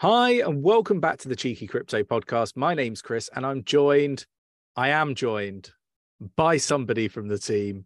Hi, 0.00 0.40
and 0.40 0.62
welcome 0.62 0.98
back 0.98 1.18
to 1.18 1.28
the 1.28 1.36
Cheeky 1.36 1.66
Crypto 1.66 2.02
Podcast. 2.02 2.56
My 2.56 2.72
name's 2.72 3.02
Chris, 3.02 3.28
and 3.36 3.44
I'm 3.44 3.62
joined, 3.64 4.24
I 4.74 4.88
am 4.88 5.14
joined 5.14 5.72
by 6.36 6.56
somebody 6.56 7.06
from 7.06 7.28
the 7.28 7.36
team. 7.36 7.84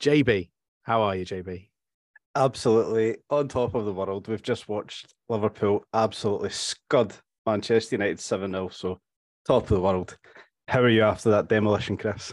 JB, 0.00 0.48
how 0.84 1.02
are 1.02 1.14
you, 1.14 1.26
JB? 1.26 1.68
Absolutely 2.34 3.18
on 3.28 3.46
top 3.48 3.74
of 3.74 3.84
the 3.84 3.92
world. 3.92 4.26
We've 4.26 4.42
just 4.42 4.70
watched 4.70 5.12
Liverpool 5.28 5.84
absolutely 5.92 6.48
scud 6.48 7.12
Manchester 7.44 7.96
United 7.96 8.18
7 8.18 8.50
0. 8.50 8.70
So, 8.70 8.98
top 9.46 9.64
of 9.64 9.68
the 9.68 9.80
world. 9.82 10.16
How 10.68 10.80
are 10.80 10.88
you 10.88 11.02
after 11.02 11.28
that 11.32 11.46
demolition, 11.46 11.98
Chris? 11.98 12.32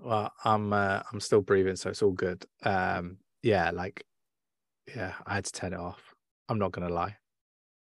Well, 0.00 0.32
I'm 0.46 0.72
uh, 0.72 1.02
I'm 1.12 1.20
still 1.20 1.42
breathing, 1.42 1.76
so 1.76 1.90
it's 1.90 2.02
all 2.02 2.12
good. 2.12 2.46
Um, 2.62 3.18
yeah, 3.42 3.70
like, 3.70 4.02
yeah, 4.96 5.12
I 5.26 5.34
had 5.34 5.44
to 5.44 5.52
turn 5.52 5.74
it 5.74 5.78
off. 5.78 6.14
I'm 6.48 6.58
not 6.58 6.72
gonna 6.72 6.88
lie. 6.88 7.18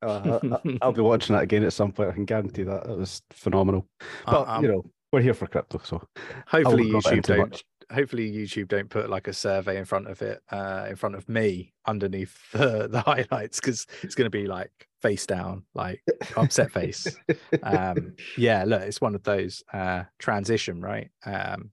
Uh, 0.01 0.39
I, 0.81 0.85
will 0.85 0.93
be 0.93 1.01
watching 1.01 1.35
that 1.35 1.43
again 1.43 1.63
at 1.63 1.73
some 1.73 1.91
point. 1.91 2.09
I 2.09 2.13
can 2.13 2.25
guarantee 2.25 2.63
that 2.63 2.87
it 2.87 2.97
was 2.97 3.21
phenomenal. 3.31 3.87
But 4.25 4.47
um, 4.47 4.63
you 4.63 4.71
know, 4.71 4.85
we're 5.11 5.21
here 5.21 5.33
for 5.33 5.47
crypto, 5.47 5.79
so 5.83 6.01
hopefully 6.47 6.85
YouTube 6.85 7.23
don't. 7.23 7.39
Much. 7.39 7.63
Hopefully 7.91 8.31
YouTube 8.31 8.69
don't 8.69 8.89
put 8.89 9.09
like 9.09 9.27
a 9.27 9.33
survey 9.33 9.77
in 9.77 9.83
front 9.83 10.07
of 10.07 10.21
it, 10.21 10.41
uh, 10.49 10.87
in 10.89 10.95
front 10.95 11.15
of 11.15 11.27
me 11.27 11.73
underneath 11.85 12.37
the, 12.53 12.87
the 12.87 13.01
highlights 13.01 13.59
because 13.59 13.85
it's 14.01 14.15
going 14.15 14.25
to 14.25 14.29
be 14.29 14.47
like 14.47 14.71
face 15.01 15.25
down, 15.25 15.63
like 15.73 16.01
upset 16.37 16.71
face. 16.71 17.07
Um, 17.63 18.15
yeah, 18.37 18.63
look, 18.65 18.81
it's 18.81 19.01
one 19.01 19.13
of 19.13 19.23
those 19.23 19.61
uh, 19.71 20.03
transition, 20.19 20.81
right? 20.81 21.09
Um, 21.25 21.71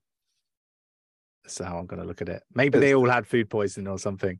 that's 1.45 1.59
how 1.59 1.79
I'm 1.79 1.87
going 1.87 2.03
to 2.03 2.07
look 2.07 2.21
at 2.21 2.29
it. 2.29 2.43
Maybe 2.55 2.77
it's, 2.77 2.85
they 2.85 2.95
all 2.95 3.09
had 3.09 3.27
food 3.27 3.49
poisoning 3.49 3.89
or 3.89 3.99
something. 3.99 4.39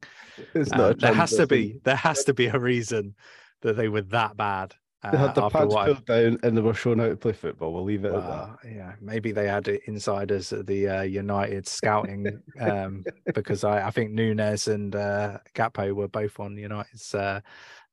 Um, 0.73 0.95
there 0.99 1.15
has 1.15 1.31
to 1.37 1.47
be 1.47 1.81
there 1.85 1.97
has 1.97 2.25
to 2.25 2.35
be 2.35 2.47
a 2.47 2.59
reason 2.59 3.15
that 3.63 3.77
they 3.77 3.89
were 3.89 4.03
that 4.03 4.37
bad. 4.37 4.75
Uh, 5.03 5.13
they 5.13 5.19
had 5.19 5.35
the 5.35 5.49
pants 5.49 5.75
pulled 5.75 6.05
down 6.07 6.39
and 6.43 6.57
they 6.57 6.61
were 6.61 6.75
shown 6.75 6.99
how 6.99 7.07
to 7.07 7.17
play 7.17 7.33
football. 7.33 7.73
We'll 7.73 7.85
leave 7.85 8.05
it 8.05 8.13
uh, 8.13 8.19
at 8.19 8.27
that. 8.27 8.75
Yeah, 8.75 8.93
maybe 9.01 9.31
they 9.31 9.47
had 9.47 9.69
insiders 9.87 10.53
at 10.53 10.67
the 10.67 10.89
uh, 10.89 11.03
United 11.03 11.69
scouting 11.69 12.43
um, 12.61 13.05
because 13.33 13.63
I, 13.63 13.87
I, 13.87 13.91
think 13.93 14.11
Nunez 14.11 14.67
and 14.67 14.97
uh, 14.97 15.39
Gakpo 15.55 15.95
were 15.95 16.09
both 16.09 16.41
on 16.41 16.57
United's 16.57 17.15
uh, 17.15 17.41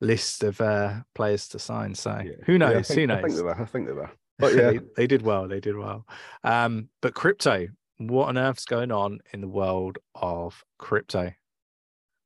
list 0.02 0.44
of 0.44 0.60
uh, 0.62 0.96
players 1.14 1.48
to 1.50 1.60
sign. 1.60 1.94
So 1.94 2.20
yeah. 2.26 2.32
who 2.46 2.58
knows? 2.58 2.74
Yeah, 2.74 2.82
think, 2.82 3.00
who 3.00 3.08
knows? 3.08 3.18
I 3.18 3.22
think 3.22 3.36
they 3.36 3.44
were. 3.44 3.62
I 3.62 3.66
think 3.66 3.88
they 3.88 3.94
were. 3.94 4.12
But 4.38 4.54
yeah, 4.54 4.72
they, 4.72 4.80
they, 4.98 5.08
did 5.08 5.22
well. 5.22 5.48
They 5.48 5.62
did 5.62 5.78
well. 5.78 6.06
Um, 6.44 6.90
but 7.02 7.14
crypto, 7.14 7.70
what 8.00 8.28
on 8.28 8.38
earth's 8.38 8.66
going 8.66 8.92
on 8.92 9.20
in 9.32 9.40
the 9.40 9.48
world 9.48 9.98
of 10.14 10.62
crypto? 10.78 11.32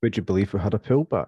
Would 0.02 0.18
you 0.18 0.24
believe 0.24 0.52
we 0.52 0.60
had 0.60 0.74
a 0.74 0.80
pullback? 0.80 1.28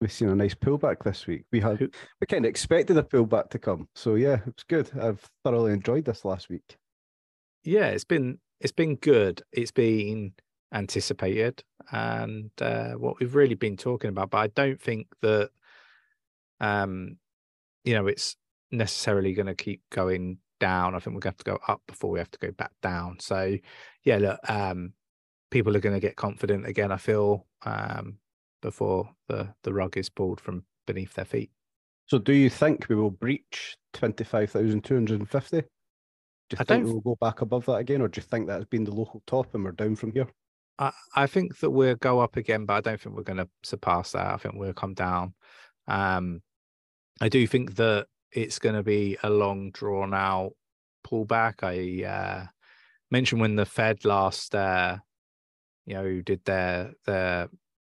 We've 0.00 0.12
seen 0.12 0.28
a 0.28 0.34
nice 0.34 0.54
pullback 0.54 1.02
this 1.02 1.26
week. 1.26 1.44
We 1.52 1.60
had 1.60 1.80
we 1.80 2.26
kind 2.28 2.44
of 2.44 2.50
expected 2.50 2.96
a 2.98 3.02
pullback 3.02 3.50
to 3.50 3.58
come, 3.58 3.88
so 3.94 4.14
yeah, 4.14 4.34
it 4.34 4.46
was 4.46 4.64
good. 4.68 4.90
I've 4.98 5.28
thoroughly 5.44 5.72
enjoyed 5.72 6.04
this 6.04 6.24
last 6.24 6.48
week. 6.48 6.76
Yeah, 7.64 7.86
it's 7.86 8.04
been 8.04 8.38
it's 8.60 8.72
been 8.72 8.96
good. 8.96 9.42
It's 9.52 9.72
been 9.72 10.32
anticipated 10.72 11.62
and 11.92 12.50
uh, 12.60 12.92
what 12.92 13.18
we've 13.20 13.34
really 13.34 13.54
been 13.54 13.76
talking 13.76 14.10
about. 14.10 14.30
But 14.30 14.38
I 14.38 14.46
don't 14.48 14.80
think 14.80 15.06
that 15.22 15.50
um 16.60 17.18
you 17.84 17.94
know 17.94 18.06
it's 18.06 18.36
necessarily 18.72 19.32
going 19.34 19.46
to 19.46 19.54
keep 19.54 19.82
going 19.90 20.38
down. 20.58 20.94
I 20.94 20.98
think 20.98 21.14
we're 21.14 21.20
going 21.20 21.34
to 21.34 21.38
have 21.38 21.44
to 21.44 21.44
go 21.44 21.58
up 21.68 21.82
before 21.86 22.10
we 22.10 22.18
have 22.18 22.30
to 22.30 22.38
go 22.38 22.50
back 22.50 22.72
down. 22.82 23.18
So 23.20 23.56
yeah, 24.04 24.16
look, 24.18 24.40
um 24.48 24.92
people 25.50 25.76
are 25.76 25.80
going 25.80 25.94
to 25.94 26.00
get 26.00 26.16
confident 26.16 26.66
again. 26.66 26.92
I 26.92 26.96
feel 26.96 27.46
um 27.64 28.18
before 28.62 29.10
the, 29.28 29.54
the 29.62 29.72
rug 29.72 29.96
is 29.96 30.08
pulled 30.08 30.40
from 30.40 30.64
beneath 30.86 31.14
their 31.14 31.24
feet. 31.24 31.50
So, 32.06 32.18
do 32.18 32.32
you 32.32 32.48
think 32.48 32.86
we 32.88 32.94
will 32.94 33.10
breach 33.10 33.76
25,250? 33.94 35.60
Do 36.48 36.54
you 36.54 36.58
I 36.58 36.64
think 36.64 36.84
we'll 36.84 37.00
go 37.00 37.16
back 37.20 37.40
above 37.40 37.66
that 37.66 37.76
again, 37.76 38.00
or 38.00 38.08
do 38.08 38.20
you 38.20 38.22
think 38.22 38.46
that 38.46 38.56
has 38.56 38.66
been 38.66 38.84
the 38.84 38.94
local 38.94 39.22
top 39.26 39.54
and 39.54 39.64
we're 39.64 39.72
down 39.72 39.96
from 39.96 40.12
here? 40.12 40.28
I, 40.78 40.92
I 41.14 41.26
think 41.26 41.58
that 41.58 41.70
we'll 41.70 41.96
go 41.96 42.20
up 42.20 42.36
again, 42.36 42.64
but 42.64 42.74
I 42.74 42.80
don't 42.80 43.00
think 43.00 43.16
we're 43.16 43.22
going 43.22 43.38
to 43.38 43.48
surpass 43.64 44.12
that. 44.12 44.26
I 44.26 44.36
think 44.36 44.54
we'll 44.54 44.72
come 44.72 44.94
down. 44.94 45.34
Um, 45.88 46.42
I 47.20 47.28
do 47.28 47.46
think 47.46 47.74
that 47.76 48.06
it's 48.30 48.58
going 48.58 48.74
to 48.74 48.82
be 48.82 49.16
a 49.22 49.30
long, 49.30 49.70
drawn 49.72 50.14
out 50.14 50.52
pullback. 51.06 51.62
I 51.62 52.04
uh, 52.04 52.46
mentioned 53.10 53.40
when 53.40 53.56
the 53.56 53.64
Fed 53.64 54.04
last, 54.04 54.54
uh, 54.54 54.98
you 55.86 55.94
know, 55.94 56.20
did 56.20 56.44
their 56.44 56.92
their 57.06 57.48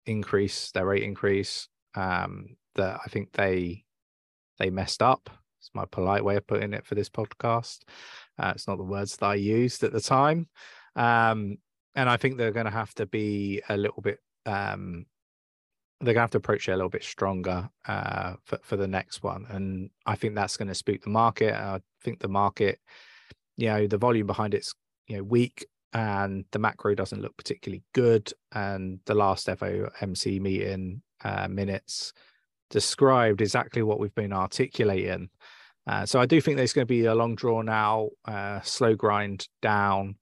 increase, 0.07 0.71
their 0.73 0.87
rate 0.87 1.03
increase, 1.03 1.69
um, 1.95 2.57
that 2.75 3.01
I 3.05 3.09
think 3.09 3.33
they 3.33 3.85
they 4.59 4.71
messed 4.71 5.03
up. 5.03 5.31
It's 5.61 5.71
my 5.75 5.85
polite 5.85 6.25
way 6.25 6.37
of 6.37 6.47
putting 6.47 6.75
it 6.75 6.85
for 6.85 6.95
this 6.95 7.09
podcast. 7.09 7.81
Uh, 8.39 8.53
it's 8.55 8.67
not 8.67 8.79
the 8.79 8.85
words 8.85 9.17
that 9.17 9.27
I 9.27 9.35
used 9.35 9.85
at 9.85 9.93
the 9.93 10.01
time, 10.01 10.49
um, 10.97 11.59
and 11.95 12.09
I 12.09 12.17
think 12.17 12.37
they're 12.37 12.53
going 12.53 12.67
to 12.67 12.73
have 12.73 12.95
to 12.95 13.07
be 13.07 13.63
a 13.69 13.77
little 13.77 14.03
bit. 14.03 14.19
Um, 14.47 15.07
they're 16.01 16.15
going 16.15 16.17
to 16.17 16.23
have 16.23 16.31
to 16.33 16.39
approach 16.39 16.69
it 16.69 16.73
a 16.73 16.77
little 16.77 16.91
bit 16.91 17.05
stronger 17.05 17.69
uh, 17.87 18.35
for 18.45 18.59
for 18.63 18.77
the 18.77 18.89
next 18.89 19.23
one, 19.23 19.47
and 19.49 19.91
I 20.07 20.17
think 20.17 20.35
that's 20.35 20.57
going 20.57 20.69
to 20.69 20.75
spook 20.75 21.03
the 21.03 21.11
market. 21.11 21.55
I 21.55 21.81
think 22.03 22.19
the 22.19 22.29
market, 22.29 22.81
you 23.57 23.69
know, 23.69 23.87
the 23.87 23.99
volume 23.99 24.27
behind 24.27 24.55
it's 24.55 24.75
you 25.07 25.19
know 25.19 25.23
weak 25.23 25.67
and 25.93 26.45
the 26.53 26.59
macro 26.59 26.95
doesn't 26.95 27.21
look 27.21 27.37
particularly 27.37 27.83
good. 27.93 28.33
And 28.53 29.01
the 29.05 29.15
last 29.15 29.47
FOMC 29.47 30.41
meeting 30.41 31.03
uh, 31.25 31.49
minutes 31.49 32.13
described 32.71 33.41
exactly 33.41 33.83
what 33.83 34.01
we've 34.01 34.15
been 34.15 34.33
articulating. 34.33 35.29
Uh, 35.87 36.07
so 36.07 36.21
I 36.21 36.27
do 36.27 36.41
think 36.41 36.57
there's 36.57 36.73
going 36.73 36.87
to 36.87 36.95
be 36.95 37.07
a 37.07 37.15
long 37.15 37.35
drawn 37.35 37.69
out, 37.69 38.11
uh, 38.25 38.61
slow 38.63 38.95
grind 38.95 39.49
down 39.61 40.17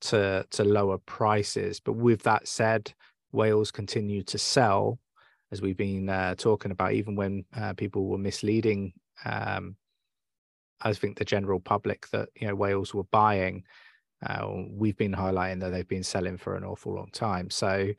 to 0.00 0.44
to 0.50 0.64
lower 0.64 0.98
prices. 0.98 1.80
But 1.80 1.92
with 1.92 2.22
that 2.22 2.48
said, 2.48 2.92
whales 3.30 3.70
continue 3.70 4.22
to 4.24 4.38
sell, 4.38 4.98
as 5.52 5.60
we've 5.60 5.76
been 5.76 6.08
uh, 6.08 6.34
talking 6.34 6.72
about, 6.72 6.92
even 6.92 7.14
when 7.14 7.44
uh, 7.56 7.74
people 7.74 8.06
were 8.06 8.18
misleading. 8.18 8.94
Um, 9.24 9.76
I 10.80 10.92
think 10.94 11.18
the 11.18 11.24
general 11.24 11.60
public 11.60 12.08
that 12.08 12.30
you 12.34 12.48
know 12.48 12.54
whales 12.54 12.92
were 12.92 13.04
buying 13.04 13.64
uh, 14.24 14.46
we've 14.70 14.96
been 14.96 15.12
highlighting 15.12 15.60
that 15.60 15.70
they've 15.70 15.88
been 15.88 16.04
selling 16.04 16.38
for 16.38 16.56
an 16.56 16.64
awful 16.64 16.94
long 16.94 17.10
time. 17.12 17.50
So 17.50 17.92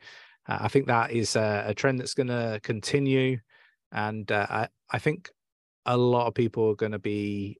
uh, 0.48 0.58
I 0.60 0.68
think 0.68 0.86
that 0.86 1.12
is 1.12 1.36
a, 1.36 1.64
a 1.68 1.74
trend 1.74 2.00
that's 2.00 2.14
going 2.14 2.28
to 2.28 2.60
continue. 2.62 3.38
And 3.92 4.30
uh, 4.30 4.46
I, 4.48 4.68
I 4.90 4.98
think 4.98 5.30
a 5.86 5.96
lot 5.96 6.26
of 6.26 6.34
people 6.34 6.70
are 6.70 6.76
going 6.76 6.92
to 6.92 6.98
be, 6.98 7.58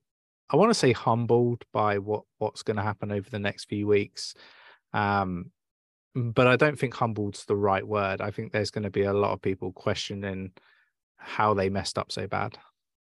I 0.49 0.55
want 0.55 0.69
to 0.71 0.79
say, 0.79 0.91
humbled 0.91 1.63
by 1.73 1.99
what 1.99 2.23
what's 2.37 2.63
going 2.63 2.77
to 2.77 2.83
happen 2.83 3.11
over 3.11 3.29
the 3.29 3.39
next 3.39 3.65
few 3.65 3.87
weeks. 3.87 4.33
Um, 4.93 5.51
but 6.15 6.47
I 6.47 6.55
don't 6.55 6.79
think 6.79 6.93
humbled's 6.93 7.45
the 7.45 7.55
right 7.55 7.85
word. 7.85 8.21
I 8.21 8.31
think 8.31 8.51
there's 8.51 8.71
going 8.71 8.83
to 8.83 8.89
be 8.89 9.03
a 9.03 9.13
lot 9.13 9.33
of 9.33 9.41
people 9.41 9.73
questioning 9.73 10.51
how 11.17 11.53
they 11.53 11.69
messed 11.69 11.97
up 11.97 12.11
so 12.11 12.27
bad. 12.27 12.57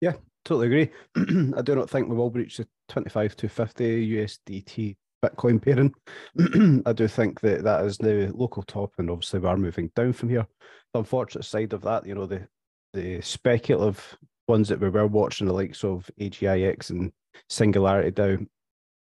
Yeah, 0.01 0.13
totally 0.45 0.67
agree. 0.67 0.91
I 1.57 1.61
do 1.61 1.75
not 1.75 1.89
think 1.89 2.07
we 2.07 2.15
will 2.15 2.31
reach 2.31 2.57
the 2.57 2.67
25 2.89 3.35
to 3.37 3.49
50 3.49 4.11
USDT 4.15 4.95
Bitcoin 5.25 5.61
pairing. 5.61 5.93
I 6.85 6.93
do 6.93 7.07
think 7.07 7.39
that 7.41 7.63
that 7.63 7.85
is 7.85 7.97
the 7.97 8.31
local 8.33 8.63
top, 8.63 8.93
and 8.97 9.09
obviously 9.09 9.39
we 9.39 9.47
are 9.47 9.57
moving 9.57 9.91
down 9.95 10.13
from 10.13 10.29
here. 10.29 10.47
The 10.93 10.99
unfortunate 10.99 11.43
side 11.43 11.73
of 11.73 11.81
that, 11.81 12.05
you 12.05 12.15
know, 12.15 12.25
the 12.25 12.47
the 12.93 13.21
speculative 13.21 14.17
ones 14.47 14.69
that 14.69 14.79
we 14.79 14.89
were 14.89 15.07
watching, 15.07 15.47
the 15.47 15.53
likes 15.53 15.83
of 15.83 16.09
AGIX 16.19 16.89
and 16.91 17.11
Singularity 17.49 18.11
down, 18.11 18.47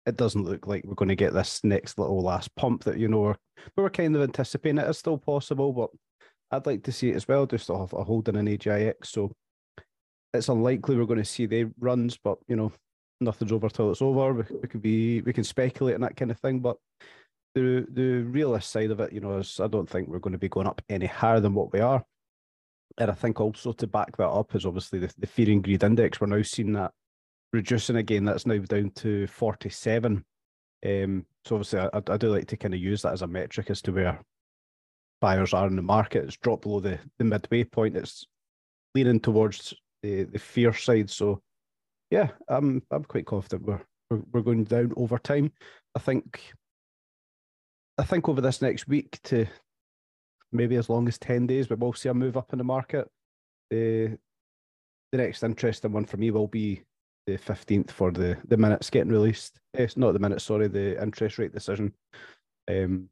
it 0.06 0.16
doesn't 0.16 0.46
look 0.46 0.68
like 0.68 0.84
we're 0.86 0.94
going 0.94 1.10
to 1.10 1.16
get 1.16 1.34
this 1.34 1.64
next 1.64 1.98
little 1.98 2.22
last 2.22 2.56
pump 2.56 2.84
that 2.84 3.00
you 3.00 3.08
know 3.08 3.20
we're, 3.22 3.36
we 3.76 3.84
are 3.84 3.90
kind 3.90 4.16
of 4.16 4.22
anticipating. 4.22 4.78
It 4.78 4.90
is 4.90 4.98
still 4.98 5.18
possible, 5.18 5.74
but 5.74 5.90
I'd 6.52 6.66
like 6.66 6.84
to 6.84 6.92
see 6.92 7.10
it 7.10 7.16
as 7.16 7.28
well. 7.28 7.46
Just 7.46 7.68
to 7.68 7.78
have 7.78 7.94
a 7.94 8.04
holding 8.04 8.36
an 8.36 8.48
AGIX, 8.48 9.06
so 9.06 9.32
it's 10.34 10.50
unlikely 10.50 10.96
we're 10.96 11.06
going 11.06 11.20
to 11.20 11.26
see 11.26 11.46
the 11.46 11.72
runs, 11.80 12.18
but 12.18 12.38
you 12.48 12.56
know 12.56 12.72
nothing's 13.22 13.52
over 13.52 13.70
till 13.70 13.92
it's 13.92 14.02
over. 14.02 14.34
We, 14.34 14.44
we 14.62 14.68
can 14.68 14.80
be 14.80 15.22
we 15.22 15.34
can 15.34 15.44
speculate 15.44 15.96
and 15.96 16.04
that 16.04 16.16
kind 16.16 16.32
of 16.32 16.40
thing, 16.40 16.60
but 16.60 16.78
the 17.56 17.86
the 17.92 18.22
realist 18.22 18.72
side 18.72 18.92
of 18.92 19.00
it, 19.00 19.14
you 19.14 19.20
know, 19.20 19.38
is 19.38 19.60
I 19.60 19.68
don't 19.68 19.90
think 19.90 20.08
we're 20.08 20.20
going 20.20 20.34
to 20.34 20.40
be 20.40 20.50
going 20.50 20.68
up 20.68 20.82
any 20.90 21.06
higher 21.06 21.40
than 21.40 21.54
what 21.54 21.72
we 21.74 21.80
are. 21.80 22.04
And 22.98 23.10
I 23.10 23.14
think 23.14 23.40
also 23.40 23.72
to 23.72 23.88
back 23.88 24.18
that 24.18 24.28
up 24.28 24.54
is 24.56 24.66
obviously 24.66 25.00
the, 25.00 25.14
the 25.18 25.28
fear 25.28 25.50
and 25.50 25.64
greed 25.64 25.84
index. 25.84 26.20
We're 26.20 26.28
now 26.28 26.42
seeing 26.42 26.74
that 26.74 26.92
reducing 27.54 27.96
again. 27.96 28.26
That's 28.26 28.46
now 28.46 28.58
down 28.60 28.92
to 28.96 29.28
47. 29.28 30.24
Um, 30.84 31.26
so 31.46 31.56
obviously, 31.56 31.80
I, 31.80 31.90
I 31.94 32.18
do 32.18 32.30
like 32.30 32.48
to 32.48 32.58
kind 32.58 32.74
of 32.74 32.80
use 32.80 33.02
that 33.04 33.14
as 33.14 33.22
a 33.22 33.28
metric 33.28 33.70
as 33.70 33.82
to 33.84 33.92
where 33.92 34.20
buyers 35.22 35.54
are 35.54 35.68
in 35.68 35.76
the 35.76 35.82
market. 35.82 36.26
It's 36.26 36.38
dropped 36.38 36.64
below 36.64 36.80
the, 36.80 37.00
the 37.18 37.24
midway 37.26 37.64
point. 37.64 37.96
It's 37.96 38.26
leaning 38.94 39.20
towards 39.20 39.74
the, 40.04 40.24
the 40.24 40.40
fear 40.40 40.74
side. 40.74 41.10
So 41.10 41.42
yeah, 42.12 42.30
I'm 42.48 42.84
I'm 42.92 43.06
quite 43.06 43.26
confident 43.26 43.66
we're, 43.66 44.22
we're 44.32 44.42
going 44.42 44.66
down 44.66 44.94
over 44.96 45.18
time. 45.18 45.52
I 45.96 46.00
think 46.00 46.54
I 47.98 48.04
think 48.04 48.30
over 48.30 48.42
this 48.42 48.62
next 48.62 48.88
week 48.88 49.20
to 49.24 49.48
maybe 50.52 50.76
as 50.76 50.90
long 50.90 51.08
as 51.08 51.18
ten 51.18 51.48
days, 51.48 51.70
we 51.70 51.78
will 51.78 51.94
see 51.94 52.10
a 52.10 52.14
move 52.14 52.38
up 52.38 52.52
in 52.52 52.58
the 52.60 52.64
market. 52.64 53.08
The 53.72 54.18
the 55.12 55.18
next 55.18 55.44
interesting 55.44 55.94
one 55.94 56.06
for 56.06 56.18
me 56.18 56.32
will 56.32 56.48
be 56.48 56.84
the 57.28 57.38
15th 57.38 57.92
for 57.92 58.12
the, 58.12 58.38
the 58.48 58.58
minutes 58.58 58.90
getting 58.90 59.12
released. 59.12 59.60
It's 59.74 59.98
not 59.98 60.14
the 60.14 60.20
minutes, 60.20 60.46
sorry, 60.46 60.68
the 60.68 61.02
interest 61.02 61.38
rate 61.38 61.54
decision. 61.54 61.94
Um, 62.70 63.10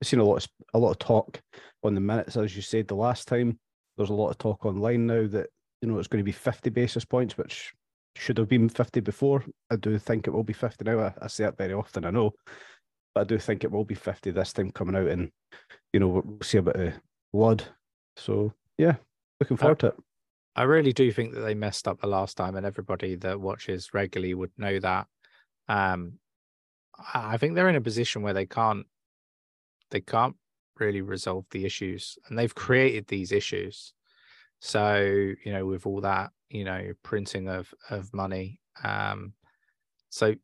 I've 0.00 0.08
seen 0.08 0.20
a 0.20 0.24
lot 0.24 0.44
of 0.44 0.50
a 0.74 0.78
lot 0.78 0.90
of 0.92 0.98
talk 0.98 1.40
on 1.82 1.94
the 1.94 2.00
minutes, 2.00 2.36
as 2.36 2.54
you 2.54 2.62
said 2.62 2.86
the 2.86 2.94
last 2.94 3.26
time. 3.26 3.58
There's 3.96 4.10
a 4.10 4.14
lot 4.14 4.30
of 4.30 4.38
talk 4.38 4.64
online 4.64 5.06
now 5.06 5.26
that 5.26 5.48
you 5.80 5.88
know 5.88 5.98
it's 5.98 6.08
going 6.08 6.20
to 6.20 6.24
be 6.24 6.32
50 6.32 6.70
basis 6.70 7.04
points, 7.04 7.36
which 7.36 7.72
should 8.16 8.38
have 8.38 8.48
been 8.48 8.68
50 8.68 9.00
before. 9.00 9.44
I 9.70 9.76
do 9.76 9.98
think 9.98 10.26
it 10.26 10.30
will 10.30 10.42
be 10.42 10.52
50 10.52 10.84
now. 10.84 10.98
I, 11.00 11.14
I 11.22 11.26
say 11.28 11.44
that 11.44 11.56
very 11.56 11.72
often, 11.72 12.04
I 12.04 12.10
know, 12.10 12.32
but 13.14 13.20
I 13.22 13.24
do 13.24 13.38
think 13.38 13.64
it 13.64 13.70
will 13.70 13.84
be 13.84 13.94
50 13.94 14.30
this 14.30 14.52
time 14.52 14.70
coming 14.70 14.96
out, 14.96 15.08
and 15.08 15.30
you 15.92 16.00
know 16.00 16.08
we'll 16.08 16.38
see 16.42 16.58
a 16.58 16.62
bit 16.62 16.76
of 16.76 16.94
blood. 17.32 17.64
So 18.16 18.52
yeah, 18.76 18.96
looking 19.40 19.56
forward 19.56 19.78
to 19.80 19.88
it. 19.88 19.96
I 20.56 20.62
really 20.64 20.92
do 20.92 21.12
think 21.12 21.34
that 21.34 21.40
they 21.40 21.54
messed 21.54 21.86
up 21.86 22.00
the 22.00 22.08
last 22.08 22.36
time, 22.36 22.56
and 22.56 22.66
everybody 22.66 23.14
that 23.16 23.40
watches 23.40 23.94
regularly 23.94 24.34
would 24.34 24.50
know 24.58 24.80
that. 24.80 25.06
Um, 25.68 26.14
I 27.14 27.36
think 27.36 27.54
they're 27.54 27.68
in 27.68 27.76
a 27.76 27.80
position 27.80 28.22
where 28.22 28.34
they 28.34 28.46
can't 28.46 28.86
they 29.90 30.00
can't 30.00 30.34
really 30.78 31.00
resolve 31.00 31.46
the 31.50 31.64
issues, 31.64 32.18
and 32.26 32.38
they've 32.38 32.54
created 32.54 33.06
these 33.06 33.32
issues. 33.32 33.92
So 34.60 34.96
you 35.44 35.52
know, 35.52 35.66
with 35.66 35.86
all 35.86 36.00
that 36.02 36.30
you 36.50 36.64
know 36.64 36.92
printing 37.02 37.48
of 37.48 37.72
of 37.90 38.12
money, 38.12 38.60
um, 38.82 39.32
so 40.10 40.34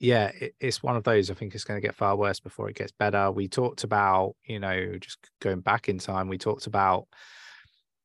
yeah, 0.00 0.30
it, 0.38 0.54
it's 0.60 0.82
one 0.82 0.96
of 0.96 1.04
those. 1.04 1.30
I 1.30 1.34
think 1.34 1.54
it's 1.54 1.64
going 1.64 1.80
to 1.80 1.86
get 1.86 1.94
far 1.94 2.16
worse 2.16 2.40
before 2.40 2.68
it 2.68 2.76
gets 2.76 2.92
better. 2.92 3.30
We 3.30 3.48
talked 3.48 3.84
about 3.84 4.36
you 4.44 4.60
know 4.60 4.96
just 4.98 5.18
going 5.40 5.60
back 5.60 5.88
in 5.88 5.98
time. 5.98 6.28
We 6.28 6.38
talked 6.38 6.66
about 6.66 7.06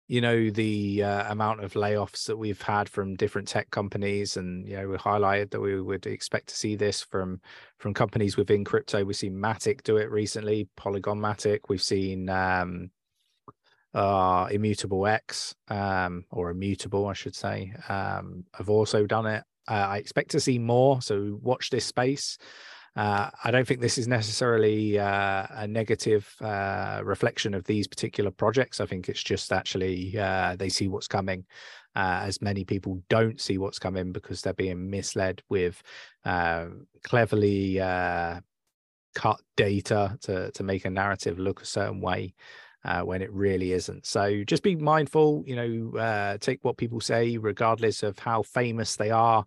you 0.09 0.21
know 0.21 0.49
the 0.49 1.03
uh, 1.03 1.31
amount 1.31 1.63
of 1.63 1.73
layoffs 1.73 2.25
that 2.25 2.35
we've 2.35 2.61
had 2.61 2.89
from 2.89 3.15
different 3.15 3.47
tech 3.47 3.69
companies 3.69 4.37
and 4.37 4.67
you 4.67 4.75
know 4.75 4.89
we 4.89 4.97
highlighted 4.97 5.51
that 5.51 5.61
we 5.61 5.79
would 5.79 6.07
expect 6.07 6.49
to 6.49 6.57
see 6.57 6.75
this 6.75 7.03
from 7.03 7.39
from 7.77 7.93
companies 7.93 8.35
within 8.35 8.65
crypto 8.65 9.05
we've 9.05 9.15
seen 9.15 9.35
matic 9.35 9.83
do 9.83 9.97
it 9.97 10.09
recently 10.09 10.67
polygon 10.75 11.19
matic 11.19 11.59
we've 11.69 11.81
seen 11.81 12.27
um 12.27 12.89
uh 13.93 14.47
immutable 14.51 15.07
x 15.07 15.55
um 15.69 16.23
or 16.31 16.51
immutable 16.51 17.07
i 17.07 17.13
should 17.13 17.35
say 17.35 17.73
um 17.89 18.43
have 18.53 18.69
also 18.69 19.05
done 19.05 19.25
it 19.25 19.43
uh, 19.67 19.87
i 19.89 19.97
expect 19.97 20.31
to 20.31 20.39
see 20.39 20.59
more 20.59 21.01
so 21.01 21.39
watch 21.41 21.69
this 21.69 21.85
space 21.85 22.37
uh, 22.95 23.29
I 23.43 23.51
don't 23.51 23.67
think 23.67 23.79
this 23.79 23.97
is 23.97 24.07
necessarily 24.07 24.99
uh, 24.99 25.45
a 25.51 25.67
negative 25.67 26.29
uh, 26.41 27.01
reflection 27.03 27.53
of 27.53 27.63
these 27.65 27.87
particular 27.87 28.31
projects. 28.31 28.81
I 28.81 28.85
think 28.85 29.07
it's 29.07 29.23
just 29.23 29.53
actually 29.53 30.17
uh, 30.17 30.55
they 30.57 30.69
see 30.69 30.87
what's 30.87 31.07
coming, 31.07 31.45
uh, 31.95 32.21
as 32.23 32.41
many 32.41 32.65
people 32.65 33.01
don't 33.09 33.39
see 33.39 33.57
what's 33.57 33.79
coming 33.79 34.11
because 34.11 34.41
they're 34.41 34.53
being 34.53 34.89
misled 34.89 35.41
with 35.49 35.81
uh, 36.25 36.65
cleverly 37.03 37.79
cut 39.15 39.39
data 39.57 40.17
to 40.21 40.51
to 40.51 40.63
make 40.63 40.85
a 40.85 40.89
narrative 40.89 41.39
look 41.39 41.61
a 41.61 41.65
certain 41.65 42.01
way. 42.01 42.33
When 43.03 43.21
it 43.21 43.31
really 43.31 43.71
isn't. 43.73 44.05
So 44.05 44.43
just 44.43 44.63
be 44.63 44.75
mindful, 44.75 45.43
you 45.45 45.55
know, 45.55 46.37
take 46.39 46.63
what 46.63 46.77
people 46.77 46.99
say, 46.99 47.37
regardless 47.37 48.03
of 48.03 48.19
how 48.19 48.43
famous 48.43 48.95
they 48.95 49.11
are 49.11 49.45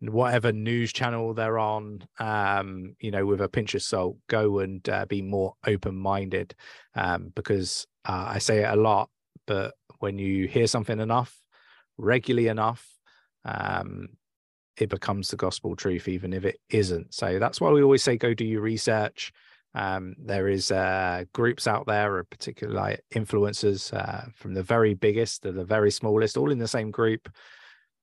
whatever 0.00 0.50
news 0.50 0.92
channel 0.92 1.34
they're 1.34 1.58
on, 1.58 2.02
um, 2.18 2.96
you 3.00 3.10
know, 3.10 3.26
with 3.26 3.40
a 3.40 3.48
pinch 3.48 3.74
of 3.74 3.82
salt, 3.82 4.16
go 4.28 4.60
and 4.60 4.88
uh, 4.88 5.04
be 5.06 5.20
more 5.20 5.54
open 5.66 5.94
minded 5.94 6.54
um, 6.94 7.32
because 7.34 7.86
uh, 8.06 8.24
I 8.28 8.38
say 8.38 8.64
it 8.64 8.70
a 8.70 8.76
lot, 8.76 9.10
but 9.46 9.74
when 9.98 10.18
you 10.18 10.48
hear 10.48 10.66
something 10.66 11.00
enough, 11.00 11.38
regularly 11.98 12.48
enough, 12.48 12.86
um, 13.44 14.08
it 14.78 14.88
becomes 14.88 15.28
the 15.30 15.36
gospel 15.36 15.76
truth, 15.76 16.08
even 16.08 16.32
if 16.32 16.46
it 16.46 16.58
isn't. 16.70 17.12
So 17.12 17.38
that's 17.38 17.60
why 17.60 17.70
we 17.70 17.82
always 17.82 18.02
say 18.02 18.16
go 18.16 18.32
do 18.32 18.46
your 18.46 18.62
research. 18.62 19.32
Um, 19.74 20.14
there 20.18 20.48
is 20.48 20.70
uh, 20.72 21.24
groups 21.32 21.66
out 21.66 21.86
there, 21.86 22.16
or 22.16 22.24
particularly 22.24 22.78
like 22.78 23.04
influencers 23.14 23.94
uh, 23.94 24.28
from 24.34 24.54
the 24.54 24.62
very 24.62 24.94
biggest 24.94 25.42
to 25.42 25.52
the 25.52 25.64
very 25.64 25.90
smallest, 25.90 26.36
all 26.36 26.50
in 26.50 26.58
the 26.58 26.68
same 26.68 26.90
group 26.90 27.28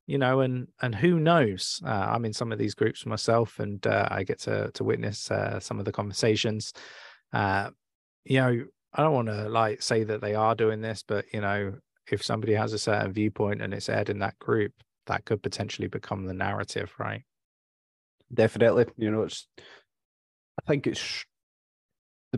you 0.07 0.17
know, 0.17 0.39
and 0.39 0.69
and 0.81 0.95
who 0.95 1.19
knows? 1.19 1.81
Uh, 1.85 1.89
I'm 1.89 2.23
in 2.25 2.33
some 2.33 2.51
of 2.53 2.57
these 2.57 2.73
groups 2.73 3.05
myself, 3.05 3.59
and 3.59 3.85
uh, 3.85 4.07
I 4.09 4.23
get 4.23 4.39
to 4.39 4.71
to 4.71 4.83
witness 4.83 5.29
uh, 5.29 5.59
some 5.59 5.79
of 5.79 5.85
the 5.85 5.91
conversations. 5.91 6.73
Uh, 7.33 7.69
you 8.23 8.39
know, 8.39 8.65
I 8.93 9.03
don't 9.03 9.13
want 9.13 9.27
to 9.27 9.49
like 9.49 9.81
say 9.81 10.05
that 10.05 10.21
they 10.21 10.33
are 10.33 10.55
doing 10.55 10.81
this, 10.81 11.03
but 11.05 11.25
you 11.33 11.41
know, 11.41 11.75
if 12.09 12.23
somebody 12.23 12.53
has 12.53 12.71
a 12.71 12.79
certain 12.79 13.11
viewpoint 13.11 13.61
and 13.61 13.73
it's 13.73 13.89
aired 13.89 14.09
in 14.09 14.19
that 14.19 14.39
group, 14.39 14.71
that 15.07 15.25
could 15.25 15.43
potentially 15.43 15.89
become 15.89 16.25
the 16.25 16.33
narrative, 16.33 16.93
right? 16.97 17.23
Definitely. 18.33 18.85
You 18.97 19.11
know, 19.11 19.23
it's. 19.23 19.45
I 19.59 20.65
think 20.65 20.87
it's 20.87 21.25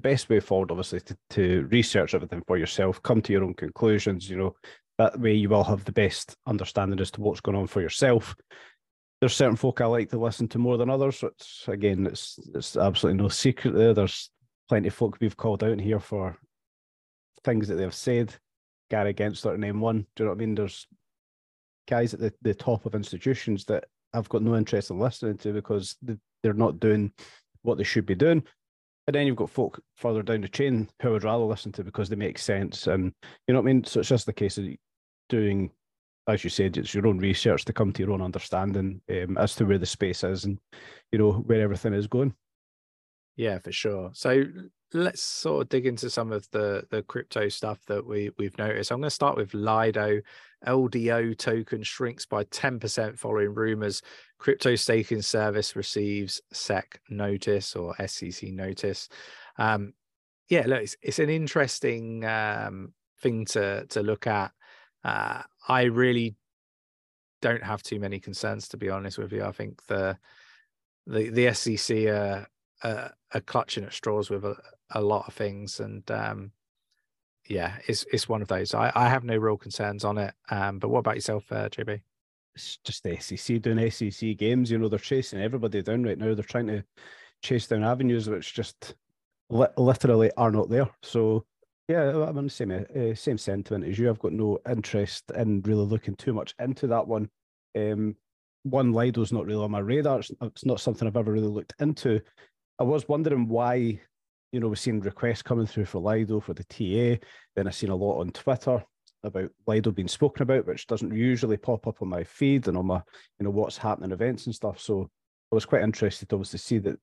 the 0.01 0.09
best 0.09 0.29
way 0.29 0.39
forward, 0.39 0.71
obviously, 0.71 1.01
to, 1.01 1.17
to 1.31 1.67
research 1.71 2.13
everything 2.15 2.41
for 2.47 2.57
yourself, 2.57 3.01
come 3.03 3.21
to 3.21 3.33
your 3.33 3.43
own 3.43 3.53
conclusions. 3.53 4.29
You 4.29 4.37
know, 4.37 4.55
that 4.97 5.19
way, 5.19 5.33
you 5.33 5.49
will 5.49 5.63
have 5.63 5.83
the 5.83 5.91
best 5.91 6.35
understanding 6.47 6.99
as 6.99 7.11
to 7.11 7.21
what's 7.21 7.41
going 7.41 7.57
on 7.57 7.67
for 7.67 7.81
yourself. 7.81 8.35
There's 9.19 9.35
certain 9.35 9.57
folk 9.57 9.81
I 9.81 9.85
like 9.85 10.09
to 10.11 10.19
listen 10.19 10.47
to 10.49 10.57
more 10.57 10.77
than 10.77 10.89
others. 10.89 11.21
It's 11.21 11.65
again, 11.67 12.07
it's 12.07 12.39
it's 12.55 12.77
absolutely 12.77 13.21
no 13.21 13.27
secret 13.27 13.73
there. 13.73 13.93
There's 13.93 14.29
plenty 14.69 14.87
of 14.87 14.93
folk 14.93 15.17
we've 15.19 15.35
called 15.35 15.63
out 15.63 15.79
here 15.79 15.99
for 15.99 16.37
things 17.43 17.67
that 17.67 17.75
they've 17.75 17.93
said. 17.93 18.33
Gary 18.89 19.13
Gensler 19.13 19.57
name 19.57 19.81
one. 19.81 20.05
Do 20.15 20.23
you 20.23 20.25
know 20.25 20.31
what 20.31 20.37
I 20.37 20.45
mean? 20.45 20.55
There's 20.55 20.87
guys 21.89 22.13
at 22.13 22.21
the, 22.21 22.33
the 22.41 22.53
top 22.53 22.85
of 22.85 22.95
institutions 22.95 23.65
that 23.65 23.85
I've 24.13 24.29
got 24.29 24.41
no 24.41 24.55
interest 24.55 24.89
in 24.89 24.99
listening 24.99 25.37
to 25.39 25.51
because 25.51 25.97
they're 26.01 26.53
not 26.53 26.79
doing 26.79 27.11
what 27.63 27.77
they 27.77 27.83
should 27.83 28.05
be 28.05 28.15
doing. 28.15 28.43
And 29.09 29.15
then 29.15 29.25
you've 29.25 29.37
got 29.37 29.49
folk 29.49 29.81
further 29.95 30.21
down 30.21 30.41
the 30.41 30.47
chain 30.47 30.87
who 31.01 31.09
I 31.09 31.11
would 31.13 31.23
rather 31.23 31.43
listen 31.43 31.71
to 31.71 31.83
because 31.83 32.09
they 32.09 32.15
make 32.15 32.37
sense. 32.37 32.85
And 32.85 33.11
you 33.47 33.55
know 33.55 33.59
what 33.59 33.67
I 33.67 33.73
mean? 33.73 33.83
So 33.83 34.01
it's 34.01 34.09
just 34.09 34.27
the 34.27 34.33
case 34.33 34.59
of 34.59 34.65
doing, 35.29 35.71
as 36.27 36.43
you 36.43 36.51
said, 36.51 36.77
it's 36.77 36.93
your 36.93 37.07
own 37.07 37.17
research 37.17 37.65
to 37.65 37.73
come 37.73 37.91
to 37.93 38.03
your 38.03 38.11
own 38.11 38.21
understanding 38.21 39.01
um, 39.09 39.35
as 39.39 39.55
to 39.55 39.65
where 39.65 39.79
the 39.79 39.85
space 39.87 40.23
is 40.23 40.45
and 40.45 40.59
you 41.11 41.17
know 41.17 41.31
where 41.31 41.59
everything 41.59 41.95
is 41.95 42.05
going. 42.05 42.35
Yeah, 43.35 43.57
for 43.57 43.71
sure. 43.71 44.11
So 44.13 44.43
let's 44.93 45.21
sort 45.21 45.61
of 45.61 45.69
dig 45.69 45.85
into 45.85 46.09
some 46.09 46.31
of 46.31 46.49
the 46.51 46.83
the 46.89 47.03
crypto 47.03 47.49
stuff 47.49 47.79
that 47.85 48.05
we 48.05 48.31
we've 48.37 48.57
noticed. 48.57 48.91
I'm 48.91 48.99
going 48.99 49.07
to 49.07 49.11
start 49.11 49.37
with 49.37 49.53
Lido. 49.53 50.21
LDO 50.67 51.37
token 51.37 51.83
shrinks 51.83 52.25
by 52.25 52.43
10% 52.43 53.17
following 53.17 53.53
rumors. 53.53 54.01
Crypto 54.39 54.75
staking 54.75 55.21
service 55.21 55.73
receives 55.73 56.41
SEC 56.51 56.99
notice 57.09 57.77
or 57.77 57.95
SEC 58.05 58.49
notice. 58.49 59.07
Um, 59.57 59.93
yeah, 60.49 60.65
look, 60.67 60.81
it's, 60.81 60.97
it's 61.01 61.19
an 61.19 61.29
interesting 61.29 62.25
um, 62.25 62.93
thing 63.21 63.45
to 63.45 63.85
to 63.87 64.01
look 64.01 64.27
at. 64.27 64.51
Uh, 65.03 65.43
I 65.67 65.83
really 65.83 66.35
don't 67.41 67.63
have 67.63 67.83
too 67.83 67.99
many 67.99 68.19
concerns, 68.19 68.67
to 68.69 68.77
be 68.77 68.89
honest 68.89 69.17
with 69.17 69.31
you. 69.31 69.43
I 69.43 69.51
think 69.51 69.85
the 69.87 70.17
the 71.05 71.29
the 71.29 71.53
SEC 71.53 71.97
are, 72.07 72.47
are, 72.83 73.13
are 73.33 73.41
clutching 73.41 73.83
at 73.83 73.93
straws 73.93 74.29
with 74.29 74.43
a, 74.43 74.55
a 74.91 75.01
lot 75.01 75.27
of 75.27 75.33
things, 75.33 75.79
and 75.79 76.09
um, 76.11 76.51
yeah, 77.47 77.77
it's 77.87 78.05
it's 78.11 78.29
one 78.29 78.41
of 78.41 78.47
those. 78.47 78.73
I, 78.73 78.91
I 78.95 79.09
have 79.09 79.23
no 79.23 79.37
real 79.37 79.57
concerns 79.57 80.03
on 80.03 80.17
it. 80.17 80.33
Um, 80.49 80.79
but 80.79 80.89
what 80.89 80.99
about 80.99 81.15
yourself, 81.15 81.51
uh, 81.51 81.69
JB? 81.69 82.01
It's 82.55 82.77
just 82.83 83.03
the 83.03 83.17
SEC 83.19 83.61
doing 83.61 83.89
SEC 83.91 84.37
games. 84.37 84.71
You 84.71 84.77
know, 84.77 84.89
they're 84.89 84.99
chasing 84.99 85.41
everybody 85.41 85.81
down 85.81 86.03
right 86.03 86.17
now. 86.17 86.33
They're 86.33 86.43
trying 86.43 86.67
to 86.67 86.83
chase 87.41 87.67
down 87.67 87.83
avenues 87.83 88.27
which 88.29 88.53
just 88.53 88.95
li- 89.49 89.67
literally 89.77 90.31
are 90.35 90.51
not 90.51 90.69
there. 90.69 90.89
So 91.03 91.45
yeah, 91.87 92.09
I'm 92.09 92.37
on 92.37 92.43
the 92.45 92.49
same 92.49 92.71
uh, 92.71 93.15
same 93.15 93.37
sentiment 93.37 93.85
as 93.85 93.97
you. 93.97 94.09
I've 94.09 94.19
got 94.19 94.33
no 94.33 94.59
interest 94.69 95.31
in 95.35 95.61
really 95.61 95.85
looking 95.85 96.15
too 96.15 96.33
much 96.33 96.53
into 96.59 96.87
that 96.87 97.07
one. 97.07 97.29
Um, 97.75 98.15
one 98.63 98.93
Lido's 98.93 99.31
not 99.31 99.45
really 99.45 99.63
on 99.63 99.71
my 99.71 99.79
radar. 99.79 100.19
It's, 100.19 100.65
not 100.65 100.79
something 100.79 101.07
I've 101.07 101.17
ever 101.17 101.31
really 101.31 101.47
looked 101.47 101.73
into. 101.79 102.21
I 102.77 102.83
was 102.83 103.07
wondering 103.07 103.47
why, 103.47 103.99
you 104.51 104.59
know, 104.59 104.67
we've 104.67 104.79
seen 104.79 104.99
requests 104.99 105.41
coming 105.41 105.65
through 105.65 105.85
for 105.85 105.99
Lido 105.99 106.39
for 106.39 106.53
the 106.53 106.63
TA. 106.63 107.23
Then 107.55 107.67
I've 107.67 107.75
seen 107.75 107.89
a 107.89 107.95
lot 107.95 108.19
on 108.19 108.31
Twitter 108.31 108.83
about 109.23 109.49
Lido 109.67 109.91
being 109.91 110.07
spoken 110.07 110.43
about, 110.43 110.65
which 110.65 110.87
doesn't 110.87 111.13
usually 111.13 111.57
pop 111.57 111.87
up 111.87 112.01
on 112.01 112.07
my 112.07 112.23
feed 112.23 112.67
and 112.67 112.77
on 112.77 112.87
my, 112.87 113.01
you 113.39 113.43
know, 113.43 113.49
what's 113.49 113.77
happening 113.77 114.11
events 114.11 114.45
and 114.45 114.55
stuff. 114.55 114.79
So 114.79 115.09
I 115.51 115.55
was 115.55 115.65
quite 115.65 115.83
interested, 115.83 116.31
obviously, 116.33 116.57
to 116.57 116.63
see 116.63 116.77
that 116.79 116.99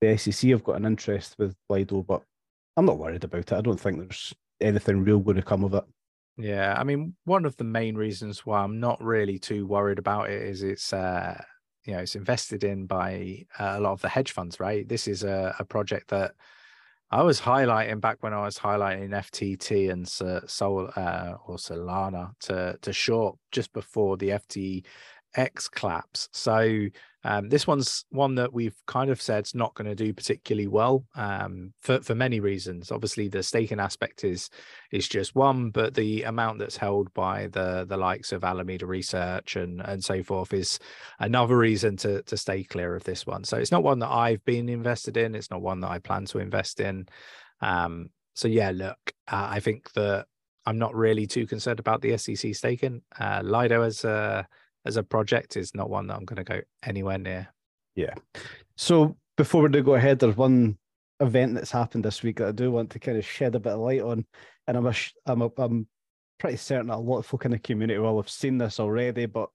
the 0.00 0.16
SEC 0.16 0.50
have 0.50 0.64
got 0.64 0.76
an 0.76 0.84
interest 0.84 1.36
with 1.38 1.54
Lido, 1.68 2.02
but 2.02 2.22
I'm 2.76 2.86
not 2.86 2.98
worried 2.98 3.24
about 3.24 3.40
it. 3.40 3.52
I 3.52 3.60
don't 3.60 3.80
think 3.80 3.98
there's 3.98 4.34
anything 4.60 5.04
real 5.04 5.20
going 5.20 5.36
to 5.36 5.42
come 5.42 5.64
of 5.64 5.74
it. 5.74 5.84
Yeah, 6.36 6.74
I 6.76 6.82
mean, 6.82 7.14
one 7.24 7.44
of 7.44 7.56
the 7.56 7.64
main 7.64 7.94
reasons 7.94 8.44
why 8.44 8.60
I'm 8.60 8.80
not 8.80 9.02
really 9.02 9.38
too 9.38 9.66
worried 9.66 10.00
about 10.00 10.30
it 10.30 10.42
is 10.42 10.64
it's 10.64 10.92
uh, 10.92 11.40
you 11.84 11.92
know 11.92 12.00
it's 12.00 12.16
invested 12.16 12.64
in 12.64 12.86
by 12.86 13.44
uh, 13.58 13.74
a 13.76 13.80
lot 13.80 13.92
of 13.92 14.00
the 14.00 14.08
hedge 14.08 14.32
funds, 14.32 14.58
right? 14.58 14.88
This 14.88 15.06
is 15.06 15.22
a, 15.22 15.54
a 15.60 15.64
project 15.64 16.10
that 16.10 16.32
I 17.10 17.22
was 17.22 17.40
highlighting 17.40 18.00
back 18.00 18.18
when 18.22 18.32
I 18.32 18.42
was 18.42 18.58
highlighting 18.58 19.10
FTT 19.10 19.90
and 19.90 20.08
Sol 20.08 20.90
uh, 20.96 21.34
or 21.46 21.56
Solana 21.56 22.32
to 22.40 22.76
to 22.80 22.92
short 22.92 23.38
just 23.52 23.72
before 23.72 24.16
the 24.16 24.30
FTX 24.30 25.70
collapse. 25.70 26.28
So 26.32 26.88
um, 27.24 27.48
this 27.48 27.66
one's 27.66 28.04
one 28.10 28.34
that 28.34 28.52
we've 28.52 28.76
kind 28.86 29.10
of 29.10 29.20
said 29.20 29.46
is 29.46 29.54
not 29.54 29.74
going 29.74 29.88
to 29.88 29.94
do 29.94 30.12
particularly 30.12 30.68
well 30.68 31.06
um, 31.14 31.72
for 31.80 32.00
for 32.00 32.14
many 32.14 32.38
reasons. 32.38 32.92
Obviously, 32.92 33.28
the 33.28 33.42
staking 33.42 33.80
aspect 33.80 34.24
is 34.24 34.50
is 34.92 35.08
just 35.08 35.34
one, 35.34 35.70
but 35.70 35.94
the 35.94 36.24
amount 36.24 36.58
that's 36.58 36.76
held 36.76 37.12
by 37.14 37.46
the 37.48 37.86
the 37.88 37.96
likes 37.96 38.32
of 38.32 38.44
Alameda 38.44 38.84
Research 38.84 39.56
and 39.56 39.80
and 39.80 40.04
so 40.04 40.22
forth 40.22 40.52
is 40.52 40.78
another 41.18 41.56
reason 41.56 41.96
to 41.98 42.22
to 42.24 42.36
stay 42.36 42.62
clear 42.62 42.94
of 42.94 43.04
this 43.04 43.26
one. 43.26 43.42
So 43.42 43.56
it's 43.56 43.72
not 43.72 43.82
one 43.82 44.00
that 44.00 44.10
I've 44.10 44.44
been 44.44 44.68
invested 44.68 45.16
in. 45.16 45.34
It's 45.34 45.50
not 45.50 45.62
one 45.62 45.80
that 45.80 45.90
I 45.90 46.00
plan 46.00 46.26
to 46.26 46.40
invest 46.40 46.78
in. 46.78 47.06
Um, 47.62 48.10
so 48.34 48.48
yeah, 48.48 48.70
look, 48.70 48.98
uh, 49.28 49.48
I 49.50 49.60
think 49.60 49.90
that 49.94 50.26
I'm 50.66 50.78
not 50.78 50.94
really 50.94 51.26
too 51.26 51.46
concerned 51.46 51.80
about 51.80 52.02
the 52.02 52.18
SEC 52.18 52.54
staking. 52.54 53.00
Uh, 53.18 53.40
Lido 53.42 53.82
has. 53.82 54.04
a 54.04 54.46
as 54.86 54.96
a 54.96 55.02
project 55.02 55.56
is 55.56 55.74
not 55.74 55.90
one 55.90 56.06
that 56.06 56.16
I'm 56.16 56.24
going 56.24 56.44
to 56.44 56.44
go 56.44 56.60
anywhere 56.82 57.18
near. 57.18 57.48
Yeah. 57.94 58.14
So 58.76 59.16
before 59.36 59.62
we 59.62 59.68
do 59.68 59.82
go 59.82 59.94
ahead, 59.94 60.18
there's 60.18 60.36
one 60.36 60.78
event 61.20 61.54
that's 61.54 61.70
happened 61.70 62.04
this 62.04 62.22
week 62.22 62.38
that 62.38 62.48
I 62.48 62.52
do 62.52 62.70
want 62.70 62.90
to 62.90 62.98
kind 62.98 63.18
of 63.18 63.24
shed 63.24 63.54
a 63.54 63.60
bit 63.60 63.72
of 63.72 63.80
light 63.80 64.02
on, 64.02 64.24
and 64.66 64.76
I'm 64.76 64.86
a, 64.86 64.94
I'm 65.26 65.42
a, 65.42 65.50
I'm 65.58 65.86
pretty 66.38 66.56
certain 66.56 66.88
that 66.88 66.96
a 66.96 66.98
lot 66.98 67.18
of 67.18 67.26
folk 67.26 67.44
in 67.44 67.52
the 67.52 67.58
community 67.58 67.98
will 67.98 68.20
have 68.20 68.30
seen 68.30 68.58
this 68.58 68.80
already. 68.80 69.26
But 69.26 69.48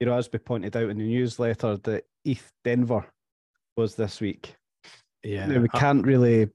you 0.00 0.06
know, 0.06 0.16
as 0.16 0.28
we 0.32 0.38
pointed 0.38 0.76
out 0.76 0.90
in 0.90 0.98
the 0.98 1.04
newsletter, 1.04 1.76
the 1.76 2.02
ETH 2.24 2.50
Denver 2.64 3.06
was 3.76 3.94
this 3.94 4.20
week. 4.20 4.54
Yeah, 5.22 5.46
now, 5.46 5.60
we 5.60 5.68
can't 5.68 6.04
really 6.04 6.48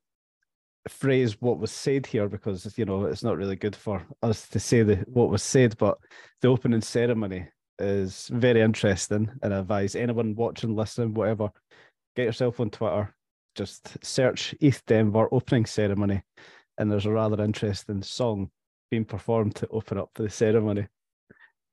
phrase 0.90 1.42
what 1.42 1.60
was 1.60 1.72
said 1.72 2.06
here 2.06 2.30
because 2.30 2.78
you 2.78 2.86
know 2.86 3.06
it's 3.06 3.24
not 3.24 3.38
really 3.38 3.56
good 3.56 3.76
for 3.76 4.06
us 4.24 4.48
to 4.48 4.60
say 4.60 4.84
the 4.84 4.96
what 5.08 5.30
was 5.30 5.44
said. 5.44 5.78
But 5.78 5.98
the 6.42 6.50
opening 6.50 6.82
ceremony 6.82 7.48
is 7.80 8.30
very 8.34 8.62
interesting 8.62 9.30
and 9.42 9.54
I 9.54 9.60
advise 9.60 9.96
anyone 9.96 10.36
watching, 10.36 10.76
listening, 10.76 11.14
whatever, 11.14 11.52
get 12.16 12.26
yourself 12.26 12.60
on 12.60 12.70
Twitter, 12.70 13.14
just 13.56 14.04
search 14.04 14.56
ETH 14.62 14.86
Denver 14.86 15.28
opening 15.32 15.66
ceremony, 15.66 16.24
and 16.78 16.92
there's 16.92 17.06
a 17.06 17.12
rather 17.12 17.44
interesting 17.44 18.02
song 18.02 18.50
being 18.90 19.06
performed 19.06 19.56
to 19.56 19.68
open 19.70 19.98
up 19.98 20.10
for 20.16 20.24
the 20.24 20.30
ceremony. 20.30 20.88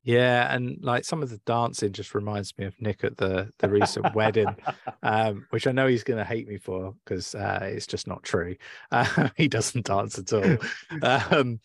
Yeah, 0.04 0.54
and 0.54 0.76
like 0.82 1.06
some 1.06 1.22
of 1.22 1.30
the 1.30 1.40
dancing 1.46 1.92
just 1.92 2.14
reminds 2.14 2.56
me 2.58 2.66
of 2.66 2.78
Nick 2.80 3.04
at 3.04 3.16
the 3.16 3.50
the 3.58 3.70
recent 3.70 4.14
wedding, 4.14 4.54
um, 5.02 5.46
which 5.48 5.66
I 5.66 5.72
know 5.72 5.86
he's 5.86 6.04
going 6.04 6.18
to 6.18 6.24
hate 6.24 6.46
me 6.46 6.58
for 6.58 6.94
because 7.04 7.34
uh, 7.34 7.60
it's 7.62 7.86
just 7.86 8.06
not 8.06 8.22
true. 8.22 8.56
Uh, 8.90 9.30
he 9.36 9.48
doesn't 9.48 9.86
dance 9.86 10.18
at 10.18 10.32
all. 10.32 10.56
Um, 11.02 11.58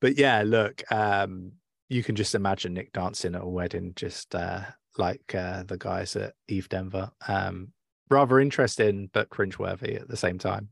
but 0.00 0.16
yeah, 0.16 0.42
look, 0.46 0.82
um, 0.90 1.52
you 1.90 2.04
can 2.04 2.14
just 2.14 2.34
imagine 2.34 2.72
Nick 2.72 2.92
dancing 2.92 3.34
at 3.34 3.42
a 3.42 3.46
wedding, 3.46 3.92
just 3.96 4.34
uh, 4.34 4.62
like 4.96 5.34
uh, 5.34 5.64
the 5.64 5.76
guys 5.76 6.14
at 6.16 6.34
ETH 6.48 6.68
Denver. 6.68 7.10
Um, 7.26 7.72
rather 8.08 8.38
interesting, 8.38 9.10
but 9.12 9.28
cringeworthy 9.28 10.00
at 10.00 10.08
the 10.08 10.16
same 10.16 10.38
time. 10.38 10.68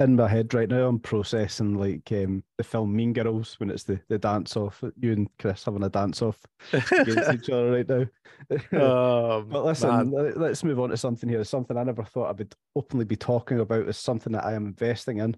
In 0.00 0.16
my 0.16 0.26
head 0.26 0.52
right 0.54 0.68
now, 0.68 0.88
I'm 0.88 0.98
processing 0.98 1.78
like 1.78 2.10
um, 2.10 2.42
the 2.56 2.64
film 2.64 2.96
Mean 2.96 3.12
Girls 3.12 3.60
when 3.60 3.70
it's 3.70 3.84
the, 3.84 4.00
the 4.08 4.18
dance 4.18 4.56
off, 4.56 4.82
you 4.98 5.12
and 5.12 5.28
Chris 5.38 5.64
having 5.64 5.84
a 5.84 5.88
dance 5.88 6.20
off 6.20 6.40
against 6.72 7.32
each 7.32 7.50
other 7.50 7.70
right 7.70 7.88
now. 7.88 8.06
Oh, 8.72 9.42
but 9.42 9.64
listen, 9.64 10.10
man. 10.10 10.32
let's 10.34 10.64
move 10.64 10.80
on 10.80 10.90
to 10.90 10.96
something 10.96 11.28
here. 11.28 11.44
Something 11.44 11.76
I 11.76 11.84
never 11.84 12.02
thought 12.02 12.30
I 12.30 12.32
would 12.32 12.54
openly 12.74 13.04
be 13.04 13.16
talking 13.16 13.60
about 13.60 13.88
is 13.88 13.96
something 13.96 14.32
that 14.32 14.44
I 14.44 14.54
am 14.54 14.66
investing 14.66 15.18
in. 15.18 15.36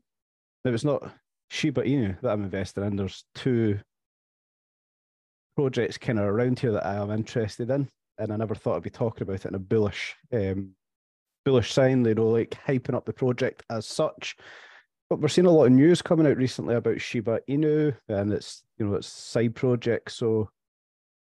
Now, 0.65 0.73
it's 0.73 0.85
not 0.85 1.13
Shiba 1.51 1.83
Inu 1.83 2.19
that 2.23 2.31
I'm 2.31 2.45
investing 2.45 2.85
in. 2.85 2.97
There's 2.97 3.25
two 3.35 3.79
projects 5.57 5.99
kind 5.99 6.19
of 6.19 6.27
around 6.27 6.61
here 6.61 6.73
that 6.73 6.87
I 6.87 6.97
am 6.97 7.11
interested 7.11 7.71
in, 7.71 7.89
and 8.19 8.33
I 8.33 8.37
never 8.37 8.55
thought 8.55 8.77
I'd 8.77 8.83
be 8.83 8.91
talking 8.91 9.23
about 9.23 9.45
it 9.45 9.47
in 9.47 9.55
a 9.55 9.59
bullish, 9.59 10.15
um, 10.33 10.73
bullish 11.45 11.73
sign. 11.73 12.05
You 12.05 12.15
know, 12.15 12.29
like 12.29 12.51
hyping 12.67 12.95
up 12.95 13.07
the 13.07 13.13
project 13.13 13.65
as 13.71 13.87
such. 13.87 14.37
But 15.09 15.21
we're 15.21 15.29
seeing 15.29 15.47
a 15.47 15.51
lot 15.51 15.67
of 15.67 15.73
news 15.73 16.03
coming 16.03 16.27
out 16.27 16.37
recently 16.37 16.75
about 16.75 17.01
Shiba 17.01 17.41
Inu 17.49 17.97
and 18.09 18.33
its, 18.33 18.65
you 18.77 18.87
know, 18.87 18.97
its 18.97 19.07
side 19.07 19.55
project. 19.55 20.11
So, 20.11 20.51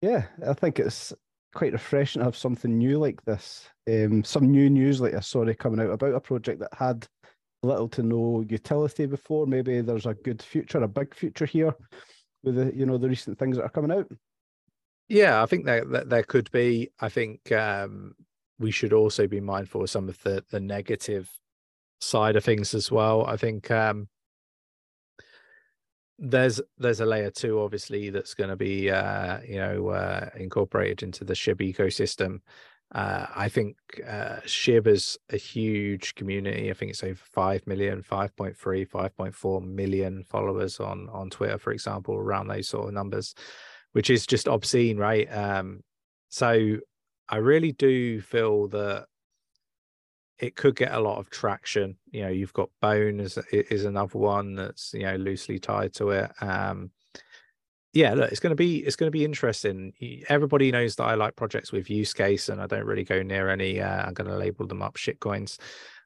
yeah, 0.01 0.25
I 0.47 0.53
think 0.53 0.79
it's 0.79 1.13
quite 1.53 1.73
refreshing 1.73 2.21
to 2.21 2.25
have 2.25 2.35
something 2.35 2.75
new 2.75 2.97
like 2.97 3.23
this. 3.25 3.69
Um, 3.87 4.23
some 4.23 4.49
new 4.49 4.67
news 4.69 4.99
like 4.99 5.11
this, 5.11 5.27
sorry, 5.27 5.53
coming 5.53 5.79
out 5.79 5.91
about 5.91 6.15
a 6.15 6.19
project 6.19 6.59
that 6.61 6.73
had 6.73 7.07
little 7.61 7.87
to 7.89 8.01
no 8.01 8.43
utility 8.49 9.05
before. 9.05 9.45
Maybe 9.45 9.81
there's 9.81 10.07
a 10.07 10.15
good 10.15 10.41
future, 10.41 10.79
a 10.79 10.87
big 10.87 11.13
future 11.13 11.45
here 11.45 11.75
with 12.43 12.55
the 12.55 12.75
you 12.75 12.85
know 12.85 12.97
the 12.97 13.09
recent 13.09 13.37
things 13.37 13.57
that 13.57 13.63
are 13.63 13.69
coming 13.69 13.91
out? 13.91 14.07
Yeah, 15.09 15.41
I 15.41 15.45
think 15.45 15.65
that, 15.65 15.89
that 15.91 16.09
there 16.09 16.23
could 16.23 16.51
be. 16.51 16.91
I 16.99 17.09
think 17.09 17.51
um, 17.51 18.15
we 18.59 18.71
should 18.71 18.93
also 18.93 19.27
be 19.27 19.39
mindful 19.39 19.83
of 19.83 19.89
some 19.89 20.09
of 20.09 20.21
the 20.23 20.43
the 20.49 20.59
negative 20.59 21.29
side 22.01 22.35
of 22.35 22.43
things 22.43 22.73
as 22.73 22.91
well. 22.91 23.25
I 23.25 23.37
think 23.37 23.71
um, 23.71 24.07
there's 26.19 26.59
there's 26.77 26.99
a 26.99 27.05
layer 27.05 27.29
two 27.29 27.61
obviously 27.61 28.09
that's 28.09 28.33
going 28.33 28.49
to 28.49 28.55
be 28.55 28.89
uh, 28.89 29.39
you 29.47 29.57
know 29.57 29.89
uh, 29.89 30.29
incorporated 30.35 31.03
into 31.03 31.23
the 31.23 31.33
SHIB 31.33 31.75
ecosystem 31.75 32.39
uh, 32.95 33.25
I 33.35 33.49
think 33.49 33.75
uh, 34.07 34.37
is 34.45 35.17
a 35.29 35.37
huge 35.37 36.15
community. 36.15 36.69
I 36.69 36.73
think 36.73 36.91
it's 36.91 37.03
over 37.03 37.19
5 37.33 37.67
million, 37.67 38.01
5.3, 38.01 38.55
5.4 38.55 39.65
million 39.65 40.23
followers 40.23 40.79
on, 40.79 41.09
on 41.09 41.29
Twitter, 41.29 41.57
for 41.57 41.71
example, 41.71 42.15
around 42.15 42.47
those 42.47 42.69
sort 42.69 42.87
of 42.87 42.93
numbers, 42.93 43.35
which 43.91 44.09
is 44.09 44.25
just 44.25 44.47
obscene, 44.47 44.97
right? 44.97 45.27
Um, 45.31 45.81
so 46.29 46.77
I 47.27 47.37
really 47.37 47.73
do 47.73 48.21
feel 48.21 48.69
that 48.69 49.07
it 50.39 50.55
could 50.55 50.75
get 50.75 50.93
a 50.93 50.99
lot 50.99 51.17
of 51.17 51.29
traction. 51.29 51.97
You 52.11 52.21
know, 52.21 52.29
you've 52.29 52.53
got 52.53 52.69
Bone 52.81 53.19
is, 53.19 53.37
is 53.51 53.83
another 53.83 54.17
one 54.17 54.55
that's, 54.55 54.93
you 54.93 55.03
know, 55.03 55.15
loosely 55.15 55.59
tied 55.59 55.93
to 55.95 56.11
it. 56.11 56.31
Um, 56.39 56.91
yeah, 57.93 58.13
look, 58.13 58.31
it's 58.31 58.39
going 58.39 58.51
to 58.51 58.55
be 58.55 58.77
it's 58.77 58.95
going 58.95 59.07
to 59.07 59.17
be 59.17 59.25
interesting. 59.25 59.93
Everybody 60.29 60.71
knows 60.71 60.95
that 60.95 61.05
I 61.05 61.15
like 61.15 61.35
projects 61.35 61.71
with 61.71 61.89
use 61.89 62.13
case, 62.13 62.49
and 62.49 62.61
I 62.61 62.67
don't 62.67 62.85
really 62.85 63.03
go 63.03 63.23
near 63.23 63.49
any. 63.49 63.81
Uh, 63.81 64.03
I'm 64.05 64.13
going 64.13 64.29
to 64.29 64.37
label 64.37 64.67
them 64.67 64.81
up 64.81 64.97
shit 64.97 65.19
coins, 65.19 65.57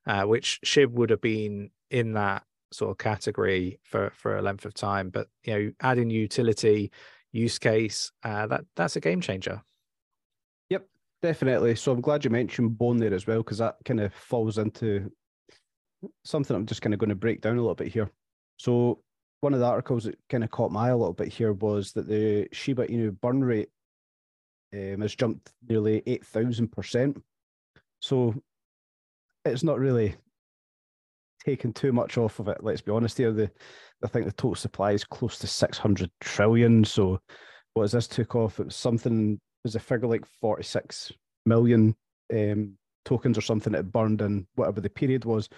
uh, 0.06 0.24
which 0.24 0.60
Shib 0.66 0.92
would 0.92 1.10
have 1.10 1.22
been 1.22 1.72
in 1.90 2.14
that 2.14 2.44
sort 2.72 2.92
of 2.92 2.98
category 2.98 3.80
for 3.84 4.12
for 4.12 4.38
a 4.38 4.42
length 4.42 4.66
of 4.66 4.74
time. 4.74 5.10
But 5.10 5.28
you 5.44 5.54
know, 5.54 5.72
adding 5.82 6.10
utility, 6.10 6.92
use 7.32 7.60
case, 7.60 8.12
uh, 8.24 8.48
that 8.48 8.66
that's 8.76 8.96
a 8.96 9.02
game 9.02 9.20
changer. 9.20 9.62
Yep, 10.70 10.88
definitely. 11.22 11.76
So 11.76 11.92
I'm 11.92 12.02
glad 12.02 12.24
you 12.24 12.30
mentioned 12.30 12.78
Bone 12.78 12.98
there 12.98 13.14
as 13.14 13.28
well, 13.28 13.40
because 13.40 13.58
that 13.58 13.78
kind 13.86 14.00
of 14.00 14.14
falls 14.14 14.60
into 14.60 15.12
something 16.24 16.56
I'm 16.56 16.66
just 16.66 16.82
kind 16.82 16.94
of 16.94 17.00
going 17.00 17.10
to 17.10 17.16
break 17.16 17.42
down 17.42 17.58
a 17.58 17.62
little 17.62 17.76
bit 17.76 17.92
here. 17.92 18.10
So 18.58 19.04
one 19.42 19.54
of 19.54 19.60
the 19.60 19.66
articles 19.66 20.06
that 20.06 20.18
kind 20.30 20.44
of 20.44 20.52
caught 20.52 20.72
my 20.72 20.88
eye 20.88 20.92
a 20.92 20.98
little 20.98 21.14
bit 21.14 21.28
here 21.28 21.54
was 21.54 21.92
that 21.94 22.08
the 22.08 22.48
Shiba 22.52 22.88
Inu 22.88 23.20
burn 23.20 23.44
rate 23.44 23.70
um, 24.74 25.02
has 25.02 25.16
jumped 25.16 25.52
nearly 25.68 26.02
8,000%. 26.02 27.22
So 28.00 28.36
it's 29.44 29.64
not 29.64 29.80
really 29.80 30.16
taken 31.44 31.74
too 31.74 31.92
much 31.92 32.18
off 32.18 32.40
of 32.40 32.48
it. 32.48 32.64
Let's 32.64 32.82
be 32.82 32.92
honest 32.92 33.18
here. 33.18 33.32
The 33.32 33.52
I 34.04 34.08
think 34.08 34.26
the 34.26 34.32
total 34.32 34.56
supply 34.56 34.92
is 34.92 35.04
close 35.04 35.38
to 35.40 35.48
600 35.48 36.10
trillion. 36.22 36.84
So 36.84 37.20
what 37.74 37.84
has 37.84 37.92
this 37.92 38.08
took 38.08 38.36
off? 38.36 38.60
It 38.60 38.66
was 38.66 38.76
something, 38.76 39.34
it 39.34 39.40
was 39.64 39.76
a 39.76 39.80
figure 39.80 40.08
like 40.08 40.26
46 40.26 41.12
million 41.46 41.96
um, 42.34 42.78
tokens 43.06 43.38
or 43.38 43.42
something 43.42 43.74
that 43.74 43.92
burned 43.92 44.22
in 44.22 44.48
whatever 44.56 44.82
the 44.82 44.90
period 44.90 45.26
was. 45.26 45.50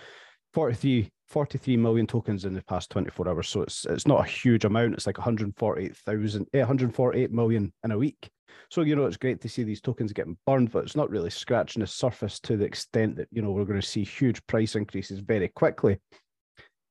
43, 0.53 1.09
43 1.33 1.77
million 1.77 2.05
tokens 2.05 2.45
in 2.45 2.53
the 2.53 2.61
past 2.61 2.91
24 2.91 3.27
hours. 3.27 3.49
So 3.49 3.63
it's 3.63 3.85
it's 3.85 4.05
not 4.05 4.23
a 4.23 4.29
huge 4.29 4.65
amount. 4.65 4.93
It's 4.93 5.07
like 5.07 5.17
148,000, 5.17 6.47
eh, 6.53 6.59
148 6.59 7.31
million 7.31 7.73
in 7.83 7.91
a 7.91 7.97
week. 7.97 8.29
So, 8.69 8.81
you 8.81 8.95
know, 8.95 9.05
it's 9.05 9.17
great 9.17 9.41
to 9.41 9.49
see 9.49 9.63
these 9.63 9.81
tokens 9.81 10.13
getting 10.13 10.37
burned, 10.45 10.71
but 10.71 10.83
it's 10.83 10.95
not 10.95 11.09
really 11.09 11.31
scratching 11.31 11.79
the 11.79 11.87
surface 11.87 12.39
to 12.41 12.55
the 12.55 12.65
extent 12.65 13.15
that, 13.15 13.27
you 13.31 13.41
know, 13.41 13.49
we're 13.49 13.65
going 13.65 13.81
to 13.81 13.85
see 13.85 14.03
huge 14.03 14.45
price 14.45 14.75
increases 14.75 15.19
very 15.21 15.47
quickly. 15.47 15.97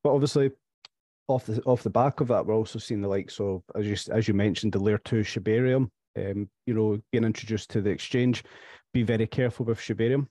But 0.02 0.12
obviously, 0.12 0.50
off 1.28 1.46
the 1.46 1.62
off 1.62 1.84
the 1.84 1.90
back 1.90 2.20
of 2.20 2.26
that, 2.28 2.44
we're 2.44 2.56
also 2.56 2.80
seeing 2.80 3.00
the 3.00 3.08
likes 3.08 3.38
of, 3.38 3.62
as 3.76 3.86
you 3.86 3.96
as 4.12 4.26
you 4.26 4.34
mentioned, 4.34 4.72
the 4.72 4.80
layer 4.80 4.98
two 4.98 5.20
Shibarium, 5.20 5.88
um, 6.18 6.50
you 6.66 6.74
know, 6.74 7.00
being 7.12 7.22
introduced 7.22 7.70
to 7.70 7.80
the 7.80 7.90
exchange. 7.90 8.42
Be 8.92 9.04
very 9.04 9.28
careful 9.28 9.66
with 9.66 9.78
Shibarium. 9.78 10.26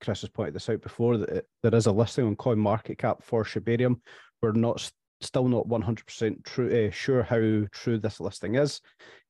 Chris 0.00 0.22
has 0.22 0.30
pointed 0.30 0.54
this 0.54 0.68
out 0.68 0.80
before 0.82 1.16
that 1.18 1.28
it, 1.28 1.46
there 1.62 1.74
is 1.74 1.86
a 1.86 1.92
listing 1.92 2.26
on 2.26 2.36
CoinMarketCap 2.36 3.22
for 3.22 3.44
Shibarium. 3.44 4.00
We're 4.42 4.52
not 4.52 4.90
still 5.20 5.48
not 5.48 5.68
100% 5.68 6.44
true, 6.44 6.88
uh, 6.88 6.90
sure 6.90 7.22
how 7.22 7.66
true 7.72 7.98
this 7.98 8.20
listing 8.20 8.54
is, 8.54 8.80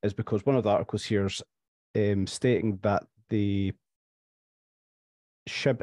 is 0.03 0.15
because 0.15 0.47
one 0.47 0.57
of 0.57 0.65
the 0.65 0.71
articles 0.71 1.05
here 1.05 1.27
is 1.27 1.43
um, 1.97 2.27
stating 2.27 2.79
that 2.83 3.05
the 3.29 3.73
SHIB 5.49 5.83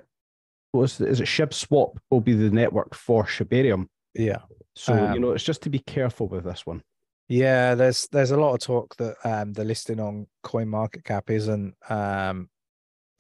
was 0.74 1.02
is 1.02 1.20
it 1.22 1.28
ShibaSwap 1.28 1.98
will 2.12 2.22
be 2.22 2.34
the 2.34 2.50
network 2.50 2.94
for 2.94 3.26
Shibarium. 3.26 3.88
Yeah. 4.14 4.40
So 4.76 4.94
you 4.96 5.02
Um, 5.02 5.22
know, 5.22 5.32
it's 5.32 5.44
just 5.44 5.64
to 5.64 5.70
be 5.70 5.80
careful 5.80 6.28
with 6.28 6.44
this 6.44 6.66
one. 6.66 6.82
Yeah, 7.30 7.76
there's 7.76 8.08
there's 8.12 8.32
a 8.32 8.38
lot 8.38 8.54
of 8.54 8.60
talk 8.60 8.96
that 8.98 9.16
um 9.24 9.54
the 9.54 9.64
listing 9.66 10.00
on 10.00 10.28
CoinMarketCap 10.46 11.30
isn't 11.30 11.76
um 11.90 12.50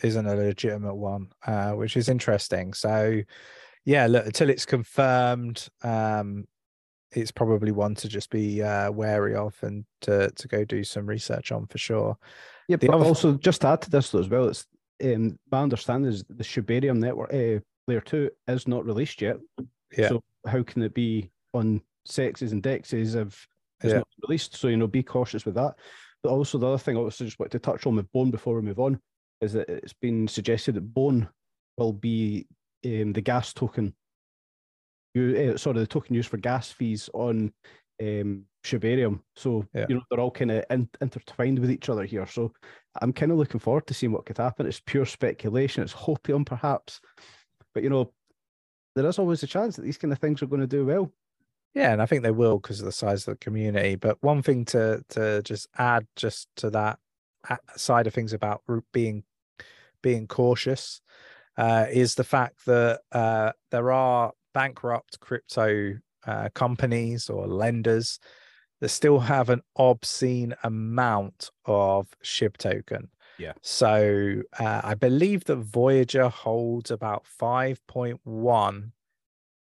isn't 0.03 0.25
a 0.27 0.35
legitimate 0.35 0.95
one, 0.95 1.29
uh, 1.45 1.71
which 1.71 1.97
is 1.97 2.09
interesting. 2.09 2.73
So 2.73 3.21
yeah, 3.85 4.07
look, 4.07 4.25
until 4.25 4.49
it's 4.49 4.65
confirmed, 4.65 5.67
um 5.83 6.45
it's 7.13 7.31
probably 7.31 7.71
one 7.71 7.95
to 7.95 8.09
just 8.09 8.29
be 8.29 8.61
uh 8.61 8.91
wary 8.91 9.33
of 9.33 9.55
and 9.61 9.85
to 10.01 10.29
to 10.31 10.47
go 10.49 10.65
do 10.65 10.83
some 10.83 11.05
research 11.05 11.51
on 11.51 11.65
for 11.67 11.77
sure. 11.77 12.17
Yeah, 12.67 12.75
The 12.77 12.87
but 12.87 12.95
other- 12.97 13.05
also 13.05 13.33
just 13.37 13.61
to 13.61 13.67
add 13.69 13.81
to 13.83 13.89
this 13.89 14.11
though 14.11 14.19
as 14.19 14.29
well, 14.29 14.47
it's 14.49 14.65
um, 15.03 15.37
my 15.51 15.61
understanding 15.61 16.11
is 16.11 16.23
the 16.27 16.43
Shibarium 16.43 16.97
network 16.97 17.31
uh, 17.33 17.59
layer 17.87 18.01
two 18.01 18.29
is 18.47 18.67
not 18.67 18.83
released 18.85 19.21
yet. 19.21 19.37
Yeah. 19.97 20.09
So 20.09 20.23
how 20.47 20.63
can 20.63 20.81
it 20.81 20.93
be 20.93 21.29
on 21.53 21.81
CEXes 22.09 22.51
and 22.51 22.63
DEXes 22.63 23.15
if 23.15 23.47
it's 23.81 23.91
Yeah. 23.93 23.99
not 23.99 24.07
released? 24.27 24.55
So 24.57 24.67
you 24.67 24.75
know, 24.77 24.87
be 24.87 25.03
cautious 25.03 25.45
with 25.45 25.55
that. 25.55 25.75
But 26.23 26.29
also 26.31 26.57
the 26.57 26.67
other 26.67 26.77
thing 26.79 26.97
I 26.97 26.99
also 26.99 27.23
just 27.25 27.39
want 27.39 27.51
to 27.51 27.59
touch 27.59 27.85
on 27.85 27.95
with 27.95 28.11
Bone 28.11 28.31
before 28.31 28.55
we 28.55 28.63
move 28.63 28.79
on 28.79 28.99
is 29.41 29.53
that 29.53 29.69
it's 29.69 29.93
been 29.93 30.27
suggested 30.27 30.75
that 30.75 30.93
Bone 30.93 31.29
will 31.77 31.93
be 31.93 32.47
um, 32.85 33.13
the 33.13 33.21
gas 33.21 33.53
token. 33.53 33.93
You, 35.13 35.53
uh, 35.53 35.57
sorry, 35.57 35.79
the 35.79 35.87
token 35.87 36.15
used 36.15 36.29
for 36.29 36.37
gas 36.37 36.71
fees 36.71 37.09
on 37.13 37.53
um, 38.01 38.45
Shibarium. 38.63 39.21
So 39.35 39.65
Yeah. 39.73 39.85
you 39.89 39.95
know 39.95 40.01
they're 40.09 40.19
all 40.19 40.31
kind 40.31 40.51
of 40.51 40.65
in, 40.69 40.89
intertwined 41.01 41.59
with 41.59 41.71
each 41.71 41.89
other 41.89 42.03
here. 42.05 42.25
So 42.27 42.53
I'm 43.01 43.13
kind 43.13 43.31
of 43.31 43.37
looking 43.37 43.59
forward 43.59 43.87
to 43.87 43.93
seeing 43.93 44.11
what 44.11 44.25
could 44.25 44.37
happen. 44.37 44.65
It's 44.65 44.81
pure 44.85 45.05
speculation. 45.05 45.83
It's 45.83 45.93
hopium, 45.93 46.45
perhaps, 46.45 46.99
but 47.73 47.83
you 47.83 47.89
know 47.89 48.13
there 48.95 49.05
is 49.07 49.19
always 49.19 49.43
a 49.43 49.47
chance 49.47 49.75
that 49.75 49.83
these 49.83 49.97
kind 49.97 50.11
of 50.11 50.19
things 50.19 50.41
are 50.41 50.47
going 50.47 50.61
to 50.61 50.67
do 50.67 50.85
well. 50.85 51.11
Yeah, 51.75 51.93
and 51.93 52.01
I 52.01 52.07
think 52.07 52.23
they 52.23 52.31
will 52.31 52.57
because 52.57 52.79
of 52.79 52.85
the 52.85 52.91
size 52.91 53.27
of 53.27 53.33
the 53.33 53.37
community. 53.45 53.95
But 53.95 54.21
one 54.21 54.41
thing 54.41 54.65
to 54.65 55.03
to 55.09 55.41
just 55.43 55.67
add 55.77 56.07
just 56.15 56.47
to 56.57 56.69
that 56.71 56.99
side 57.75 58.07
of 58.07 58.13
things 58.13 58.33
about 58.33 58.61
being 58.93 59.23
being 60.01 60.27
cautious 60.27 61.01
uh, 61.57 61.85
is 61.91 62.15
the 62.15 62.23
fact 62.23 62.65
that 62.65 63.01
uh, 63.11 63.51
there 63.71 63.91
are 63.91 64.31
bankrupt 64.53 65.19
crypto 65.19 65.93
uh, 66.25 66.49
companies 66.53 67.29
or 67.29 67.47
lenders 67.47 68.19
that 68.79 68.89
still 68.89 69.19
have 69.19 69.49
an 69.49 69.61
obscene 69.75 70.53
amount 70.63 71.49
of 71.65 72.07
SHIB 72.23 72.57
token. 72.57 73.09
Yeah. 73.39 73.53
So 73.61 74.41
uh, 74.59 74.81
I 74.83 74.93
believe 74.93 75.45
that 75.45 75.57
Voyager 75.57 76.29
holds 76.29 76.91
about 76.91 77.25
5.1, 77.41 78.91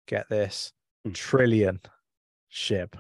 get 0.07 0.29
this, 0.29 0.73
Hmm. 1.05 1.13
trillion 1.13 1.81
SHIB. 2.53 2.95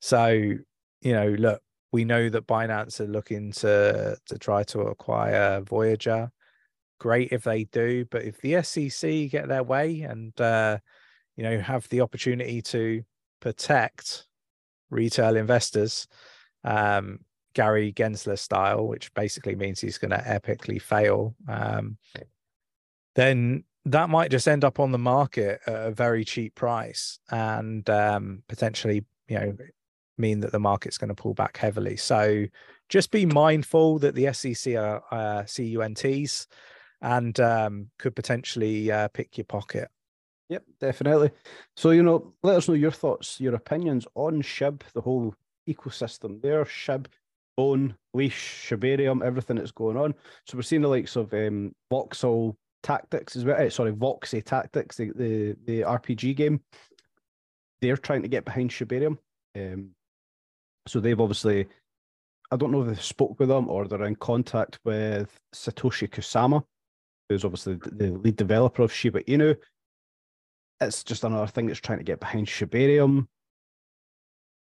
So, 0.00 0.28
you 0.28 1.12
know, 1.12 1.28
look, 1.28 1.62
we 1.94 2.04
know 2.04 2.28
that 2.28 2.48
Binance 2.48 2.98
are 2.98 3.06
looking 3.06 3.52
to 3.52 4.16
to 4.26 4.38
try 4.38 4.64
to 4.64 4.80
acquire 4.80 5.60
Voyager. 5.60 6.28
Great 6.98 7.30
if 7.30 7.44
they 7.44 7.64
do, 7.64 8.04
but 8.10 8.24
if 8.24 8.40
the 8.40 8.60
SEC 8.64 9.30
get 9.30 9.46
their 9.46 9.62
way 9.62 10.00
and 10.00 10.38
uh, 10.40 10.78
you 11.36 11.44
know 11.44 11.60
have 11.60 11.88
the 11.90 12.00
opportunity 12.00 12.60
to 12.62 13.04
protect 13.38 14.26
retail 14.90 15.36
investors, 15.36 16.08
um, 16.64 17.20
Gary 17.54 17.92
Gensler 17.92 18.40
style, 18.40 18.88
which 18.88 19.14
basically 19.14 19.54
means 19.54 19.80
he's 19.80 19.98
going 19.98 20.10
to 20.10 20.18
epically 20.18 20.82
fail, 20.82 21.36
um, 21.48 21.96
then 23.14 23.62
that 23.84 24.10
might 24.10 24.32
just 24.32 24.48
end 24.48 24.64
up 24.64 24.80
on 24.80 24.90
the 24.90 24.98
market 24.98 25.60
at 25.68 25.86
a 25.86 25.92
very 25.92 26.24
cheap 26.24 26.56
price 26.56 27.20
and 27.30 27.88
um, 27.88 28.42
potentially, 28.48 29.04
you 29.28 29.38
know, 29.38 29.56
mean 30.18 30.40
that 30.40 30.52
the 30.52 30.60
market's 30.60 30.98
going 30.98 31.08
to 31.08 31.14
pull 31.14 31.34
back 31.34 31.56
heavily. 31.56 31.96
So 31.96 32.46
just 32.88 33.10
be 33.10 33.26
mindful 33.26 33.98
that 34.00 34.14
the 34.14 34.32
SEC 34.32 34.74
are 34.76 35.02
uh, 35.10 35.42
CUNTs 35.42 36.46
and 37.00 37.38
um, 37.40 37.90
could 37.98 38.16
potentially 38.16 38.90
uh, 38.90 39.08
pick 39.08 39.36
your 39.36 39.44
pocket. 39.44 39.88
Yep, 40.48 40.64
definitely. 40.80 41.30
So, 41.76 41.90
you 41.90 42.02
know, 42.02 42.34
let 42.42 42.56
us 42.56 42.68
know 42.68 42.74
your 42.74 42.90
thoughts, 42.90 43.40
your 43.40 43.54
opinions 43.54 44.06
on 44.14 44.42
SHIB, 44.42 44.82
the 44.92 45.00
whole 45.00 45.34
ecosystem 45.68 46.40
there, 46.42 46.64
SHIB, 46.64 47.06
Bone, 47.56 47.96
Leash, 48.12 48.68
Shibarium, 48.68 49.24
everything 49.24 49.56
that's 49.56 49.70
going 49.70 49.96
on. 49.96 50.14
So 50.46 50.56
we're 50.56 50.62
seeing 50.62 50.82
the 50.82 50.88
likes 50.88 51.16
of 51.16 51.32
um, 51.32 51.74
Voxel 51.92 52.56
Tactics 52.82 53.36
as 53.36 53.44
well. 53.44 53.56
eh, 53.58 53.70
sorry, 53.70 53.92
Voxie 53.92 54.44
Tactics, 54.44 54.96
the, 54.96 55.12
the, 55.14 55.56
the 55.64 55.80
RPG 55.80 56.36
game. 56.36 56.60
They're 57.80 57.96
trying 57.96 58.22
to 58.22 58.28
get 58.28 58.44
behind 58.44 58.70
Shibarium. 58.70 59.18
Um, 59.56 59.90
so 60.86 61.00
they've 61.00 61.20
obviously, 61.20 61.66
I 62.50 62.56
don't 62.56 62.70
know 62.70 62.82
if 62.82 62.88
they've 62.88 63.02
spoke 63.02 63.38
with 63.38 63.48
them 63.48 63.68
or 63.68 63.86
they're 63.86 64.04
in 64.04 64.16
contact 64.16 64.78
with 64.84 65.38
Shytoshi 65.54 66.08
Kusama, 66.08 66.64
who's 67.28 67.44
obviously 67.44 67.76
the, 67.76 68.10
lead 68.10 68.36
developer 68.36 68.82
of 68.82 68.92
Shiba 68.92 69.22
Inu 69.22 69.56
it's 70.80 71.04
just 71.04 71.24
another 71.24 71.46
thing 71.46 71.66
that's 71.66 71.80
trying 71.80 71.98
to 71.98 72.04
get 72.04 72.20
behind 72.20 72.46
Shibarium. 72.46 73.26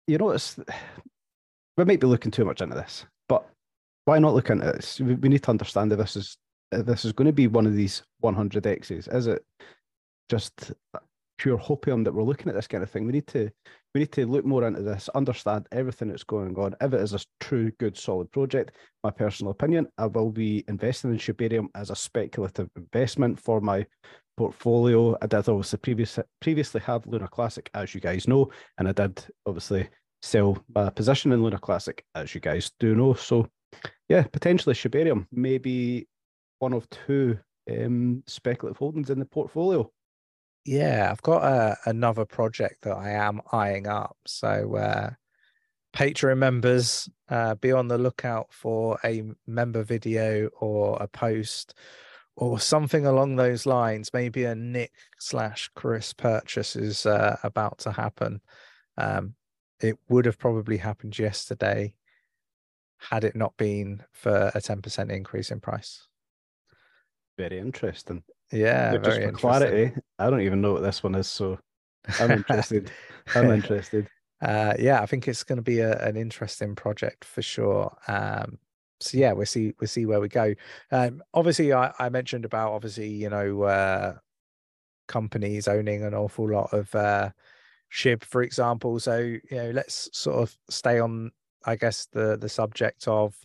You 0.08 0.17
know, 0.17 0.32
it's 0.32 0.60
we 1.77 1.86
might 1.86 1.99
be 1.99 2.08
looking 2.08 2.32
too 2.32 2.45
much 2.45 2.62
into 2.62 2.75
this, 2.75 3.05
but 3.27 3.47
why 4.05 4.19
not 4.19 4.34
look 4.34 4.49
into 4.49 4.65
this? 4.65 4.99
We, 4.99 5.29
need 5.29 5.43
to 5.43 5.51
understand 5.51 5.91
that 5.91 5.97
this 5.97 6.15
is 6.15 6.38
this 6.71 7.05
is 7.05 7.13
going 7.13 7.27
to 7.27 7.34
be 7.34 7.47
one 7.47 7.65
of 7.65 7.75
these 7.75 8.03
100 8.19 8.65
X's. 8.65 9.08
Is 9.08 9.27
it 9.27 9.45
just 10.29 10.71
pure 11.38 11.58
hopium 11.58 12.03
that 12.03 12.13
we're 12.13 12.23
looking 12.23 12.49
at 12.49 12.55
this 12.55 12.67
kind 12.67 12.84
of 12.84 12.89
thing? 12.89 13.05
We 13.05 13.13
need 13.13 13.27
to 13.27 13.49
we 13.93 14.02
need 14.02 14.12
to 14.12 14.25
look 14.25 14.45
more 14.45 14.67
into 14.67 14.82
this, 14.82 15.10
understand 15.15 15.67
everything 15.71 16.10
that's 16.10 16.23
going 16.23 16.56
on. 16.58 16.75
If 16.82 16.93
it 16.93 17.02
is 17.02 17.13
a 17.13 17.19
true, 17.39 17.71
good, 17.80 17.97
solid 17.97 18.32
project, 18.32 18.75
my 19.04 19.10
personal 19.10 19.52
opinion, 19.52 19.88
I 19.97 20.06
will 20.06 20.30
be 20.30 20.63
investing 20.67 21.12
in 21.12 21.17
Shibarium 21.17 21.67
as 21.75 21.89
a 21.89 21.95
speculative 21.95 22.69
investment 22.75 23.39
for 23.39 23.62
my 23.62 23.86
portfolio. 24.38 25.17
I 25.21 25.28
did 25.28 25.49
obviously 25.49 25.80
previous, 25.80 26.19
previously 26.39 26.82
have 26.82 27.08
Luna 27.08 27.28
Classic, 27.28 27.69
as 27.73 27.95
you 27.95 28.02
guys 28.02 28.28
know, 28.28 28.52
and 28.78 28.88
I 28.88 28.91
did 28.91 29.25
obviously 29.45 29.89
sell 30.21 30.63
my 30.75 30.89
position 30.89 31.32
in 31.32 31.41
Luna 31.41 31.60
Classic, 31.60 32.04
as 32.13 32.36
you 32.36 32.41
guys 32.41 32.71
do 32.80 32.95
know. 32.95 33.13
So, 33.13 33.47
yeah, 34.08 34.23
potentially 34.23 34.75
Shibarium, 34.75 35.25
maybe 35.32 36.08
one 36.60 36.73
of 36.73 36.88
two 36.89 37.39
um, 37.69 38.23
speculative 38.28 38.78
holdings 38.78 39.10
in 39.10 39.19
the 39.19 39.25
portfolio. 39.25 39.89
Yeah, 40.65 41.09
I've 41.11 41.21
got 41.21 41.43
uh, 41.43 41.75
another 41.85 42.25
project 42.25 42.83
that 42.83 42.95
I 42.95 43.11
am 43.11 43.41
eyeing 43.51 43.87
up. 43.87 44.17
So, 44.25 44.75
uh, 44.75 45.11
Patreon 45.93 46.37
members, 46.37 47.09
uh, 47.29 47.55
be 47.55 47.71
on 47.71 47.87
the 47.87 47.97
lookout 47.97 48.47
for 48.51 48.99
a 49.03 49.23
member 49.47 49.83
video 49.83 50.49
or 50.59 50.97
a 51.01 51.07
post 51.07 51.73
or 52.35 52.59
something 52.59 53.05
along 53.05 53.35
those 53.35 53.65
lines. 53.65 54.11
Maybe 54.13 54.45
a 54.45 54.55
Nick 54.55 54.91
slash 55.19 55.69
Chris 55.75 56.13
purchase 56.13 56.75
is 56.75 57.05
uh, 57.05 57.37
about 57.43 57.79
to 57.79 57.91
happen. 57.91 58.41
Um, 58.97 59.35
it 59.81 59.97
would 60.09 60.25
have 60.25 60.37
probably 60.37 60.77
happened 60.77 61.17
yesterday 61.17 61.93
had 62.97 63.23
it 63.23 63.35
not 63.35 63.55
been 63.57 64.03
for 64.11 64.51
a 64.53 64.59
10% 64.59 65.09
increase 65.09 65.51
in 65.51 65.59
price. 65.59 66.07
Very 67.37 67.59
interesting. 67.59 68.23
Yeah, 68.51 68.91
But 68.91 69.03
just 69.03 69.17
very 69.17 69.31
for 69.31 69.38
clarity, 69.38 69.95
I 70.17 70.29
don't 70.29 70.41
even 70.41 70.62
know 70.62 70.73
what 70.73 70.81
this 70.81 71.03
one 71.03 71.15
is, 71.15 71.27
so 71.27 71.59
I'm 72.17 72.31
interested. 72.38 72.91
I'm 73.35 73.51
interested. 73.51 74.07
uh 74.41 74.73
yeah 74.79 75.01
i 75.01 75.05
think 75.05 75.27
it's 75.27 75.43
going 75.43 75.57
to 75.57 75.62
be 75.62 75.79
a, 75.79 75.99
an 76.01 76.15
interesting 76.15 76.75
project 76.75 77.25
for 77.25 77.41
sure. 77.41 77.95
Um 78.07 78.57
so 79.01 79.17
yeah 79.17 79.33
we'll 79.33 79.45
see 79.45 79.73
we'll 79.79 79.88
see 79.88 80.05
where 80.05 80.19
we 80.21 80.29
go. 80.29 80.53
Um 80.91 81.21
obviously 81.33 81.73
i 81.73 81.93
i 81.99 82.09
mentioned 82.09 82.45
about 82.45 82.71
obviously 82.73 83.09
you 83.09 83.29
know 83.29 83.63
uh 83.63 84.17
companies 85.07 85.67
owning 85.67 86.03
an 86.03 86.13
awful 86.13 86.49
lot 86.49 86.71
of 86.73 86.93
uh 86.95 87.31
shib 87.91 88.23
for 88.23 88.41
example. 88.43 88.99
So 88.99 89.17
you 89.19 89.41
know 89.51 89.71
let's 89.71 90.09
sort 90.17 90.38
of 90.38 90.57
stay 90.69 90.99
on 90.99 91.31
i 91.65 91.75
guess 91.75 92.05
the 92.13 92.38
the 92.38 92.47
subject 92.49 93.07
of 93.07 93.35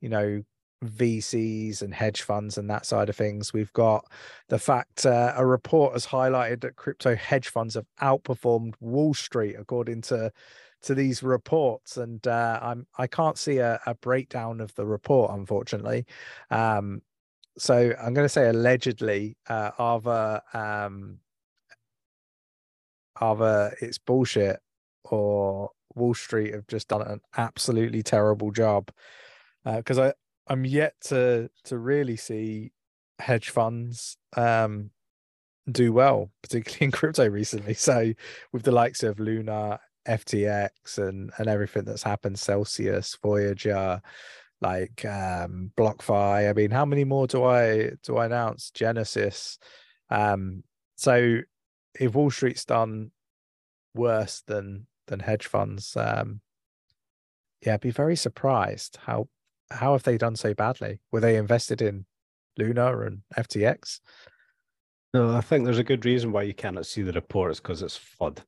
you 0.00 0.08
know 0.08 0.42
VCs 0.84 1.82
and 1.82 1.92
hedge 1.92 2.22
funds 2.22 2.58
and 2.58 2.70
that 2.70 2.86
side 2.86 3.08
of 3.08 3.16
things. 3.16 3.52
We've 3.52 3.72
got 3.72 4.04
the 4.48 4.58
fact 4.58 5.06
uh, 5.06 5.34
a 5.36 5.44
report 5.44 5.94
has 5.94 6.06
highlighted 6.06 6.60
that 6.60 6.76
crypto 6.76 7.14
hedge 7.14 7.48
funds 7.48 7.74
have 7.74 7.86
outperformed 8.00 8.74
Wall 8.80 9.14
Street 9.14 9.56
according 9.58 10.02
to 10.02 10.32
to 10.80 10.94
these 10.94 11.24
reports, 11.24 11.96
and 11.96 12.24
uh, 12.26 12.60
I'm 12.62 12.86
I 12.96 13.08
can't 13.08 13.36
see 13.36 13.58
a, 13.58 13.80
a 13.86 13.94
breakdown 13.96 14.60
of 14.60 14.74
the 14.76 14.86
report 14.86 15.32
unfortunately. 15.32 16.06
Um, 16.50 17.02
so 17.58 17.92
I'm 18.00 18.14
going 18.14 18.24
to 18.24 18.28
say 18.28 18.48
allegedly, 18.48 19.36
uh, 19.48 19.72
either 19.78 20.40
um, 20.54 21.18
either 23.20 23.74
it's 23.80 23.98
bullshit 23.98 24.60
or 25.04 25.70
Wall 25.96 26.14
Street 26.14 26.54
have 26.54 26.68
just 26.68 26.88
done 26.88 27.02
an 27.02 27.20
absolutely 27.36 28.02
terrible 28.02 28.52
job 28.52 28.90
because 29.64 29.98
I 29.98 30.12
I'm 30.48 30.64
yet 30.64 30.94
to 31.06 31.50
to 31.64 31.78
really 31.78 32.16
see 32.16 32.72
hedge 33.18 33.50
funds 33.50 34.16
um 34.36 34.90
do 35.70 35.92
well, 35.92 36.30
particularly 36.42 36.84
in 36.86 36.90
crypto 36.90 37.28
recently. 37.28 37.74
So 37.74 38.12
with 38.52 38.62
the 38.62 38.72
likes 38.72 39.02
of 39.02 39.20
Luna, 39.20 39.80
FTX, 40.08 40.98
and 40.98 41.30
and 41.38 41.48
everything 41.48 41.84
that's 41.84 42.02
happened, 42.02 42.38
Celsius, 42.38 43.16
Voyager, 43.22 44.00
like 44.60 45.04
um 45.04 45.72
BlockFi. 45.76 46.48
I 46.48 46.52
mean, 46.52 46.70
how 46.70 46.84
many 46.84 47.04
more 47.04 47.26
do 47.26 47.44
I 47.44 47.92
do 48.02 48.16
I 48.16 48.26
announce? 48.26 48.70
Genesis. 48.70 49.58
Um, 50.10 50.64
so 50.96 51.40
if 51.98 52.14
Wall 52.14 52.30
Street's 52.30 52.64
done 52.64 53.10
worse 53.94 54.42
than 54.46 54.86
than 55.06 55.20
hedge 55.20 55.46
funds, 55.46 55.96
um, 55.96 56.40
yeah, 57.64 57.74
I'd 57.74 57.80
be 57.80 57.90
very 57.90 58.16
surprised 58.16 58.98
how 59.04 59.28
how 59.70 59.92
have 59.92 60.02
they 60.02 60.18
done 60.18 60.36
so 60.36 60.54
badly? 60.54 61.00
Were 61.12 61.20
they 61.20 61.36
invested 61.36 61.82
in 61.82 62.06
Luna 62.56 62.98
and 63.00 63.22
FTX? 63.36 64.00
No, 65.14 65.34
I 65.34 65.40
think 65.40 65.64
there's 65.64 65.78
a 65.78 65.84
good 65.84 66.04
reason 66.04 66.32
why 66.32 66.42
you 66.42 66.54
cannot 66.54 66.86
see 66.86 67.02
the 67.02 67.12
reports 67.12 67.60
because 67.60 67.82
it's 67.82 67.98
FUD. 68.20 68.38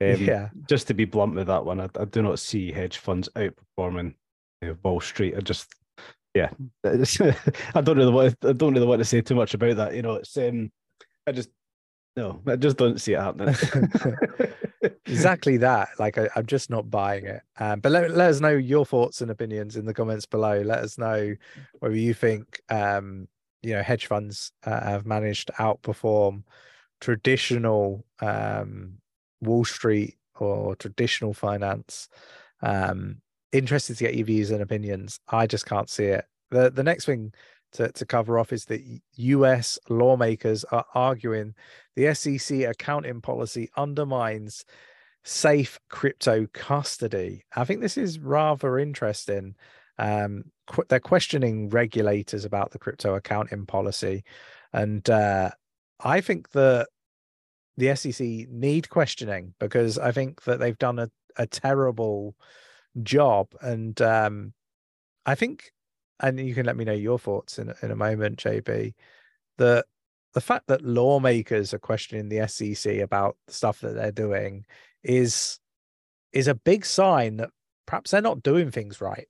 Um, 0.00 0.24
yeah. 0.24 0.48
Just 0.68 0.86
to 0.88 0.94
be 0.94 1.04
blunt 1.04 1.34
with 1.34 1.48
that 1.48 1.64
one, 1.64 1.80
I, 1.80 1.88
I 1.98 2.04
do 2.04 2.22
not 2.22 2.38
see 2.38 2.70
hedge 2.70 2.98
funds 2.98 3.28
outperforming 3.34 4.14
you 4.62 4.68
know, 4.68 4.76
Wall 4.82 5.00
Street. 5.00 5.34
I 5.36 5.40
just, 5.40 5.74
yeah, 6.34 6.50
I 6.84 7.80
don't 7.80 7.96
really 7.96 8.12
want. 8.12 8.36
I 8.44 8.52
don't 8.52 8.74
really 8.74 8.86
want 8.86 9.00
to 9.00 9.04
say 9.04 9.20
too 9.20 9.34
much 9.34 9.54
about 9.54 9.76
that. 9.76 9.94
You 9.94 10.02
know, 10.02 10.14
it's 10.14 10.36
um, 10.36 10.70
I 11.26 11.32
just 11.32 11.50
no, 12.16 12.40
I 12.46 12.56
just 12.56 12.76
don't 12.76 13.00
see 13.00 13.14
it 13.14 13.20
happening. 13.20 13.54
exactly 14.82 15.56
that. 15.58 15.88
Like 15.98 16.18
I, 16.18 16.28
am 16.36 16.46
just 16.46 16.70
not 16.70 16.90
buying 16.90 17.26
it. 17.26 17.42
Um, 17.58 17.80
but 17.80 17.92
let, 17.92 18.10
let 18.10 18.30
us 18.30 18.40
know 18.40 18.50
your 18.50 18.86
thoughts 18.86 19.20
and 19.20 19.30
opinions 19.30 19.76
in 19.76 19.84
the 19.84 19.94
comments 19.94 20.26
below. 20.26 20.60
Let 20.62 20.78
us 20.80 20.98
know 20.98 21.34
whether 21.80 21.96
you 21.96 22.14
think 22.14 22.60
um, 22.68 23.28
you 23.62 23.74
know 23.74 23.82
hedge 23.82 24.06
funds 24.06 24.52
uh, 24.64 24.80
have 24.80 25.06
managed 25.06 25.48
to 25.48 25.52
outperform 25.54 26.44
traditional 27.00 28.04
um, 28.20 28.94
Wall 29.40 29.64
Street 29.64 30.16
or 30.38 30.76
traditional 30.76 31.32
finance. 31.32 32.08
Um, 32.62 33.20
interested 33.52 33.96
to 33.96 34.04
get 34.04 34.14
your 34.14 34.26
views 34.26 34.50
and 34.50 34.62
opinions. 34.62 35.20
I 35.28 35.46
just 35.46 35.66
can't 35.66 35.90
see 35.90 36.06
it. 36.06 36.24
The 36.50 36.70
the 36.70 36.82
next 36.82 37.04
thing 37.04 37.32
to, 37.72 37.90
to 37.92 38.06
cover 38.06 38.38
off 38.38 38.52
is 38.52 38.66
that 38.66 38.82
US 39.16 39.78
lawmakers 39.88 40.64
are 40.64 40.84
arguing 40.94 41.54
the 41.96 42.14
SEC 42.14 42.60
accounting 42.60 43.20
policy 43.20 43.70
undermines 43.76 44.64
safe 45.24 45.78
crypto 45.90 46.46
custody. 46.52 47.44
I 47.54 47.64
think 47.64 47.80
this 47.80 47.98
is 47.98 48.18
rather 48.18 48.78
interesting. 48.78 49.56
Um, 49.98 50.44
qu- 50.66 50.84
they're 50.88 51.00
questioning 51.00 51.68
regulators 51.68 52.44
about 52.44 52.70
the 52.70 52.78
crypto 52.78 53.14
accounting 53.14 53.66
policy. 53.66 54.24
And 54.72 55.08
uh, 55.10 55.50
I 56.00 56.20
think 56.20 56.50
that 56.50 56.88
the 57.76 57.94
SEC 57.94 58.26
need 58.48 58.88
questioning 58.88 59.54
because 59.58 59.98
I 59.98 60.12
think 60.12 60.44
that 60.44 60.60
they've 60.60 60.78
done 60.78 60.98
a, 60.98 61.10
a 61.36 61.46
terrible 61.46 62.36
job. 63.02 63.48
And 63.60 64.00
um, 64.00 64.52
I 65.26 65.34
think 65.34 65.72
and 66.20 66.38
you 66.38 66.54
can 66.54 66.66
let 66.66 66.76
me 66.76 66.84
know 66.84 66.92
your 66.92 67.18
thoughts 67.18 67.58
in 67.58 67.72
in 67.82 67.90
a 67.90 67.96
moment, 67.96 68.38
JB. 68.38 68.94
The 69.56 69.84
the 70.34 70.40
fact 70.40 70.66
that 70.68 70.84
lawmakers 70.84 71.72
are 71.72 71.78
questioning 71.78 72.28
the 72.28 72.46
SEC 72.48 72.98
about 72.98 73.36
the 73.46 73.52
stuff 73.52 73.80
that 73.80 73.94
they're 73.94 74.12
doing 74.12 74.64
is 75.02 75.58
is 76.32 76.48
a 76.48 76.54
big 76.54 76.84
sign 76.84 77.38
that 77.38 77.50
perhaps 77.86 78.10
they're 78.10 78.20
not 78.20 78.42
doing 78.42 78.70
things 78.70 79.00
right. 79.00 79.28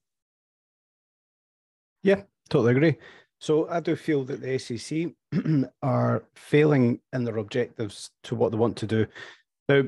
Yeah, 2.03 2.23
totally 2.51 2.73
agree. 2.73 2.99
So 3.41 3.69
I 3.69 3.81
do 3.81 3.95
feel 3.95 4.25
that 4.25 4.41
the 4.41 4.59
SEC 4.59 5.09
are 5.83 6.25
failing 6.35 7.01
in 7.13 7.25
their 7.25 7.37
objectives 7.39 8.11
to 8.25 8.35
what 8.35 8.51
they 8.51 8.59
want 8.59 8.77
to 8.79 8.87
do. 8.87 9.07
Now, 9.69 9.85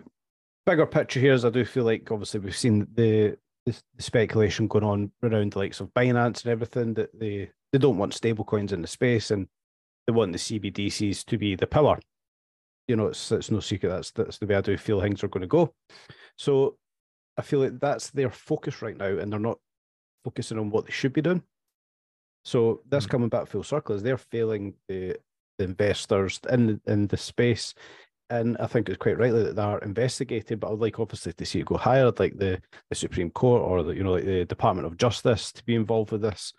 bigger 0.66 0.86
picture 0.86 1.18
here 1.18 1.32
is 1.32 1.44
I 1.44 1.50
do 1.50 1.64
feel 1.64 1.84
like 1.84 2.10
obviously 2.10 2.40
we've 2.40 2.56
seen 2.56 2.86
the 2.94 3.36
the, 3.66 3.80
the 3.96 4.02
speculation 4.02 4.68
going 4.68 4.84
on 4.84 5.12
around 5.22 5.52
the 5.52 5.58
likes 5.58 5.80
of 5.80 5.92
Binance 5.94 6.44
and 6.44 6.52
everything 6.52 6.94
that 6.94 7.18
they 7.18 7.50
they 7.72 7.78
don't 7.78 7.98
want 7.98 8.12
stablecoins 8.12 8.72
in 8.72 8.82
the 8.82 8.88
space 8.88 9.30
and 9.30 9.46
they 10.06 10.12
want 10.12 10.32
the 10.32 10.38
CBDCs 10.38 11.24
to 11.26 11.38
be 11.38 11.54
the 11.54 11.66
pillar. 11.66 11.98
You 12.88 12.96
know, 12.96 13.06
it's 13.06 13.30
it's 13.32 13.50
no 13.50 13.60
secret 13.60 13.90
that's 13.90 14.10
that's 14.12 14.38
the 14.38 14.46
way 14.46 14.56
I 14.56 14.60
do 14.60 14.76
feel 14.76 15.00
things 15.00 15.22
are 15.22 15.28
going 15.28 15.42
to 15.42 15.46
go. 15.46 15.74
So 16.36 16.76
I 17.36 17.42
feel 17.42 17.60
like 17.60 17.78
that's 17.78 18.10
their 18.10 18.30
focus 18.30 18.82
right 18.82 18.96
now, 18.96 19.18
and 19.18 19.32
they're 19.32 19.38
not 19.38 19.58
focusing 20.24 20.58
on 20.58 20.70
what 20.70 20.86
they 20.86 20.92
should 20.92 21.12
be 21.12 21.22
doing. 21.22 21.42
So 22.44 22.80
that's 22.88 23.04
mm-hmm. 23.04 23.12
coming 23.12 23.28
back 23.28 23.46
full 23.46 23.62
circle. 23.62 23.94
Is 23.94 24.02
they're 24.02 24.18
failing 24.18 24.74
the, 24.88 25.16
the 25.58 25.64
investors 25.64 26.40
in 26.50 26.80
in 26.86 27.06
the 27.06 27.16
space 27.16 27.74
and 28.30 28.56
I 28.58 28.66
think 28.66 28.88
it's 28.88 28.98
quite 28.98 29.18
rightly 29.18 29.42
that 29.42 29.56
they're 29.56 29.78
investigated. 29.78 30.60
But 30.60 30.72
I'd 30.72 30.78
like 30.78 31.00
obviously 31.00 31.32
to 31.32 31.44
see 31.44 31.60
it 31.60 31.66
go 31.66 31.76
higher. 31.76 32.12
Like 32.18 32.38
the, 32.38 32.60
the 32.88 32.94
Supreme 32.94 33.30
Court 33.30 33.62
or 33.62 33.82
the 33.82 33.94
you 33.94 34.04
know 34.04 34.12
like 34.12 34.24
the 34.24 34.44
Department 34.44 34.86
of 34.86 34.96
Justice 34.96 35.52
to 35.52 35.64
be 35.64 35.74
involved 35.74 36.12
with 36.12 36.22
this, 36.22 36.52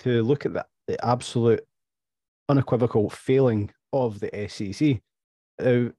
to 0.00 0.22
look 0.22 0.46
at 0.46 0.54
the, 0.54 0.64
the 0.86 1.04
absolute 1.04 1.60
unequivocal 2.48 3.10
failing 3.10 3.70
of 3.92 4.20
the 4.20 4.48
SEC. 4.48 5.00
Uh, 5.58 5.90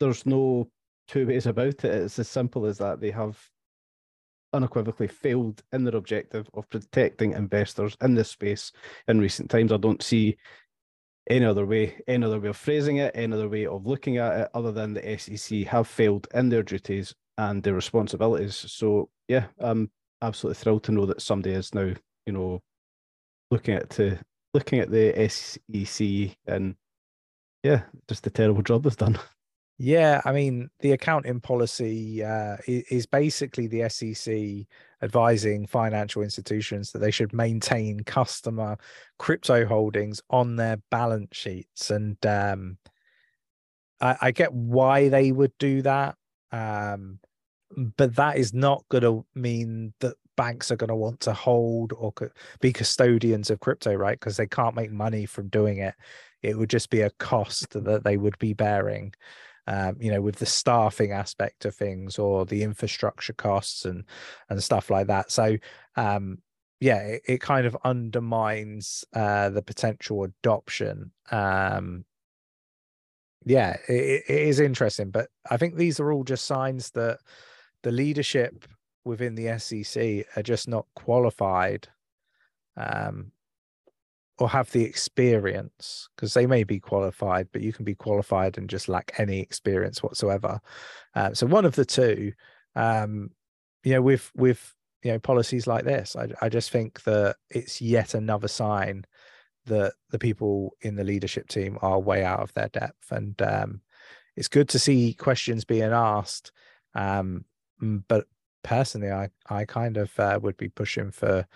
there's 0.00 0.24
no 0.24 0.68
two 1.08 1.26
ways 1.26 1.46
about 1.46 1.66
it. 1.66 1.84
It's 1.84 2.18
as 2.18 2.28
simple 2.28 2.66
as 2.66 2.78
that. 2.78 3.00
They 3.00 3.10
have 3.10 3.38
unequivocally 4.52 5.08
failed 5.08 5.62
in 5.72 5.84
their 5.84 5.96
objective 5.96 6.48
of 6.54 6.68
protecting 6.70 7.32
investors 7.32 7.96
in 8.02 8.14
this 8.14 8.30
space 8.30 8.72
in 9.08 9.20
recent 9.20 9.50
times. 9.50 9.72
I 9.72 9.76
don't 9.76 10.02
see 10.02 10.36
any 11.28 11.44
other 11.44 11.66
way, 11.66 12.00
any 12.06 12.24
other 12.24 12.40
way 12.40 12.48
of 12.48 12.56
phrasing 12.56 12.96
it, 12.96 13.12
any 13.14 13.32
other 13.32 13.48
way 13.48 13.66
of 13.66 13.86
looking 13.86 14.16
at 14.16 14.40
it, 14.40 14.48
other 14.54 14.72
than 14.72 14.94
the 14.94 15.18
SEC 15.18 15.66
have 15.66 15.86
failed 15.86 16.26
in 16.34 16.48
their 16.48 16.62
duties 16.62 17.14
and 17.36 17.62
their 17.62 17.74
responsibilities. 17.74 18.56
So 18.56 19.10
yeah, 19.28 19.46
I'm 19.58 19.90
absolutely 20.22 20.60
thrilled 20.60 20.84
to 20.84 20.92
know 20.92 21.06
that 21.06 21.22
somebody 21.22 21.54
is 21.54 21.74
now, 21.74 21.92
you 22.26 22.32
know, 22.32 22.60
looking 23.50 23.74
at 23.74 23.90
to 23.90 24.18
looking 24.54 24.80
at 24.80 24.90
the 24.90 25.28
SEC 25.28 26.36
and 26.46 26.74
yeah, 27.62 27.82
just 28.08 28.26
a 28.26 28.30
terrible 28.30 28.62
job 28.62 28.84
they've 28.84 28.96
done. 28.96 29.18
Yeah, 29.80 30.20
I 30.24 30.32
mean, 30.32 30.70
the 30.80 30.90
accounting 30.90 31.40
policy 31.40 32.24
uh, 32.24 32.56
is 32.66 33.06
basically 33.06 33.68
the 33.68 33.88
SEC 33.88 34.66
advising 35.00 35.68
financial 35.68 36.22
institutions 36.22 36.90
that 36.90 36.98
they 36.98 37.12
should 37.12 37.32
maintain 37.32 38.00
customer 38.00 38.76
crypto 39.20 39.64
holdings 39.64 40.20
on 40.30 40.56
their 40.56 40.78
balance 40.90 41.36
sheets. 41.36 41.92
And 41.92 42.24
um, 42.26 42.76
I, 44.00 44.16
I, 44.20 44.30
get 44.32 44.52
why 44.52 45.08
they 45.08 45.30
would 45.30 45.56
do 45.58 45.82
that. 45.82 46.16
Um, 46.50 47.20
but 47.76 48.16
that 48.16 48.36
is 48.36 48.52
not 48.52 48.84
going 48.88 49.04
to 49.04 49.24
mean 49.36 49.92
that 50.00 50.14
banks 50.36 50.72
are 50.72 50.76
going 50.76 50.88
to 50.88 50.96
want 50.96 51.20
to 51.20 51.32
hold 51.32 51.92
or 51.92 52.12
be 52.60 52.72
custodians 52.72 53.48
of 53.50 53.60
crypto, 53.60 53.94
right? 53.94 54.18
Because 54.18 54.36
they 54.36 54.46
can't 54.48 54.74
make 54.74 54.90
money 54.90 55.24
from 55.24 55.46
doing 55.48 55.78
it. 55.78 55.94
It 56.42 56.58
would 56.58 56.70
just 56.70 56.90
be 56.90 57.02
a 57.02 57.10
cost 57.10 57.70
that 57.70 58.02
they 58.02 58.16
would 58.16 58.38
be 58.38 58.54
bearing 58.54 59.12
um, 59.68 59.96
you 60.00 60.10
know, 60.10 60.22
with 60.22 60.36
the 60.36 60.46
staffing 60.46 61.12
aspect 61.12 61.66
of 61.66 61.74
things 61.74 62.18
or 62.18 62.46
the 62.46 62.62
infrastructure 62.62 63.34
costs 63.34 63.84
and 63.84 64.04
and 64.48 64.64
stuff 64.64 64.88
like 64.88 65.08
that. 65.08 65.30
So 65.30 65.58
um, 65.94 66.38
yeah, 66.80 67.00
it, 67.00 67.22
it, 67.26 67.40
kind 67.42 67.66
of 67.66 67.76
undermines 67.84 69.04
uh, 69.12 69.50
the 69.50 69.60
potential 69.60 70.24
adoption. 70.24 71.12
Um, 71.30 72.06
yeah, 73.44 73.76
it, 73.88 74.24
it 74.26 74.40
is 74.48 74.58
interesting, 74.58 75.10
but 75.10 75.28
I 75.50 75.58
think 75.58 75.74
these 75.74 76.00
are 76.00 76.12
all 76.12 76.24
just 76.24 76.46
signs 76.46 76.90
that 76.92 77.18
the 77.82 77.92
leadership 77.92 78.64
within 79.04 79.34
the 79.34 79.58
SEC 79.58 80.26
are 80.34 80.42
just 80.42 80.66
not 80.66 80.86
qualified 80.94 81.88
um, 82.78 83.32
or 84.38 84.48
have 84.48 84.70
the 84.72 84.84
experience 84.84 86.08
because 86.14 86.34
they 86.34 86.46
may 86.46 86.64
be 86.64 86.78
qualified 86.78 87.48
but 87.52 87.62
you 87.62 87.72
can 87.72 87.84
be 87.84 87.94
qualified 87.94 88.56
and 88.56 88.70
just 88.70 88.88
lack 88.88 89.12
any 89.18 89.40
experience 89.40 90.02
whatsoever. 90.02 90.60
Um, 91.14 91.34
so 91.34 91.46
one 91.46 91.64
of 91.64 91.74
the 91.74 91.84
two 91.84 92.32
um, 92.76 93.30
you 93.84 93.92
know 93.94 94.02
with 94.02 94.30
with 94.34 94.74
you 95.02 95.12
know 95.12 95.18
policies 95.18 95.66
like 95.66 95.84
this 95.84 96.16
I, 96.16 96.28
I 96.40 96.48
just 96.48 96.70
think 96.70 97.02
that 97.04 97.36
it's 97.50 97.80
yet 97.80 98.14
another 98.14 98.48
sign 98.48 99.04
that 99.66 99.92
the 100.10 100.18
people 100.18 100.76
in 100.80 100.96
the 100.96 101.04
leadership 101.04 101.48
team 101.48 101.78
are 101.82 102.00
way 102.00 102.24
out 102.24 102.40
of 102.40 102.54
their 102.54 102.68
depth. 102.68 103.12
And 103.12 103.40
um, 103.42 103.82
it's 104.34 104.48
good 104.48 104.68
to 104.70 104.78
see 104.78 105.14
questions 105.14 105.64
being 105.64 105.92
asked 105.92 106.52
um, 106.94 107.44
but 107.80 108.26
personally 108.64 109.10
i 109.10 109.28
i 109.48 109.64
kind 109.64 109.96
of 109.96 110.10
uh, 110.18 110.38
would 110.42 110.56
be 110.56 110.68
pushing 110.68 111.10
for 111.10 111.46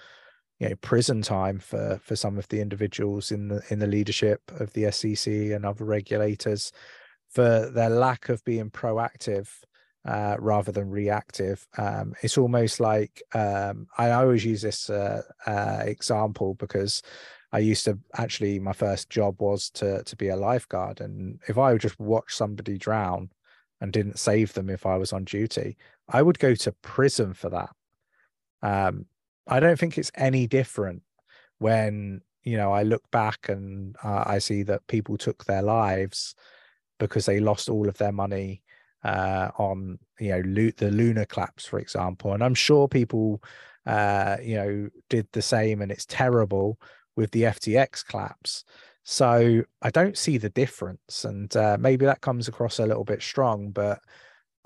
you 0.62 0.68
know 0.68 0.77
prison 0.77 1.20
time 1.22 1.59
for 1.59 2.01
for 2.05 2.14
some 2.14 2.38
of 2.38 2.46
the 2.48 2.61
individuals 2.61 3.33
in 3.33 3.48
the 3.48 3.61
in 3.70 3.81
the 3.81 3.87
leadership 3.87 4.40
of 4.61 4.72
the 4.75 4.92
SEC 4.92 5.27
and 5.27 5.66
other 5.66 5.85
regulators 5.85 6.70
for 7.29 7.68
their 7.68 7.90
lack 7.90 8.29
of 8.29 8.44
being 8.44 8.70
proactive 8.70 9.48
uh, 10.05 10.37
rather 10.38 10.70
than 10.70 10.88
reactive. 10.88 11.66
Um, 11.79 12.14
it's 12.22 12.38
almost 12.38 12.79
like 12.79 13.22
um, 13.35 13.88
I 13.98 14.12
always 14.12 14.44
use 14.44 14.62
this 14.62 14.88
uh, 14.88 15.22
uh, 15.46 15.83
example 15.85 16.55
because 16.55 17.03
I 17.53 17.59
used 17.59 17.85
to 17.87 17.98
actually 18.16 18.61
my 18.61 18.72
first 18.72 19.11
job 19.11 19.40
was 19.40 19.68
to 19.70 20.05
to 20.05 20.16
be 20.16 20.29
a 20.29 20.37
lifeguard, 20.37 21.01
and 21.01 21.40
if 21.48 21.59
I 21.59 21.72
would 21.72 21.81
just 21.81 21.98
watch 21.98 22.37
somebody 22.37 22.79
drown 22.79 23.31
and 23.81 23.92
didn't 23.92 24.20
save 24.20 24.53
them 24.53 24.70
if 24.70 24.87
I 24.87 24.96
was 24.96 25.12
on 25.12 25.25
duty, 25.25 25.77
I 26.09 26.22
would 26.22 26.38
go 26.38 26.55
to 26.55 26.72
prison 26.83 27.35
for 27.35 27.51
that. 27.51 27.70
Um, 28.62 29.07
I 29.46 29.61
don't 29.61 29.78
think 29.78 29.98
it's 29.98 30.12
any 30.14 30.46
different 30.46 31.02
when 31.59 32.20
you 32.42 32.57
know 32.57 32.72
I 32.72 32.83
look 32.83 33.09
back 33.11 33.48
and 33.48 33.96
uh, 34.02 34.24
I 34.26 34.38
see 34.38 34.62
that 34.64 34.87
people 34.87 35.16
took 35.16 35.44
their 35.44 35.62
lives 35.62 36.35
because 36.98 37.26
they 37.26 37.40
lost 37.40 37.68
all 37.68 37.88
of 37.88 37.98
their 37.98 38.12
money 38.12 38.62
uh, 39.05 39.50
on 39.57 39.98
you 40.20 40.31
know 40.31 40.70
the 40.76 40.90
Luna 40.90 41.26
collapse, 41.26 41.66
for 41.66 41.78
example, 41.78 42.33
and 42.33 42.42
I'm 42.42 42.55
sure 42.55 42.88
people 42.88 43.42
uh, 43.87 44.37
you 44.42 44.57
know 44.57 44.88
did 45.09 45.26
the 45.33 45.42
same, 45.42 45.83
and 45.83 45.90
it's 45.90 46.07
terrible 46.07 46.78
with 47.16 47.31
the 47.33 47.42
FTX 47.42 48.07
collapse. 48.07 48.64
So 49.05 49.62
I 49.83 49.90
don't 49.90 50.16
see 50.16 50.38
the 50.38 50.50
difference, 50.50 51.24
and 51.24 51.55
uh, 51.57 51.76
maybe 51.78 52.07
that 52.07 52.20
comes 52.20 52.46
across 52.48 52.78
a 52.78 52.87
little 52.87 53.05
bit 53.05 53.22
strong, 53.22 53.70
but 53.70 54.00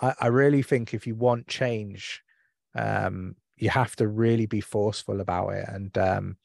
I, 0.00 0.14
I 0.20 0.26
really 0.26 0.62
think 0.62 0.92
if 0.92 1.06
you 1.06 1.14
want 1.14 1.48
change, 1.48 2.22
um, 2.74 3.36
you 3.56 3.70
have 3.70 3.96
to 3.96 4.08
really 4.08 4.46
be 4.46 4.60
forceful 4.60 5.20
about 5.20 5.50
it, 5.50 5.68
and 5.68 5.96
um, 5.98 6.36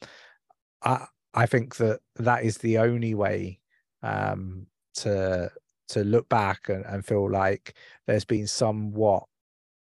I 0.83 1.05
I 1.33 1.45
think 1.45 1.77
that 1.77 1.99
that 2.17 2.43
is 2.43 2.57
the 2.57 2.77
only 2.77 3.13
way 3.13 3.59
um, 4.03 4.67
to 4.95 5.51
to 5.89 6.03
look 6.03 6.29
back 6.29 6.69
and, 6.69 6.85
and 6.85 7.05
feel 7.05 7.29
like 7.29 7.73
there's 8.07 8.25
been 8.25 8.47
somewhat 8.47 9.23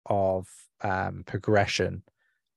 of 0.06 0.48
um, 0.82 1.22
progression 1.26 2.02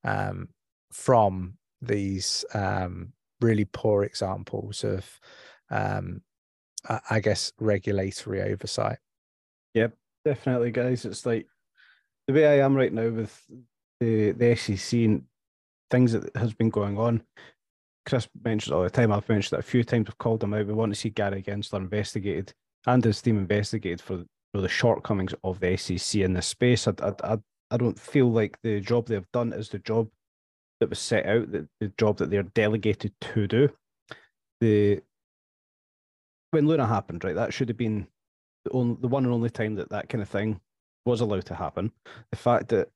um, 0.04 0.50
from 0.92 1.58
these 1.82 2.46
um, 2.54 3.12
really 3.42 3.66
poor 3.66 4.04
examples 4.04 4.86
of, 4.86 5.20
um, 5.70 6.22
I 7.10 7.20
guess, 7.20 7.52
regulatory 7.60 8.42
oversight. 8.42 9.00
Yep, 9.74 9.94
definitely, 10.24 10.72
guys. 10.72 11.04
It's 11.04 11.26
like 11.26 11.48
the 12.28 12.34
way 12.34 12.48
I 12.48 12.66
am 12.66 12.76
right 12.76 12.94
now 12.94 13.10
with 13.10 13.46
the 14.04 14.32
the 14.32 14.56
SEC 14.56 15.00
and 15.00 15.24
things 15.90 16.12
that 16.12 16.36
has 16.36 16.54
been 16.54 16.70
going 16.70 16.98
on. 16.98 17.24
Chris 18.06 18.28
mentions 18.44 18.72
all 18.72 18.84
the 18.84 18.90
time. 18.90 19.12
I've 19.12 19.30
mentioned 19.30 19.58
that 19.58 19.66
a 19.66 19.70
few 19.70 19.84
times. 19.84 20.08
I've 20.10 20.18
called 20.18 20.44
him 20.44 20.54
out. 20.54 20.68
We 20.68 20.74
want 20.74 20.94
to 20.94 21.00
see 21.00 21.10
Gary 21.10 21.42
Gensler 21.42 21.80
investigated 21.80 22.54
and 22.86 23.04
his 23.04 23.22
team 23.22 23.38
investigated 23.38 24.02
for, 24.02 24.26
for 24.54 24.60
the 24.60 24.68
shortcomings 24.68 25.34
of 25.44 25.60
the 25.60 25.78
SEC 25.78 26.22
in 26.22 26.34
this 26.34 26.48
space. 26.48 26.88
I, 26.88 26.94
I, 27.24 27.38
I 27.72 27.78
don't 27.78 27.98
feel 27.98 28.30
like 28.30 28.60
the 28.62 28.82
job 28.82 29.08
they've 29.08 29.32
done 29.32 29.54
is 29.54 29.70
the 29.70 29.80
job 29.80 30.10
that 30.80 30.90
was 30.90 31.00
set 31.00 31.26
out, 31.26 31.52
the, 31.52 31.68
the 31.80 31.94
job 31.98 32.18
that 32.18 32.30
they're 32.30 32.44
delegated 32.44 33.14
to 33.22 33.48
do. 33.48 33.70
The 34.60 35.02
when 36.52 36.68
Luna 36.68 36.86
happened, 36.86 37.24
right, 37.24 37.36
that 37.36 37.54
should 37.54 37.70
have 37.70 37.78
been 37.78 38.08
the 38.66 38.72
only, 38.72 38.98
the 39.00 39.08
one 39.08 39.24
and 39.24 39.34
only 39.34 39.50
time 39.50 39.76
that 39.76 39.90
that 39.90 40.10
kind 40.10 40.22
of 40.22 40.30
thing 40.30 40.60
was 41.06 41.22
allowed 41.22 41.46
to 41.46 41.56
happen. 41.56 41.92
The 42.32 42.38
fact 42.38 42.70
that 42.70 42.90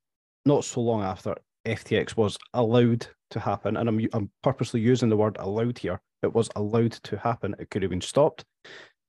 not 0.47 0.65
so 0.65 0.81
long 0.81 1.03
after 1.03 1.35
FTX 1.65 2.17
was 2.17 2.37
allowed 2.53 3.05
to 3.31 3.39
happen, 3.39 3.77
and 3.77 3.87
I'm 3.87 4.07
I'm 4.13 4.31
purposely 4.41 4.79
using 4.79 5.09
the 5.09 5.17
word 5.17 5.37
allowed 5.39 5.77
here. 5.77 6.01
It 6.23 6.33
was 6.33 6.49
allowed 6.55 6.93
to 6.93 7.17
happen. 7.17 7.55
It 7.59 7.69
could 7.69 7.83
have 7.83 7.91
been 7.91 8.01
stopped 8.01 8.43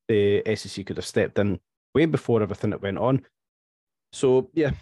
the 0.08 0.42
SEC 0.56 0.86
could 0.86 0.96
have 0.96 1.06
stepped 1.06 1.38
in 1.38 1.60
way 1.94 2.06
before 2.06 2.42
everything 2.42 2.70
that 2.70 2.82
went 2.82 2.98
on. 2.98 3.24
So 4.12 4.50
yeah, 4.54 4.72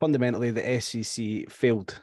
fundamentally 0.00 0.50
the 0.50 0.80
SEC 0.80 1.50
failed 1.50 2.02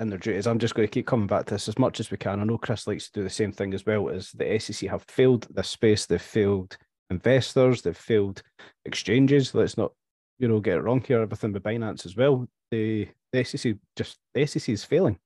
in 0.00 0.10
their 0.10 0.18
duties. 0.18 0.46
I'm 0.46 0.58
just 0.58 0.74
going 0.74 0.86
to 0.86 0.92
keep 0.92 1.06
coming 1.06 1.26
back 1.26 1.46
to 1.46 1.54
this 1.54 1.68
as 1.68 1.78
much 1.78 2.00
as 2.00 2.10
we 2.10 2.16
can. 2.16 2.40
I 2.40 2.44
know 2.44 2.58
Chris 2.58 2.86
likes 2.86 3.06
to 3.06 3.20
do 3.20 3.22
the 3.22 3.30
same 3.30 3.52
thing 3.52 3.72
as 3.72 3.86
well. 3.86 4.08
As 4.08 4.30
the 4.32 4.58
SEC 4.58 4.88
have 4.90 5.04
failed 5.08 5.46
this 5.50 5.68
space, 5.68 6.06
they've 6.06 6.20
failed 6.20 6.76
investors, 7.10 7.82
they've 7.82 7.96
failed 7.96 8.42
exchanges. 8.84 9.54
Let's 9.54 9.76
not, 9.76 9.92
you 10.40 10.48
know, 10.48 10.58
get 10.58 10.78
it 10.78 10.82
wrong 10.82 11.04
here. 11.06 11.20
Everything 11.20 11.52
with 11.52 11.62
Binance 11.62 12.06
as 12.06 12.16
well. 12.16 12.48
The, 12.70 13.06
the 13.30 13.44
SEC 13.44 13.76
just 13.94 14.18
the 14.34 14.46
SEC 14.46 14.70
is 14.70 14.84
failing. 14.84 15.18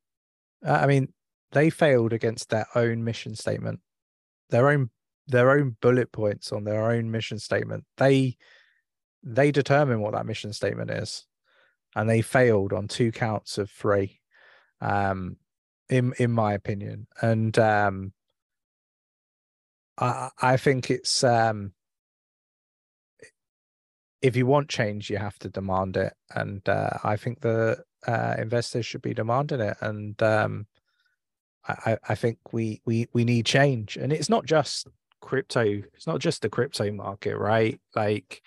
I 0.67 0.87
mean, 0.87 1.13
they 1.53 1.71
failed 1.71 2.13
against 2.13 2.51
their 2.51 2.67
own 2.75 3.05
mission 3.05 3.37
statement, 3.37 3.81
their 4.51 4.69
own 4.69 4.91
their 5.29 5.53
own 5.53 5.77
bullet 5.81 6.11
points 6.11 6.53
on 6.53 6.65
their 6.65 6.91
own 6.91 7.11
mission 7.11 7.39
statement. 7.39 7.85
They 7.97 8.37
they 9.23 9.53
determine 9.53 10.01
what 10.01 10.15
that 10.15 10.27
mission 10.27 10.53
statement 10.53 10.91
is, 10.91 11.25
and 11.95 12.11
they 12.11 12.21
failed 12.21 12.73
on 12.73 12.89
two 12.89 13.13
counts 13.13 13.57
of 13.57 13.71
three, 13.71 14.21
um, 14.81 15.37
in 15.89 16.13
in 16.19 16.33
my 16.33 16.55
opinion. 16.55 17.07
And 17.23 17.57
um, 17.57 18.13
I 19.97 20.31
I 20.43 20.57
think 20.57 20.91
it's 20.91 21.23
um, 21.23 21.73
if 24.25 24.37
you 24.37 24.47
want 24.47 24.71
change, 24.71 25.11
you 25.11 25.19
have 25.19 25.39
to 25.41 25.51
demand 25.51 25.99
it, 25.99 26.15
and 26.35 26.67
uh, 26.67 26.97
I 27.05 27.17
think 27.17 27.43
the 27.43 27.85
uh, 28.07 28.35
investors 28.39 28.87
should 28.87 29.03
be 29.03 29.13
demanding 29.13 29.61
it, 29.61 29.77
and 29.83 30.21
um, 30.23 30.67
I, 31.69 31.99
I 32.09 32.15
think 32.15 32.39
we 32.51 32.81
we 32.87 33.07
we 33.13 33.25
need 33.25 33.45
change, 33.45 33.99
and 33.99 34.15
it's 34.15 34.31
not 34.31 34.47
just 34.47 34.89
crypto. 35.21 35.83
It's 35.93 36.07
not 36.07 36.21
just 36.21 36.41
the 36.41 36.49
crypto 36.49 36.91
market 36.91 37.37
right? 37.37 37.79
Like 37.95 38.41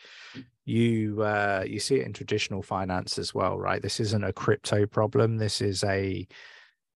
you 0.66 1.22
uh 1.22 1.64
you 1.66 1.80
see 1.80 1.96
it 1.96 2.06
in 2.06 2.14
traditional 2.14 2.64
finance 2.64 3.20
as 3.20 3.34
well 3.36 3.58
right? 3.58 3.82
This 3.82 4.00
isn't 4.00 4.24
a 4.24 4.34
crypto 4.34 4.88
problem. 4.88 5.38
This 5.38 5.62
is 5.62 5.84
a 5.84 6.28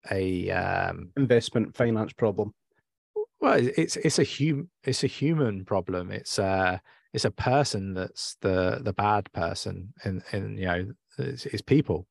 a 0.09 0.49
um 0.49 1.11
investment 1.17 1.75
finance 1.75 2.13
problem. 2.13 2.53
Well 3.39 3.59
it's 3.77 3.95
it's 3.97 4.19
a 4.19 4.25
hum 4.25 4.69
it's 4.83 5.03
a 5.03 5.07
human 5.07 5.65
problem. 5.65 6.11
It's 6.11 6.39
uh 6.39 6.79
it's 7.13 7.25
a 7.25 7.31
person 7.31 7.93
that's 7.93 8.37
the 8.41 8.79
the 8.83 8.93
bad 8.93 9.31
person 9.33 9.93
and 10.03 10.23
and 10.31 10.57
you 10.57 10.65
know 10.65 10.85
it's, 11.17 11.45
it's 11.45 11.61
people 11.61 12.07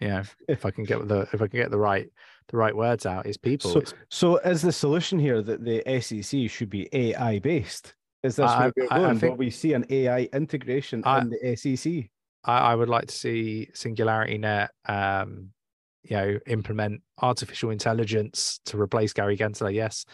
you 0.00 0.08
know 0.08 0.22
if 0.48 0.66
i 0.66 0.70
can 0.70 0.84
get 0.84 1.06
the 1.08 1.20
if 1.32 1.42
i 1.42 1.46
can 1.46 1.58
get 1.58 1.70
the 1.70 1.78
right 1.78 2.08
the 2.48 2.56
right 2.56 2.74
words 2.74 3.06
out 3.06 3.26
is 3.26 3.36
people. 3.36 3.70
So, 3.70 3.82
so 4.10 4.36
is 4.38 4.62
the 4.62 4.72
solution 4.72 5.18
here 5.18 5.42
that 5.42 5.64
the 5.64 5.82
SEC 6.00 6.50
should 6.50 6.70
be 6.70 6.88
AI 6.92 7.38
based? 7.38 7.94
Is 8.22 8.36
this 8.36 8.50
I, 8.50 8.58
where 8.58 8.72
we're 8.76 8.88
going? 8.88 9.16
I, 9.16 9.18
think, 9.18 9.38
we 9.38 9.50
see 9.50 9.74
an 9.74 9.84
AI 9.90 10.28
integration 10.32 11.02
I, 11.04 11.20
in 11.20 11.30
the 11.30 11.56
SEC? 11.56 12.10
I, 12.44 12.58
I, 12.58 12.74
would 12.74 12.88
like 12.88 13.06
to 13.06 13.14
see 13.14 13.68
SingularityNET, 13.74 14.68
um, 14.86 15.50
you 16.02 16.16
know, 16.16 16.38
implement 16.46 17.02
artificial 17.20 17.70
intelligence 17.70 18.60
to 18.66 18.80
replace 18.80 19.12
Gary 19.12 19.36
Gensler. 19.36 19.72
Yes, 19.72 20.04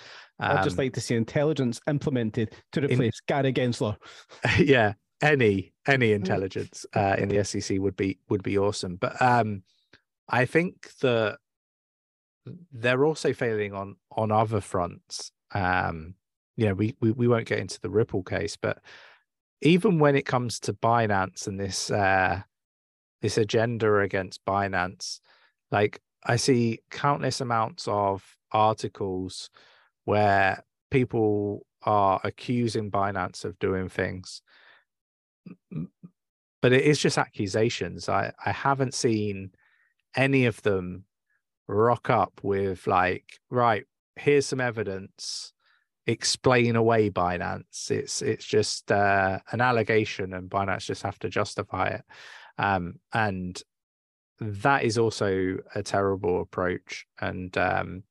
um, 0.41 0.59
I'd 0.59 0.65
just 0.65 0.79
um, 0.79 0.85
like 0.85 0.95
to 0.95 1.01
see 1.01 1.15
intelligence 1.15 1.81
implemented 1.89 2.55
to 2.73 2.83
replace 2.83 3.01
in, 3.01 3.11
Gary 3.29 3.53
Gensler. 3.53 3.97
yeah, 4.59 4.95
any 5.21 5.73
any 5.87 6.13
intelligence 6.13 6.87
uh, 6.95 7.17
in 7.19 7.29
the 7.29 7.45
SEC 7.45 7.79
would 7.79 7.97
be 7.97 8.19
would 8.29 8.43
be 8.43 8.59
awesome. 8.59 8.97
But 8.97 9.21
um, 9.21 9.63
I 10.29 10.47
think 10.47 10.91
that 11.01 11.39
they're 12.73 13.05
also 13.05 13.33
failing 13.33 13.73
on 13.73 13.97
on 14.11 14.33
other 14.33 14.61
fronts. 14.61 15.33
Um, 15.53 16.15
you 16.57 16.67
know, 16.67 16.75
we, 16.75 16.95
we 17.01 17.13
we 17.13 17.29
won't 17.29 17.47
get 17.47 17.59
into 17.59 17.81
the 17.81 17.91
Ripple 17.91 18.23
case, 18.23 18.57
but 18.57 18.79
even 19.61 19.99
when 19.99 20.17
it 20.17 20.27
comes 20.27 20.61
to 20.61 20.73
Binance 20.73 21.47
and 21.47 21.59
this 21.59 21.91
uh, 21.91 22.43
this 23.23 23.39
agenda 23.39 24.01
against 24.01 24.45
Binance, 24.45 25.21
like 25.75 26.01
I 26.25 26.37
see 26.37 26.79
countless 26.91 27.41
amounts 27.41 27.87
of 27.89 28.25
articles 28.53 29.51
where 30.05 30.63
people 30.91 31.67
are 31.83 32.21
accusing 32.23 32.91
Binance 32.91 33.45
of 33.45 33.59
doing 33.59 33.89
things, 33.89 34.41
but 36.63 36.73
it 36.73 36.83
is 36.83 36.99
just 36.99 37.19
accusations. 37.19 38.09
I 38.09 38.33
I 38.47 38.53
haven't 38.53 38.95
seen 38.95 39.51
any 40.17 40.47
of 40.47 40.63
them 40.63 41.05
rock 41.67 42.09
up 42.09 42.41
with 42.43 42.87
like, 42.87 43.25
right, 43.51 43.85
here's 44.17 44.47
some 44.47 44.61
evidence, 44.61 45.53
explain 46.07 46.77
away 46.77 47.11
Binance. 47.11 47.91
It's 47.91 48.23
it's 48.23 48.45
just 48.45 48.93
uh, 48.93 49.41
an 49.51 49.61
allegation, 49.61 50.33
and 50.35 50.49
Binance 50.49 50.87
just 50.87 51.03
have 51.03 51.19
to 51.19 51.29
justify 51.29 51.89
it. 51.89 52.05
Um, 52.59 53.01
and 53.13 53.61
that 54.41 54.85
is 54.85 54.99
also 54.99 55.59
a 55.75 55.83
terrible 55.83 56.41
approach. 56.41 57.07
And 57.21 57.57
um, 57.57 58.03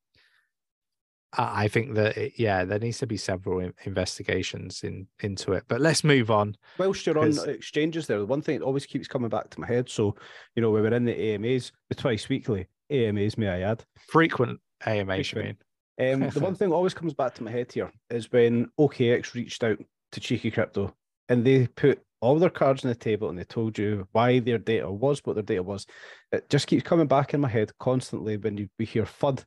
I 1.36 1.68
think 1.68 1.94
that 1.94 2.16
it, 2.16 2.32
yeah, 2.36 2.64
there 2.64 2.78
needs 2.78 2.98
to 2.98 3.06
be 3.06 3.16
several 3.16 3.70
investigations 3.84 4.84
in 4.84 5.06
into 5.20 5.52
it. 5.52 5.64
But 5.68 5.80
let's 5.80 6.04
move 6.04 6.30
on. 6.30 6.56
Whilst 6.78 7.06
you're 7.06 7.18
on 7.18 7.36
exchanges, 7.48 8.06
there, 8.06 8.18
the 8.18 8.26
one 8.26 8.42
thing 8.42 8.58
that 8.58 8.64
always 8.64 8.86
keeps 8.86 9.08
coming 9.08 9.28
back 9.28 9.50
to 9.50 9.60
my 9.60 9.66
head. 9.66 9.88
So 9.88 10.14
you 10.54 10.62
know, 10.62 10.70
we 10.70 10.80
were 10.80 10.94
in 10.94 11.04
the 11.04 11.34
AMAs 11.34 11.72
twice 11.96 12.28
weekly. 12.28 12.66
AMAs, 12.90 13.38
may 13.38 13.48
I 13.48 13.60
add? 13.60 13.84
Frequent 14.08 14.60
AMAs, 14.86 15.28
Frequent. 15.28 15.58
you 15.98 16.04
mean? 16.06 16.22
Um, 16.22 16.30
the 16.30 16.40
one 16.40 16.54
thing 16.54 16.70
that 16.70 16.76
always 16.76 16.94
comes 16.94 17.14
back 17.14 17.34
to 17.34 17.42
my 17.42 17.50
head 17.50 17.72
here 17.72 17.90
is 18.10 18.30
when 18.30 18.70
OKX 18.78 19.34
reached 19.34 19.64
out 19.64 19.78
to 20.12 20.20
Cheeky 20.20 20.50
Crypto 20.50 20.94
and 21.28 21.44
they 21.44 21.66
put 21.66 22.00
all 22.24 22.38
their 22.38 22.50
cards 22.50 22.84
on 22.84 22.88
the 22.88 22.94
table 22.94 23.28
and 23.28 23.38
they 23.38 23.44
told 23.44 23.76
you 23.78 24.08
why 24.12 24.38
their 24.38 24.56
data 24.58 24.90
was 24.90 25.20
what 25.24 25.34
their 25.34 25.42
data 25.42 25.62
was. 25.62 25.86
It 26.32 26.48
just 26.48 26.66
keeps 26.66 26.82
coming 26.82 27.06
back 27.06 27.34
in 27.34 27.40
my 27.40 27.48
head 27.48 27.70
constantly 27.78 28.38
when 28.38 28.56
you, 28.56 28.68
we 28.78 28.86
hear 28.86 29.04
FUD 29.04 29.44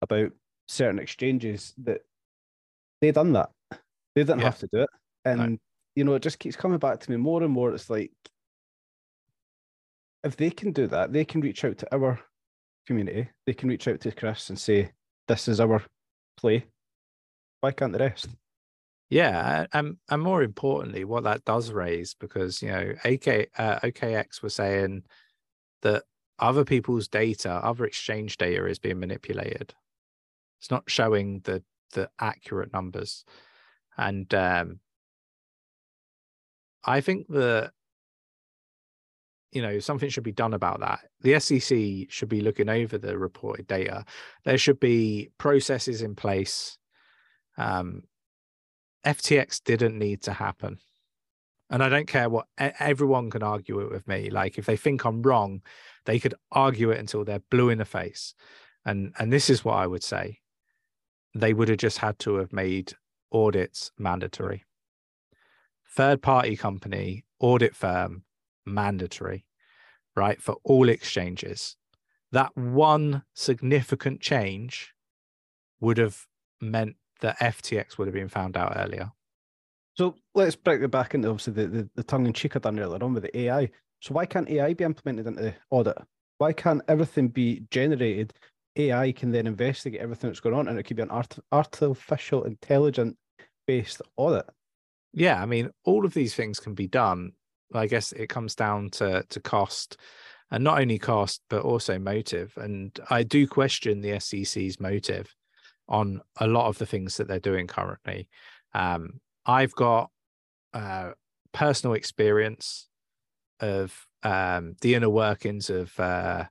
about 0.00 0.32
certain 0.66 0.98
exchanges 0.98 1.74
that 1.84 2.00
they 3.02 3.12
done 3.12 3.32
that. 3.34 3.50
They 4.14 4.22
didn't 4.22 4.38
Yeah. 4.38 4.44
have 4.46 4.58
to 4.60 4.68
do 4.72 4.80
it. 4.82 4.88
And 5.26 5.40
No. 5.40 5.58
you 5.94 6.04
know, 6.04 6.14
it 6.14 6.22
just 6.22 6.38
keeps 6.38 6.56
coming 6.56 6.78
back 6.78 7.00
to 7.00 7.10
me 7.10 7.18
more 7.18 7.42
and 7.42 7.52
more. 7.52 7.72
It's 7.74 7.90
like 7.90 8.12
if 10.22 10.36
they 10.36 10.50
can 10.50 10.72
do 10.72 10.86
that, 10.86 11.12
they 11.12 11.24
can 11.26 11.42
reach 11.42 11.64
out 11.64 11.76
to 11.78 11.94
our 11.94 12.18
community. 12.86 13.28
They 13.46 13.52
can 13.52 13.68
reach 13.68 13.86
out 13.88 14.00
to 14.00 14.12
Chris 14.12 14.48
and 14.48 14.58
say, 14.58 14.92
This 15.28 15.48
is 15.48 15.60
our 15.60 15.84
play. 16.38 16.64
Why 17.60 17.72
can't 17.72 17.92
the 17.92 17.98
rest? 17.98 18.28
Yeah, 19.14 19.66
and 19.72 19.96
and 20.10 20.22
more 20.22 20.42
importantly, 20.42 21.04
what 21.04 21.22
that 21.22 21.44
does 21.44 21.70
raise 21.70 22.14
because 22.14 22.60
you 22.60 22.68
know 22.68 22.94
AK 23.04 23.48
uh, 23.56 23.78
OKX 23.78 24.42
was 24.42 24.56
saying 24.56 25.04
that 25.82 26.02
other 26.40 26.64
people's 26.64 27.06
data, 27.06 27.52
other 27.52 27.84
exchange 27.84 28.38
data, 28.38 28.66
is 28.66 28.80
being 28.80 28.98
manipulated. 28.98 29.72
It's 30.58 30.68
not 30.68 30.90
showing 30.90 31.42
the 31.44 31.62
the 31.92 32.10
accurate 32.18 32.72
numbers, 32.72 33.24
and 33.96 34.34
um, 34.34 34.80
I 36.82 37.00
think 37.00 37.28
that 37.28 37.70
you 39.52 39.62
know 39.62 39.78
something 39.78 40.08
should 40.08 40.24
be 40.24 40.32
done 40.32 40.54
about 40.54 40.80
that. 40.80 41.02
The 41.20 41.38
SEC 41.38 42.10
should 42.10 42.28
be 42.28 42.40
looking 42.40 42.68
over 42.68 42.98
the 42.98 43.16
reported 43.16 43.68
data. 43.68 44.06
There 44.44 44.58
should 44.58 44.80
be 44.80 45.30
processes 45.38 46.02
in 46.02 46.16
place. 46.16 46.78
Um, 47.56 48.02
FTX 49.04 49.62
didn't 49.62 49.98
need 49.98 50.22
to 50.22 50.32
happen. 50.32 50.78
And 51.70 51.82
I 51.82 51.88
don't 51.88 52.06
care 52.06 52.28
what 52.28 52.46
everyone 52.58 53.30
can 53.30 53.42
argue 53.42 53.80
it 53.80 53.90
with 53.90 54.06
me. 54.06 54.30
Like 54.30 54.58
if 54.58 54.66
they 54.66 54.76
think 54.76 55.04
I'm 55.04 55.22
wrong, 55.22 55.62
they 56.04 56.18
could 56.18 56.34
argue 56.52 56.90
it 56.90 57.00
until 57.00 57.24
they're 57.24 57.42
blue 57.50 57.70
in 57.70 57.78
the 57.78 57.84
face. 57.84 58.34
And 58.84 59.14
and 59.18 59.32
this 59.32 59.48
is 59.48 59.64
what 59.64 59.76
I 59.76 59.86
would 59.86 60.02
say. 60.02 60.40
They 61.34 61.52
would 61.52 61.68
have 61.68 61.78
just 61.78 61.98
had 61.98 62.18
to 62.20 62.36
have 62.36 62.52
made 62.52 62.92
audits 63.32 63.90
mandatory. 63.98 64.64
Third 65.88 66.22
party 66.22 66.56
company, 66.56 67.24
audit 67.40 67.74
firm, 67.74 68.24
mandatory, 68.64 69.44
right? 70.14 70.40
For 70.40 70.56
all 70.64 70.88
exchanges. 70.88 71.76
That 72.30 72.56
one 72.56 73.24
significant 73.32 74.20
change 74.20 74.92
would 75.80 75.98
have 75.98 76.26
meant 76.60 76.96
that 77.24 77.40
FTX 77.40 77.96
would 77.96 78.06
have 78.06 78.14
been 78.14 78.28
found 78.28 78.56
out 78.56 78.74
earlier. 78.76 79.10
So 79.96 80.14
let's 80.34 80.56
break 80.56 80.82
it 80.82 80.90
back 80.90 81.14
into 81.14 81.30
obviously 81.30 81.54
the, 81.54 81.66
the, 81.66 81.90
the 81.94 82.02
tongue 82.02 82.26
in 82.26 82.34
cheek 82.34 82.54
I 82.54 82.58
done 82.58 82.78
earlier 82.78 83.02
on 83.02 83.14
with 83.14 83.22
the 83.22 83.38
AI. 83.38 83.70
So 84.00 84.12
why 84.12 84.26
can't 84.26 84.48
AI 84.48 84.74
be 84.74 84.84
implemented 84.84 85.26
into 85.26 85.42
the 85.42 85.54
audit? 85.70 85.96
Why 86.36 86.52
can't 86.52 86.82
everything 86.86 87.28
be 87.28 87.64
generated? 87.70 88.34
AI 88.76 89.12
can 89.12 89.30
then 89.30 89.46
investigate 89.46 90.00
everything 90.00 90.28
that's 90.28 90.40
going 90.40 90.54
on 90.54 90.68
and 90.68 90.78
it 90.78 90.82
could 90.82 90.96
be 90.96 91.02
an 91.02 91.10
art, 91.10 91.38
artificial 91.50 92.44
intelligent 92.44 93.16
based 93.66 94.02
audit. 94.16 94.44
Yeah, 95.14 95.40
I 95.40 95.46
mean, 95.46 95.70
all 95.84 96.04
of 96.04 96.12
these 96.12 96.34
things 96.34 96.60
can 96.60 96.74
be 96.74 96.88
done. 96.88 97.32
I 97.72 97.86
guess 97.86 98.12
it 98.12 98.28
comes 98.28 98.54
down 98.54 98.90
to 98.90 99.24
to 99.30 99.40
cost, 99.40 99.96
and 100.50 100.62
not 100.62 100.80
only 100.80 100.98
cost 100.98 101.40
but 101.48 101.62
also 101.62 101.98
motive. 101.98 102.52
And 102.56 102.96
I 103.10 103.22
do 103.22 103.46
question 103.46 104.00
the 104.00 104.20
SEC's 104.20 104.78
motive 104.78 105.34
on 105.88 106.20
a 106.38 106.46
lot 106.46 106.66
of 106.66 106.78
the 106.78 106.86
things 106.86 107.16
that 107.16 107.28
they're 107.28 107.38
doing 107.40 107.66
currently. 107.66 108.28
Um, 108.72 109.20
I've 109.46 109.74
got 109.74 110.10
uh, 110.72 111.12
personal 111.52 111.94
experience 111.94 112.88
of 113.60 114.06
um, 114.22 114.74
the 114.80 114.94
inner 114.94 115.10
workings 115.10 115.70
of 115.70 115.98
uh, 116.00 116.44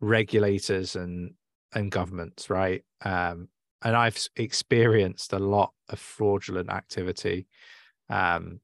regulators 0.00 0.96
and 0.96 1.34
and 1.74 1.90
governments, 1.90 2.48
right? 2.48 2.84
Um, 3.02 3.48
and 3.82 3.94
I've 3.94 4.18
experienced 4.36 5.32
a 5.32 5.38
lot 5.38 5.72
of 5.88 5.98
fraudulent 5.98 6.70
activity 6.70 7.48
um, 8.08 8.60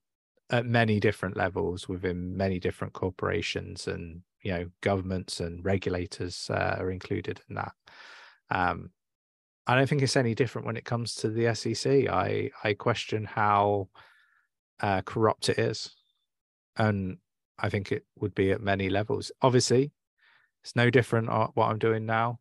at 0.50 0.66
many 0.66 0.98
different 0.98 1.37
levels 1.37 1.88
within 1.88 2.37
many 2.37 2.59
different 2.59 2.94
corporations, 2.94 3.87
and 3.87 4.22
you 4.42 4.52
know, 4.52 4.66
governments 4.81 5.40
and 5.40 5.64
regulators 5.64 6.50
uh, 6.50 6.76
are 6.78 6.90
included 6.90 7.40
in 7.48 7.57
that. 7.57 7.72
Um, 8.50 8.90
I 9.66 9.77
don't 9.77 9.88
think 9.88 10.03
it's 10.03 10.16
any 10.16 10.35
different 10.35 10.66
when 10.66 10.77
it 10.77 10.85
comes 10.85 11.14
to 11.16 11.31
the 11.31 11.55
SEC. 11.55 12.09
I 12.09 12.51
I 12.64 12.75
question 12.75 13.25
how 13.25 13.88
uh, 14.81 15.03
corrupt 15.03 15.48
it 15.48 15.59
is, 15.59 15.94
and 16.77 17.18
I 17.59 17.68
think 17.68 17.92
it 17.92 18.05
would 18.18 18.35
be 18.35 18.51
at 18.51 18.61
many 18.61 18.88
levels. 18.88 19.31
Obviously, 19.40 19.92
it's 20.62 20.75
no 20.75 20.90
different 20.90 21.29
uh, 21.29 21.48
what 21.55 21.68
I'm 21.68 21.79
doing 21.79 22.07
now 22.07 22.40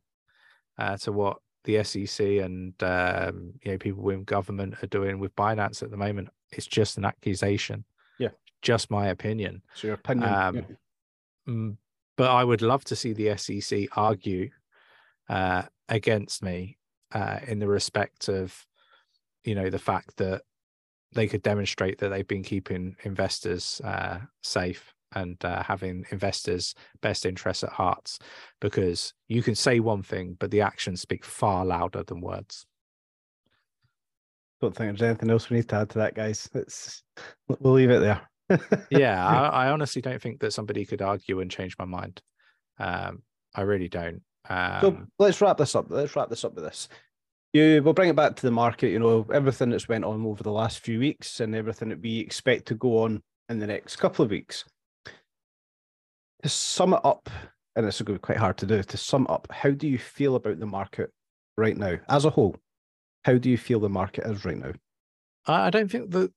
uh, 0.77 0.97
to 0.97 1.11
what 1.11 1.37
the 1.63 1.83
SEC 1.83 2.25
and 2.25 2.73
um, 2.81 3.53
you 3.63 3.71
know 3.71 3.77
people 3.77 4.09
in 4.09 4.23
government 4.23 4.75
are 4.81 4.87
doing 4.87 5.19
with 5.19 5.35
Binance 5.35 5.83
at 5.83 5.91
the 5.91 5.97
moment. 5.97 6.29
It's 6.51 6.67
just 6.67 6.97
an 6.97 7.05
accusation. 7.05 7.85
Yeah. 8.17 8.29
just 8.61 8.91
my 8.91 9.07
opinion. 9.07 9.61
So 9.75 9.87
your 9.87 9.95
opinion. 9.95 10.33
Um, 10.33 10.55
yeah. 10.55 10.61
Mm, 11.47 11.77
but 12.17 12.29
I 12.29 12.43
would 12.43 12.61
love 12.61 12.83
to 12.85 12.95
see 12.95 13.13
the 13.13 13.35
SEC 13.37 13.87
argue 13.95 14.49
uh, 15.29 15.63
against 15.89 16.43
me 16.43 16.77
uh, 17.13 17.39
in 17.47 17.59
the 17.59 17.67
respect 17.67 18.29
of, 18.29 18.65
you 19.43 19.55
know, 19.55 19.69
the 19.69 19.79
fact 19.79 20.17
that 20.17 20.41
they 21.13 21.27
could 21.27 21.41
demonstrate 21.41 21.97
that 21.99 22.09
they've 22.09 22.27
been 22.27 22.43
keeping 22.43 22.95
investors 23.03 23.81
uh, 23.83 24.19
safe 24.43 24.93
and 25.13 25.43
uh, 25.43 25.61
having 25.63 26.05
investors' 26.11 26.73
best 27.01 27.25
interests 27.25 27.63
at 27.63 27.69
heart, 27.69 28.17
Because 28.59 29.13
you 29.27 29.43
can 29.43 29.55
say 29.55 29.79
one 29.79 30.03
thing, 30.03 30.37
but 30.39 30.51
the 30.51 30.61
actions 30.61 31.01
speak 31.01 31.25
far 31.25 31.65
louder 31.65 32.03
than 32.03 32.21
words. 32.21 32.65
Don't 34.61 34.75
think 34.75 34.97
there's 34.97 35.09
anything 35.09 35.29
else 35.29 35.49
we 35.49 35.57
need 35.57 35.69
to 35.69 35.75
add 35.75 35.89
to 35.89 35.99
that, 35.99 36.13
guys. 36.13 36.47
It's 36.53 37.03
we'll 37.59 37.73
leave 37.73 37.89
it 37.89 37.99
there. 37.99 38.21
yeah, 38.91 39.25
I, 39.25 39.65
I 39.65 39.71
honestly 39.71 40.01
don't 40.01 40.21
think 40.21 40.39
that 40.41 40.53
somebody 40.53 40.85
could 40.85 41.01
argue 41.01 41.39
and 41.39 41.49
change 41.49 41.75
my 41.79 41.85
mind. 41.85 42.21
Um, 42.77 43.23
I 43.55 43.61
really 43.61 43.89
don't. 43.89 44.21
Um, 44.49 44.81
So 44.81 44.97
let's 45.19 45.41
wrap 45.41 45.57
this 45.57 45.75
up. 45.75 45.87
Let's 45.89 46.15
wrap 46.15 46.29
this 46.29 46.43
up 46.43 46.55
with 46.55 46.63
this. 46.63 46.89
You 47.53 47.81
we'll 47.83 47.93
bring 47.93 48.09
it 48.09 48.15
back 48.15 48.35
to 48.37 48.41
the 48.41 48.51
market, 48.51 48.91
you 48.91 48.99
know, 48.99 49.25
everything 49.33 49.71
that's 49.71 49.89
went 49.89 50.05
on 50.05 50.25
over 50.25 50.41
the 50.41 50.51
last 50.51 50.79
few 50.79 50.99
weeks 50.99 51.39
and 51.39 51.53
everything 51.53 51.89
that 51.89 52.01
we 52.01 52.19
expect 52.19 52.67
to 52.67 52.75
go 52.75 53.03
on 53.03 53.21
in 53.49 53.59
the 53.59 53.67
next 53.67 53.97
couple 53.97 54.23
of 54.23 54.31
weeks. 54.31 54.63
To 56.43 56.49
sum 56.49 56.93
it 56.93 57.01
up, 57.03 57.29
and 57.75 57.85
it's 57.85 58.01
going 58.01 58.15
to 58.15 58.19
be 58.19 58.19
quite 58.19 58.37
hard 58.37 58.57
to 58.59 58.65
do, 58.65 58.81
to 58.81 58.97
sum 58.97 59.27
up, 59.29 59.47
how 59.51 59.71
do 59.71 59.87
you 59.87 59.99
feel 59.99 60.35
about 60.35 60.59
the 60.59 60.65
market 60.65 61.11
right 61.57 61.77
now 61.77 61.97
as 62.09 62.25
a 62.25 62.29
whole? 62.29 62.55
How 63.25 63.37
do 63.37 63.49
you 63.49 63.57
feel 63.57 63.79
the 63.79 63.89
market 63.89 64.25
is 64.25 64.43
right 64.45 64.57
now? 64.57 64.71
I 65.45 65.67
I 65.67 65.69
don't 65.69 65.91
think 65.91 66.11
that 66.11 66.31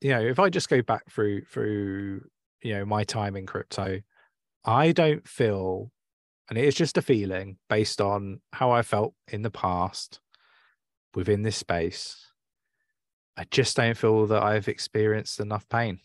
you 0.00 0.10
know 0.10 0.20
if 0.20 0.38
I 0.38 0.50
just 0.50 0.68
go 0.68 0.82
back 0.82 1.10
through 1.10 1.44
through 1.44 2.22
you 2.62 2.74
know 2.74 2.84
my 2.84 3.04
time 3.04 3.36
in 3.36 3.46
crypto, 3.46 4.00
I 4.64 4.92
don't 4.92 5.26
feel, 5.26 5.90
and 6.48 6.58
it 6.58 6.64
is 6.64 6.74
just 6.74 6.98
a 6.98 7.02
feeling 7.02 7.58
based 7.68 8.00
on 8.00 8.40
how 8.52 8.70
I 8.70 8.82
felt 8.82 9.14
in 9.28 9.42
the 9.42 9.50
past 9.50 10.20
within 11.14 11.42
this 11.42 11.56
space. 11.56 12.32
I 13.36 13.44
just 13.50 13.76
don't 13.76 13.96
feel 13.96 14.26
that 14.26 14.42
I've 14.42 14.68
experienced 14.68 15.40
enough 15.40 15.68
pain. 15.68 16.00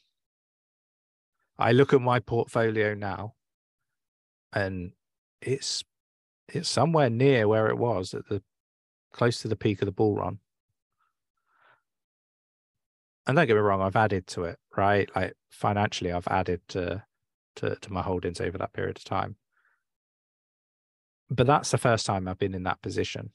I 1.59 1.71
look 1.71 1.93
at 1.93 2.01
my 2.01 2.19
portfolio 2.19 2.93
now, 2.93 3.33
and 4.53 4.93
it's 5.41 5.83
it's 6.47 6.69
somewhere 6.69 7.09
near 7.09 7.47
where 7.47 7.67
it 7.67 7.77
was 7.77 8.13
at 8.13 8.27
the 8.29 8.41
close 9.11 9.41
to 9.41 9.47
the 9.47 9.55
peak 9.55 9.81
of 9.81 9.87
the 9.87 9.91
bull 9.91 10.15
run 10.15 10.39
and 13.27 13.35
don't 13.35 13.45
get 13.45 13.55
me 13.55 13.59
wrong, 13.59 13.81
I've 13.81 13.95
added 13.95 14.25
to 14.27 14.45
it, 14.45 14.57
right? 14.75 15.09
Like 15.13 15.33
financially, 15.51 16.13
I've 16.13 16.27
added 16.29 16.61
to 16.69 17.03
to, 17.57 17.75
to 17.75 17.91
my 17.91 18.01
holdings 18.01 18.39
over 18.39 18.57
that 18.57 18.73
period 18.73 18.97
of 18.97 19.03
time. 19.03 19.35
But 21.29 21.47
that's 21.47 21.71
the 21.71 21.77
first 21.77 22.05
time 22.05 22.27
I've 22.27 22.39
been 22.39 22.53
in 22.55 22.63
that 22.63 22.81
position. 22.81 23.31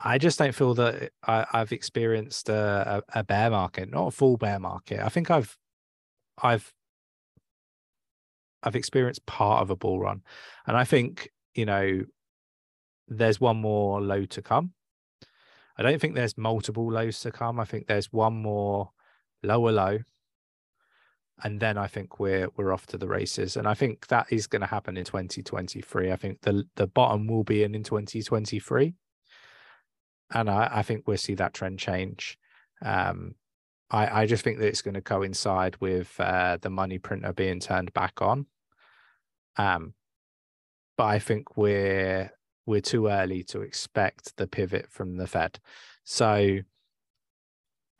I 0.00 0.18
just 0.18 0.38
don't 0.38 0.54
feel 0.54 0.74
that 0.74 1.12
I, 1.26 1.46
I've 1.52 1.72
experienced 1.72 2.48
a, 2.48 3.02
a, 3.14 3.20
a 3.20 3.24
bear 3.24 3.50
market, 3.50 3.90
not 3.90 4.08
a 4.08 4.10
full 4.10 4.36
bear 4.36 4.58
market. 4.58 5.00
I 5.00 5.08
think 5.08 5.30
I've 5.30 5.58
I've 6.42 6.72
I've 8.62 8.76
experienced 8.76 9.26
part 9.26 9.62
of 9.62 9.70
a 9.70 9.76
bull 9.76 10.00
run, 10.00 10.22
and 10.66 10.76
I 10.76 10.84
think 10.84 11.30
you 11.54 11.66
know 11.66 12.02
there's 13.08 13.40
one 13.40 13.58
more 13.58 14.00
low 14.00 14.24
to 14.24 14.40
come. 14.40 14.72
I 15.76 15.82
don't 15.82 16.00
think 16.00 16.14
there's 16.14 16.36
multiple 16.38 16.90
lows 16.90 17.20
to 17.20 17.30
come. 17.30 17.60
I 17.60 17.64
think 17.64 17.86
there's 17.86 18.12
one 18.12 18.34
more 18.34 18.90
lower 19.42 19.72
low. 19.72 19.98
And 21.42 21.60
then 21.60 21.78
I 21.78 21.86
think 21.86 22.18
we're 22.18 22.48
we're 22.56 22.72
off 22.72 22.86
to 22.88 22.98
the 22.98 23.08
races. 23.08 23.56
And 23.56 23.66
I 23.66 23.74
think 23.74 24.06
that 24.08 24.26
is 24.30 24.46
going 24.46 24.60
to 24.60 24.66
happen 24.66 24.96
in 24.96 25.04
2023. 25.04 26.12
I 26.12 26.16
think 26.16 26.40
the 26.42 26.64
the 26.76 26.86
bottom 26.86 27.26
will 27.26 27.44
be 27.44 27.62
in 27.62 27.74
in 27.74 27.82
2023. 27.82 28.94
And 30.32 30.50
I, 30.50 30.70
I 30.72 30.82
think 30.82 31.06
we'll 31.06 31.16
see 31.16 31.34
that 31.34 31.54
trend 31.54 31.78
change. 31.78 32.38
Um, 32.84 33.34
I, 33.90 34.22
I 34.22 34.26
just 34.26 34.44
think 34.44 34.58
that 34.58 34.68
it's 34.68 34.82
going 34.82 34.94
to 34.94 35.00
coincide 35.00 35.76
with 35.80 36.14
uh, 36.20 36.58
the 36.60 36.70
money 36.70 36.98
printer 36.98 37.32
being 37.32 37.58
turned 37.58 37.92
back 37.92 38.22
on. 38.22 38.46
Um, 39.56 39.94
but 40.96 41.04
I 41.06 41.18
think 41.18 41.56
we're 41.56 42.30
we're 42.66 42.80
too 42.80 43.08
early 43.08 43.42
to 43.44 43.62
expect 43.62 44.36
the 44.36 44.46
pivot 44.46 44.90
from 44.90 45.16
the 45.16 45.26
Fed. 45.26 45.58
So 46.04 46.60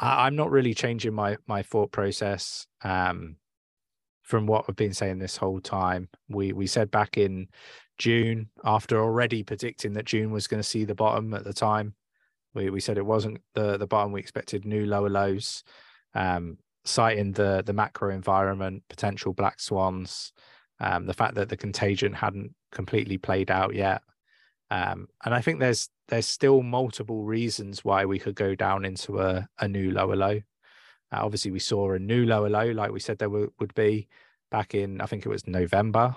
I, 0.01 0.27
am 0.27 0.35
not 0.35 0.51
really 0.51 0.75
changing 0.75 1.15
my 1.15 1.37
my 1.47 1.63
thought 1.63 1.93
process 1.93 2.67
um, 2.83 3.37
from 4.23 4.47
what 4.47 4.65
I've 4.69 4.77
been 4.77 4.95
saying 4.95 5.19
this 5.19 5.37
whole 5.37 5.61
time. 5.61 6.09
We 6.29 6.53
we 6.53 6.67
said 6.67 6.91
back 6.91 7.19
in 7.19 7.49
June, 7.99 8.49
after 8.65 8.99
already 8.99 9.43
predicting 9.43 9.93
that 9.93 10.07
June 10.07 10.31
was 10.31 10.47
going 10.47 10.63
to 10.63 10.69
see 10.69 10.85
the 10.85 10.95
bottom 10.95 11.35
at 11.35 11.45
the 11.45 11.53
time, 11.53 11.95
we 12.55 12.71
we 12.71 12.81
said 12.81 12.97
it 12.97 13.05
wasn't 13.05 13.41
the 13.55 13.77
the 13.77 13.87
bottom. 13.87 14.13
We 14.13 14.21
expected 14.21 14.65
new 14.65 14.87
lower 14.87 15.11
lows, 15.11 15.63
um, 16.15 16.57
citing 16.85 17.33
the 17.33 17.63
the 17.65 17.75
macro 17.75 18.11
environment, 18.11 18.83
potential 18.89 19.35
black 19.35 19.61
swans, 19.61 20.33
um, 20.81 21.05
the 21.05 21.15
fact 21.15 21.35
that 21.35 21.51
the 21.51 21.57
contagion 21.59 22.15
hadn't 22.15 22.55
completely 22.73 23.19
played 23.19 23.51
out 23.51 23.75
yet. 23.75 24.01
Um, 24.71 25.09
and 25.25 25.35
I 25.35 25.41
think 25.41 25.59
there's 25.59 25.89
there's 26.09 26.27
still 26.27 26.63
multiple 26.63 27.25
reasons 27.25 27.85
why 27.85 28.05
we 28.05 28.19
could 28.19 28.35
go 28.35 28.55
down 28.55 28.85
into 28.85 29.21
a, 29.21 29.49
a 29.59 29.69
new 29.69 29.91
lower 29.91 30.17
low. 30.17 30.41
Uh, 31.13 31.25
obviously, 31.25 31.51
we 31.51 31.59
saw 31.59 31.93
a 31.93 31.99
new 31.99 32.25
lower 32.25 32.49
low, 32.49 32.71
like 32.71 32.93
we 32.93 33.01
said 33.01 33.19
there 33.19 33.29
w- 33.29 33.53
would 33.59 33.75
be 33.75 34.09
back 34.51 34.75
in 34.75 35.01
I 35.01 35.07
think 35.07 35.25
it 35.25 35.29
was 35.29 35.47
November, 35.47 36.17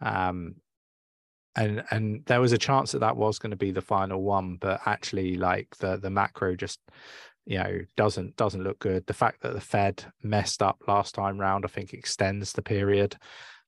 um, 0.00 0.56
and 1.56 1.84
and 1.90 2.24
there 2.26 2.40
was 2.40 2.52
a 2.52 2.58
chance 2.58 2.92
that 2.92 3.00
that 3.00 3.16
was 3.16 3.38
going 3.38 3.50
to 3.50 3.56
be 3.56 3.70
the 3.70 3.82
final 3.82 4.22
one, 4.22 4.56
but 4.56 4.80
actually, 4.86 5.36
like 5.36 5.76
the 5.78 5.98
the 5.98 6.10
macro 6.10 6.56
just 6.56 6.80
you 7.44 7.58
know 7.58 7.80
doesn't 7.96 8.36
doesn't 8.36 8.64
look 8.64 8.78
good. 8.78 9.06
The 9.06 9.14
fact 9.14 9.42
that 9.42 9.54
the 9.54 9.60
Fed 9.60 10.04
messed 10.22 10.62
up 10.62 10.78
last 10.86 11.14
time 11.14 11.38
round, 11.38 11.64
I 11.66 11.68
think, 11.68 11.92
extends 11.92 12.52
the 12.52 12.62
period 12.62 13.16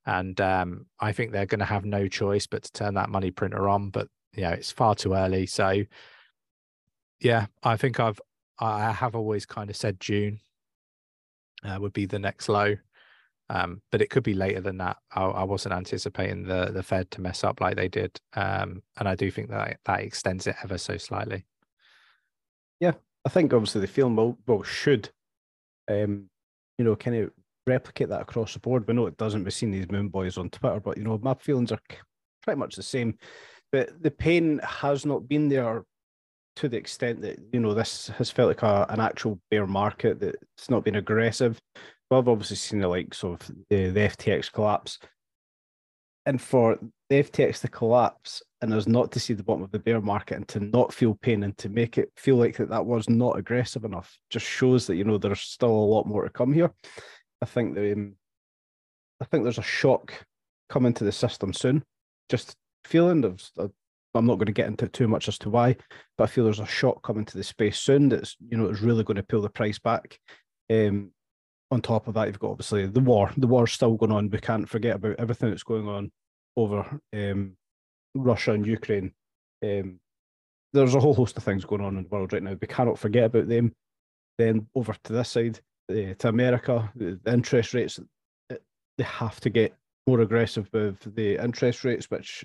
and 0.07 0.41
um, 0.41 0.87
I 0.99 1.13
think 1.13 1.33
they're 1.33 1.47
going 1.47 1.61
to 1.61 1.65
have 1.65 1.85
no 1.85 2.09
choice 2.09 2.47
but 2.47 2.63
to 2.65 2.73
turn 2.73 2.95
that 2.95 3.11
money 3.11 3.31
printer 3.31 3.69
on. 3.69 3.91
But 3.91 4.09
you 4.35 4.43
know, 4.43 4.51
it's 4.51 4.73
far 4.73 4.95
too 4.95 5.15
early. 5.15 5.47
So 5.47 5.85
yeah, 7.21 7.47
I 7.63 7.77
think 7.77 8.01
I've 8.01 8.21
I 8.59 8.93
have 8.93 9.15
always 9.15 9.47
kind 9.47 9.71
of 9.71 9.77
said 9.77 10.01
June 10.01 10.41
uh, 11.65 11.79
would 11.81 11.93
be 11.93 12.07
the 12.07 12.19
next 12.19 12.49
low, 12.49 12.77
um, 13.49 13.83
but 13.91 14.03
it 14.03 14.11
could 14.11 14.23
be 14.23 14.35
later 14.35 14.61
than 14.61 14.79
that. 14.79 14.99
I, 15.15 15.25
I, 15.25 15.45
wasn't 15.45 15.75
anticipating 15.75 16.45
the 16.45 16.71
the 16.73 16.83
Fed 16.83 17.11
to 17.13 17.21
mess 17.21 17.45
up 17.45 17.61
like 17.61 17.77
they 17.77 17.89
did, 17.89 18.19
um, 18.35 18.83
and 18.99 19.09
I 19.09 19.15
do 19.15 19.31
think 19.31 19.51
that 19.51 19.79
that 19.85 20.01
extends 20.01 20.47
it 20.47 20.57
ever 20.63 20.79
so 20.79 20.97
slightly. 20.97 21.47
Yeah, 22.81 22.93
I 23.25 23.29
think 23.29 23.53
obviously 23.53 23.83
the 23.83 23.87
film 23.87 24.17
will, 24.17 24.39
will 24.47 24.63
should, 24.63 25.11
um, 25.91 26.31
you 26.79 26.85
know, 26.85 26.97
kind 26.97 27.17
of 27.17 27.31
replicate 27.71 28.09
that 28.09 28.23
across 28.23 28.53
the 28.53 28.61
board. 28.61 28.87
We 28.87 28.95
know 28.95 29.07
it 29.07 29.17
doesn't. 29.17 29.45
We've 29.45 29.53
seen 29.53 29.71
these 29.71 29.91
moon 29.91 30.09
boys 30.09 30.37
on 30.37 30.51
Twitter, 30.51 30.81
but 30.81 30.99
you 30.99 31.05
know, 31.05 31.19
my 31.23 31.35
feelings 31.35 31.73
are 31.73 31.81
pretty 32.43 32.59
much 32.59 32.77
the 32.77 32.83
same. 32.83 33.19
But 33.73 34.03
the 34.03 34.11
pain 34.11 34.61
has 34.65 35.07
not 35.07 35.29
been 35.29 35.49
there 35.49 35.85
to 36.57 36.69
the 36.69 36.77
extent 36.77 37.23
that 37.23 37.39
you 37.53 37.61
know 37.61 37.73
this 37.73 38.09
has 38.19 38.31
felt 38.31 38.49
like 38.49 38.63
a, 38.63 38.87
an 38.89 39.01
actual 39.01 39.41
bear 39.51 39.67
market. 39.67 40.21
That 40.21 40.37
it's 40.57 40.71
not 40.71 40.85
been 40.85 40.97
aggressive. 40.97 41.59
But 42.09 42.19
I've 42.19 42.29
obviously 42.29 42.57
seen 42.57 42.81
the 42.81 42.89
likes 42.89 43.23
of 43.23 43.39
the, 43.71 43.91
the 43.91 44.01
FTX 44.01 44.53
collapse, 44.53 44.99
and 46.27 46.41
for 46.41 46.79
the 47.09 47.23
FTX 47.23 47.61
to 47.61 47.69
collapse 47.69 48.43
and 48.63 48.73
us 48.75 48.87
not 48.87 49.11
to 49.13 49.21
see 49.21 49.35
the 49.35 49.43
bottom 49.43 49.63
of 49.63 49.71
the 49.73 49.79
bear 49.79 50.01
market 50.01 50.37
and 50.37 50.49
to 50.49 50.61
not 50.61 50.93
feel 50.93 51.15
pain 51.15 51.43
and 51.43 51.57
to 51.59 51.69
make 51.69 51.99
it 51.99 52.11
feel 52.17 52.37
like 52.37 52.57
that 52.57 52.69
that 52.69 52.85
was 52.85 53.09
not 53.09 53.39
aggressive 53.39 53.85
enough 53.85 54.17
just 54.29 54.47
shows 54.47 54.87
that 54.87 54.97
you 54.97 55.05
know 55.05 55.19
there's 55.19 55.41
still 55.41 55.71
a 55.71 55.91
lot 55.93 56.07
more 56.07 56.25
to 56.25 56.31
come 56.31 56.53
here 56.53 56.71
I 57.43 57.47
think 57.47 57.75
the 57.75 57.93
um, 57.93 58.15
I 59.21 59.25
think 59.27 59.45
there's 59.45 59.59
a 59.59 59.63
shock 59.63 60.13
coming 60.69 60.95
to 60.95 61.05
the 61.05 61.13
system 61.13 61.53
soon. 61.53 61.83
Just 62.29 62.55
feeling 62.85 63.25
of 63.25 63.43
uh, 63.59 63.69
I'm 64.15 64.27
not 64.27 64.37
going 64.37 64.47
to 64.47 64.53
get 64.53 64.67
into 64.67 64.89
too 64.89 65.09
much 65.09 65.29
as 65.29 65.39
to 65.39 65.51
why, 65.51 65.77
but 66.19 66.25
I 66.25 66.27
feel 66.27 66.45
there's 66.45 66.61
a 66.61 66.67
shock 66.67 67.03
coming 67.03 67.25
to 67.25 67.37
the 67.37 67.45
space 67.45 67.79
soon 67.79 68.09
that's 68.09 68.37
you 68.49 68.57
know 68.57 68.69
is 68.69 68.83
really 68.83 69.05
going 69.05 69.17
to 69.17 69.23
pull 69.23 69.43
the 69.43 69.51
price 69.51 69.79
back. 69.79 70.19
Um, 70.71 71.13
on 71.71 71.81
top 71.81 72.09
of 72.09 72.15
that, 72.15 72.27
you've 72.27 72.41
got 72.41 72.51
obviously 72.51 72.87
the 72.87 73.01
war. 73.01 73.31
The 73.37 73.47
war's 73.47 73.73
still 73.73 73.95
going 73.95 74.13
on. 74.13 74.31
We 74.31 74.39
can't 74.39 74.69
forget 74.69 74.97
about 74.97 75.21
everything 75.21 75.51
that's 75.51 75.63
going 75.63 75.89
on 75.89 76.11
over 76.57 77.01
um, 77.15 77.57
Russia 78.15 78.53
and 78.53 78.67
Ukraine. 78.67 79.13
Um, 79.63 80.01
there's 80.73 80.95
a 80.95 81.01
whole 81.01 81.15
host 81.15 81.37
of 81.37 81.45
things 81.45 81.65
going 81.65 81.83
on 81.83 81.97
in 81.97 82.05
the 82.05 82.09
world 82.09 82.33
right 82.33 82.43
now. 82.43 82.57
We 82.61 82.67
cannot 82.67 82.99
forget 82.99 83.25
about 83.25 83.49
them. 83.49 83.73
Then 84.39 84.67
over 84.75 84.95
to 85.05 85.13
this 85.13 85.29
side, 85.29 85.61
uh, 85.91 86.15
to 86.15 86.29
America, 86.29 86.91
the 86.95 87.19
interest 87.27 87.75
rates, 87.75 88.01
eh, 88.51 88.57
they 88.97 89.05
have 89.05 89.41
to 89.41 89.51
get 89.51 89.75
more 90.07 90.21
aggressive 90.21 90.69
with 90.73 91.15
the 91.15 91.43
interest 91.43 91.85
rates, 91.85 92.11
which, 92.11 92.45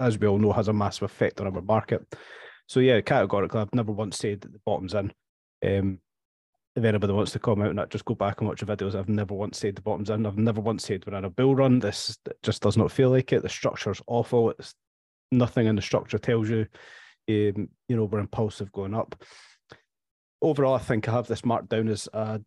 as 0.00 0.18
we 0.18 0.26
all 0.26 0.38
know, 0.38 0.52
has 0.52 0.68
a 0.68 0.72
massive 0.72 1.04
effect 1.04 1.40
on 1.40 1.46
our 1.46 1.62
market. 1.62 2.04
So 2.66 2.80
yeah, 2.80 3.00
categorically, 3.00 3.60
I've 3.60 3.74
never 3.74 3.92
once 3.92 4.18
said 4.18 4.40
that 4.42 4.52
the 4.52 4.60
bottom's 4.64 4.94
in. 4.94 5.12
Um, 5.64 6.00
if 6.76 6.84
anybody 6.84 7.12
wants 7.12 7.32
to 7.32 7.50
out 7.50 7.58
and 7.58 7.76
not 7.76 7.90
just 7.90 8.04
go 8.04 8.14
back 8.14 8.40
and 8.40 8.48
watch 8.48 8.60
the 8.60 8.66
videos, 8.66 8.94
I've 8.94 9.08
never 9.08 9.34
once 9.34 9.58
said 9.58 9.74
the 9.74 9.82
bottom's 9.82 10.10
in. 10.10 10.26
I've 10.26 10.38
never 10.38 10.60
once 10.60 10.84
said 10.84 11.04
we're 11.06 11.18
in 11.18 11.24
a 11.24 11.30
bull 11.30 11.56
run. 11.56 11.80
This 11.80 12.16
just 12.42 12.62
does 12.62 12.76
not 12.76 12.92
feel 12.92 13.10
like 13.10 13.32
it. 13.32 13.42
The 13.42 13.48
structure's 13.48 14.02
awful. 14.06 14.50
It's 14.50 14.74
nothing 15.32 15.66
in 15.66 15.76
the 15.76 15.82
structure 15.82 16.18
tells 16.18 16.48
you, 16.48 16.66
um, 17.28 17.68
you 17.88 17.96
know, 17.96 18.04
we're 18.04 18.20
impulsive 18.20 18.70
going 18.72 18.94
up. 18.94 19.20
Overall, 20.40 20.74
I 20.74 20.78
think 20.78 21.08
I 21.08 21.12
have 21.12 21.26
this 21.26 21.44
marked 21.44 21.68
down 21.68 21.88
as 21.88 22.08
a 22.12 22.40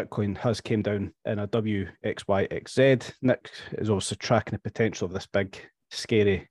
Bitcoin 0.00 0.36
has 0.38 0.60
came 0.60 0.82
down 0.82 1.12
in 1.24 1.38
a 1.38 1.48
WXYXZ. 1.48 3.12
Nick 3.22 3.50
is 3.72 3.90
also 3.90 4.14
tracking 4.14 4.52
the 4.52 4.70
potential 4.70 5.06
of 5.06 5.12
this 5.12 5.26
big, 5.26 5.56
scary 5.90 6.48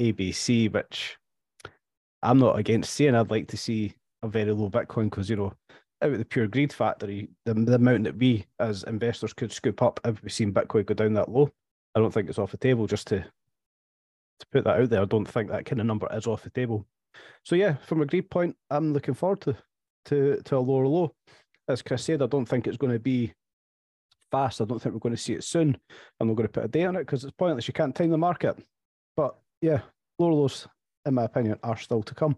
ABC, 0.00 0.72
which 0.72 1.16
I'm 2.22 2.38
not 2.38 2.58
against 2.58 2.92
seeing. 2.92 3.14
I'd 3.14 3.30
like 3.30 3.48
to 3.48 3.56
see 3.56 3.94
a 4.22 4.28
very 4.28 4.52
low 4.52 4.70
Bitcoin 4.70 5.10
because, 5.10 5.28
you 5.28 5.36
know, 5.36 5.52
out 6.02 6.12
of 6.12 6.18
the 6.18 6.24
pure 6.24 6.46
greed 6.46 6.72
factory, 6.72 7.28
the, 7.44 7.54
the 7.54 7.74
amount 7.74 8.04
that 8.04 8.16
we 8.16 8.46
as 8.58 8.82
investors 8.84 9.32
could 9.32 9.52
scoop 9.52 9.82
up 9.82 10.00
if 10.04 10.22
we've 10.22 10.32
seen 10.32 10.52
Bitcoin 10.52 10.86
go 10.86 10.94
down 10.94 11.14
that 11.14 11.30
low, 11.30 11.50
I 11.94 12.00
don't 12.00 12.12
think 12.12 12.28
it's 12.28 12.38
off 12.38 12.50
the 12.50 12.58
table. 12.58 12.86
Just 12.86 13.06
to 13.08 13.20
to 14.38 14.46
put 14.52 14.64
that 14.64 14.78
out 14.80 14.90
there, 14.90 15.00
I 15.00 15.06
don't 15.06 15.26
think 15.26 15.50
that 15.50 15.64
kind 15.64 15.80
of 15.80 15.86
number 15.86 16.08
is 16.12 16.26
off 16.26 16.42
the 16.42 16.50
table. 16.50 16.86
So 17.44 17.56
yeah, 17.56 17.76
from 17.86 18.02
a 18.02 18.06
greed 18.06 18.30
point, 18.30 18.56
I'm 18.70 18.92
looking 18.92 19.14
forward 19.14 19.40
to 19.42 19.56
to 20.06 20.40
to 20.44 20.56
a 20.56 20.58
lower 20.58 20.86
low 20.86 21.14
as 21.68 21.82
Chris 21.82 22.04
said, 22.04 22.22
I 22.22 22.26
don't 22.26 22.46
think 22.46 22.66
it's 22.66 22.76
going 22.76 22.92
to 22.92 22.98
be 22.98 23.32
fast. 24.30 24.60
I 24.60 24.64
don't 24.64 24.80
think 24.80 24.94
we're 24.94 25.00
going 25.00 25.14
to 25.14 25.20
see 25.20 25.34
it 25.34 25.44
soon. 25.44 25.76
I'm 26.20 26.28
not 26.28 26.34
going 26.34 26.48
to 26.48 26.52
put 26.52 26.64
a 26.64 26.68
date 26.68 26.84
on 26.84 26.96
it 26.96 27.00
because 27.00 27.24
it's 27.24 27.34
pointless. 27.36 27.68
You 27.68 27.74
can't 27.74 27.94
time 27.94 28.10
the 28.10 28.18
market. 28.18 28.56
But 29.16 29.36
yeah, 29.60 29.80
lower 30.18 30.32
lows, 30.32 30.66
in 31.04 31.14
my 31.14 31.24
opinion, 31.24 31.58
are 31.62 31.76
still 31.76 32.02
to 32.02 32.14
come. 32.14 32.36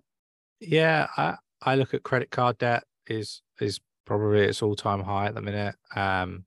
Yeah, 0.60 1.08
I, 1.16 1.36
I 1.62 1.74
look 1.76 1.94
at 1.94 2.02
credit 2.02 2.30
card 2.30 2.58
debt 2.58 2.84
is 3.06 3.42
is 3.60 3.80
probably 4.04 4.40
its 4.40 4.62
all 4.62 4.76
time 4.76 5.02
high 5.02 5.26
at 5.26 5.34
the 5.34 5.42
minute. 5.42 5.74
Um, 5.94 6.44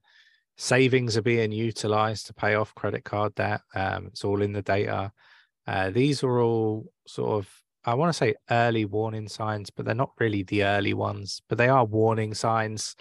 savings 0.58 1.18
are 1.18 1.22
being 1.22 1.52
utilized 1.52 2.28
to 2.28 2.34
pay 2.34 2.56
off 2.56 2.76
credit 2.76 3.04
card 3.04 3.36
debt. 3.36 3.62
Um, 3.74 4.08
it's 4.08 4.24
all 4.24 4.42
in 4.42 4.54
the 4.54 4.62
data. 4.62 5.12
Uh, 5.68 5.90
these 5.92 6.24
are 6.24 6.40
all 6.40 6.86
sort 7.08 7.32
of 7.32 7.50
I 7.84 7.96
want 7.96 8.10
to 8.10 8.18
say 8.18 8.36
early 8.50 8.86
warning 8.86 9.28
signs, 9.28 9.70
but 9.70 9.86
they're 9.86 9.96
not 9.96 10.12
really 10.20 10.44
the 10.44 10.64
early 10.64 10.94
ones, 10.94 11.42
but 11.50 11.58
they 11.58 11.68
are 11.68 11.86
warning 11.86 12.34
signs 12.34 12.96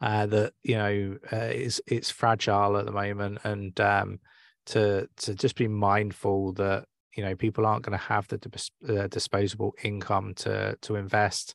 uh, 0.00 0.26
that 0.26 0.52
you 0.62 0.76
know 0.76 1.18
uh, 1.32 1.36
it's 1.36 1.80
it's 1.86 2.10
fragile 2.10 2.76
at 2.76 2.86
the 2.86 2.92
moment, 2.92 3.38
and 3.44 3.78
um, 3.80 4.20
to 4.66 5.08
to 5.16 5.34
just 5.34 5.56
be 5.56 5.68
mindful 5.68 6.52
that 6.54 6.86
you 7.16 7.24
know 7.24 7.34
people 7.34 7.66
aren't 7.66 7.84
going 7.84 7.98
to 7.98 8.04
have 8.04 8.28
the 8.28 8.70
uh, 8.88 9.08
disposable 9.08 9.74
income 9.82 10.34
to 10.36 10.76
to 10.82 10.96
invest, 10.96 11.54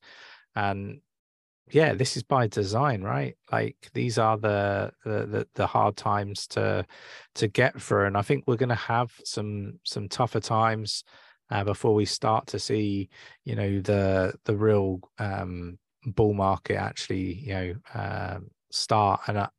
and 0.55 0.99
yeah, 1.71 1.93
this 1.93 2.15
is 2.15 2.23
by 2.23 2.47
design, 2.47 3.01
right? 3.01 3.35
Like 3.51 3.89
these 3.93 4.17
are 4.17 4.37
the 4.37 4.91
the 5.03 5.25
the, 5.25 5.47
the 5.55 5.67
hard 5.67 5.97
times 5.97 6.45
to 6.47 6.85
to 7.35 7.47
get 7.47 7.81
through, 7.81 8.05
and 8.05 8.17
I 8.17 8.21
think 8.21 8.43
we're 8.45 8.57
going 8.57 8.69
to 8.69 8.75
have 8.75 9.11
some 9.23 9.79
some 9.83 10.07
tougher 10.07 10.39
times 10.39 11.03
uh, 11.49 11.63
before 11.63 11.93
we 11.93 12.05
start 12.05 12.47
to 12.47 12.59
see, 12.59 13.09
you 13.43 13.55
know, 13.55 13.79
the 13.81 14.33
the 14.45 14.55
real 14.55 14.99
um, 15.19 15.77
bull 16.05 16.33
market 16.33 16.77
actually, 16.77 17.33
you 17.33 17.53
know, 17.53 17.75
um, 17.93 18.47
start. 18.71 19.21
And 19.27 19.39
I, 19.39 19.49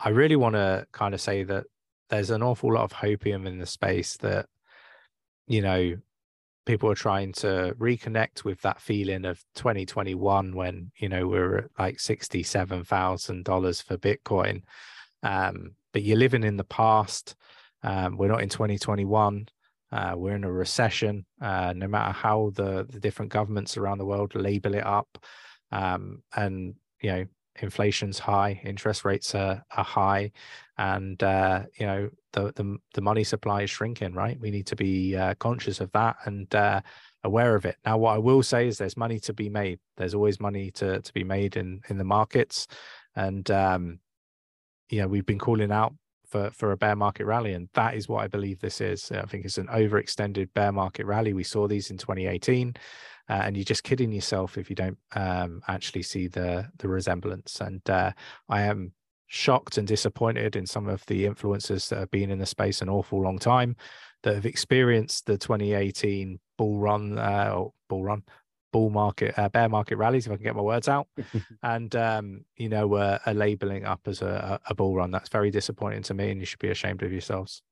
I 0.00 0.10
really 0.10 0.36
want 0.36 0.54
to 0.54 0.86
kind 0.92 1.14
of 1.14 1.20
say 1.20 1.44
that 1.44 1.64
there's 2.10 2.30
an 2.30 2.42
awful 2.42 2.72
lot 2.72 2.84
of 2.84 2.92
hopium 2.92 3.46
in 3.46 3.58
the 3.58 3.66
space 3.66 4.16
that, 4.18 4.46
you 5.46 5.62
know, 5.62 5.96
people 6.66 6.90
are 6.90 6.94
trying 6.94 7.32
to 7.32 7.74
reconnect 7.78 8.44
with 8.44 8.60
that 8.60 8.80
feeling 8.80 9.24
of 9.24 9.42
2021 9.54 10.54
when 10.54 10.90
you 10.98 11.08
know 11.08 11.26
we 11.26 11.38
are 11.38 11.58
at 11.58 11.70
like 11.78 11.98
sixty-seven 11.98 12.84
thousand 12.84 13.44
dollars 13.44 13.80
for 13.80 13.96
Bitcoin. 13.96 14.62
Um, 15.22 15.72
but 15.92 16.02
you're 16.02 16.18
living 16.18 16.44
in 16.44 16.58
the 16.58 16.64
past. 16.64 17.36
Um, 17.82 18.18
we're 18.18 18.28
not 18.28 18.42
in 18.42 18.50
2021. 18.50 19.48
Uh, 19.90 20.14
we're 20.16 20.36
in 20.36 20.44
a 20.44 20.52
recession. 20.52 21.24
Uh, 21.40 21.72
no 21.74 21.88
matter 21.88 22.12
how 22.12 22.52
the, 22.54 22.86
the 22.90 23.00
different 23.00 23.32
governments 23.32 23.76
around 23.76 23.98
the 23.98 24.06
world 24.06 24.34
label 24.34 24.74
it 24.74 24.84
up, 24.84 25.18
um, 25.72 26.22
and 26.36 26.74
you 27.00 27.10
know 27.10 27.24
inflation's 27.60 28.18
high, 28.18 28.60
interest 28.64 29.04
rates 29.04 29.34
are, 29.34 29.64
are 29.76 29.84
high, 29.84 30.30
and 30.76 31.22
uh, 31.22 31.62
you 31.78 31.86
know 31.86 32.10
the, 32.32 32.52
the 32.54 32.76
the 32.94 33.00
money 33.00 33.24
supply 33.24 33.62
is 33.62 33.70
shrinking. 33.70 34.14
Right, 34.14 34.38
we 34.38 34.50
need 34.50 34.66
to 34.66 34.76
be 34.76 35.16
uh, 35.16 35.34
conscious 35.34 35.80
of 35.80 35.90
that 35.92 36.16
and 36.24 36.52
uh, 36.54 36.80
aware 37.24 37.54
of 37.54 37.64
it. 37.64 37.76
Now, 37.84 37.98
what 37.98 38.14
I 38.14 38.18
will 38.18 38.42
say 38.42 38.68
is 38.68 38.78
there's 38.78 38.96
money 38.96 39.18
to 39.20 39.32
be 39.32 39.48
made. 39.48 39.78
There's 39.96 40.14
always 40.14 40.40
money 40.40 40.70
to 40.72 41.00
to 41.00 41.12
be 41.12 41.24
made 41.24 41.56
in 41.56 41.80
in 41.88 41.98
the 41.98 42.04
markets, 42.04 42.66
and 43.16 43.50
um, 43.50 44.00
you 44.90 45.00
know 45.00 45.08
we've 45.08 45.26
been 45.26 45.38
calling 45.38 45.72
out 45.72 45.94
for 46.28 46.50
for 46.50 46.72
a 46.72 46.76
bear 46.76 46.96
market 46.96 47.26
rally, 47.26 47.54
and 47.54 47.68
that 47.74 47.94
is 47.94 48.08
what 48.08 48.22
I 48.22 48.28
believe 48.28 48.60
this 48.60 48.80
is. 48.80 49.10
I 49.10 49.22
think 49.22 49.44
it's 49.44 49.58
an 49.58 49.68
overextended 49.68 50.52
bear 50.54 50.72
market 50.72 51.06
rally. 51.06 51.32
We 51.32 51.44
saw 51.44 51.66
these 51.66 51.90
in 51.90 51.98
2018 51.98 52.74
uh, 53.28 53.42
and 53.44 53.56
you're 53.56 53.64
just 53.64 53.84
kidding 53.84 54.10
yourself 54.12 54.56
if 54.56 54.70
you 54.70 54.76
don't 54.76 54.98
um, 55.14 55.60
actually 55.68 56.02
see 56.02 56.28
the 56.28 56.68
the 56.78 56.88
resemblance. 56.88 57.60
And 57.60 57.88
uh, 57.90 58.12
I 58.48 58.62
am 58.62 58.92
shocked 59.26 59.76
and 59.76 59.86
disappointed 59.86 60.56
in 60.56 60.66
some 60.66 60.88
of 60.88 61.04
the 61.06 61.26
influencers 61.26 61.88
that 61.88 61.98
have 61.98 62.10
been 62.10 62.30
in 62.30 62.38
the 62.38 62.46
space 62.46 62.80
an 62.80 62.88
awful 62.88 63.22
long 63.22 63.38
time 63.38 63.76
that 64.22 64.34
have 64.34 64.46
experienced 64.46 65.26
the 65.26 65.36
2018 65.36 66.40
bull 66.56 66.78
run 66.78 67.18
uh, 67.18 67.52
or 67.54 67.72
bull 67.88 68.02
run 68.02 68.22
bull 68.78 68.90
market 68.90 69.38
uh, 69.38 69.48
bear 69.48 69.68
market 69.68 69.96
rallies 69.96 70.26
if 70.26 70.32
i 70.32 70.36
can 70.36 70.44
get 70.44 70.56
my 70.56 70.62
words 70.62 70.88
out 70.88 71.08
and 71.62 71.96
um, 71.96 72.44
you 72.56 72.68
know 72.68 72.94
uh, 72.94 73.18
are 73.26 73.34
labeling 73.34 73.84
up 73.84 74.00
as 74.06 74.22
a, 74.22 74.60
a 74.66 74.74
bull 74.74 74.94
run 74.94 75.10
that's 75.10 75.28
very 75.28 75.50
disappointing 75.50 76.02
to 76.02 76.14
me 76.14 76.30
and 76.30 76.40
you 76.40 76.46
should 76.46 76.58
be 76.58 76.70
ashamed 76.70 77.02
of 77.02 77.12
yourselves 77.12 77.62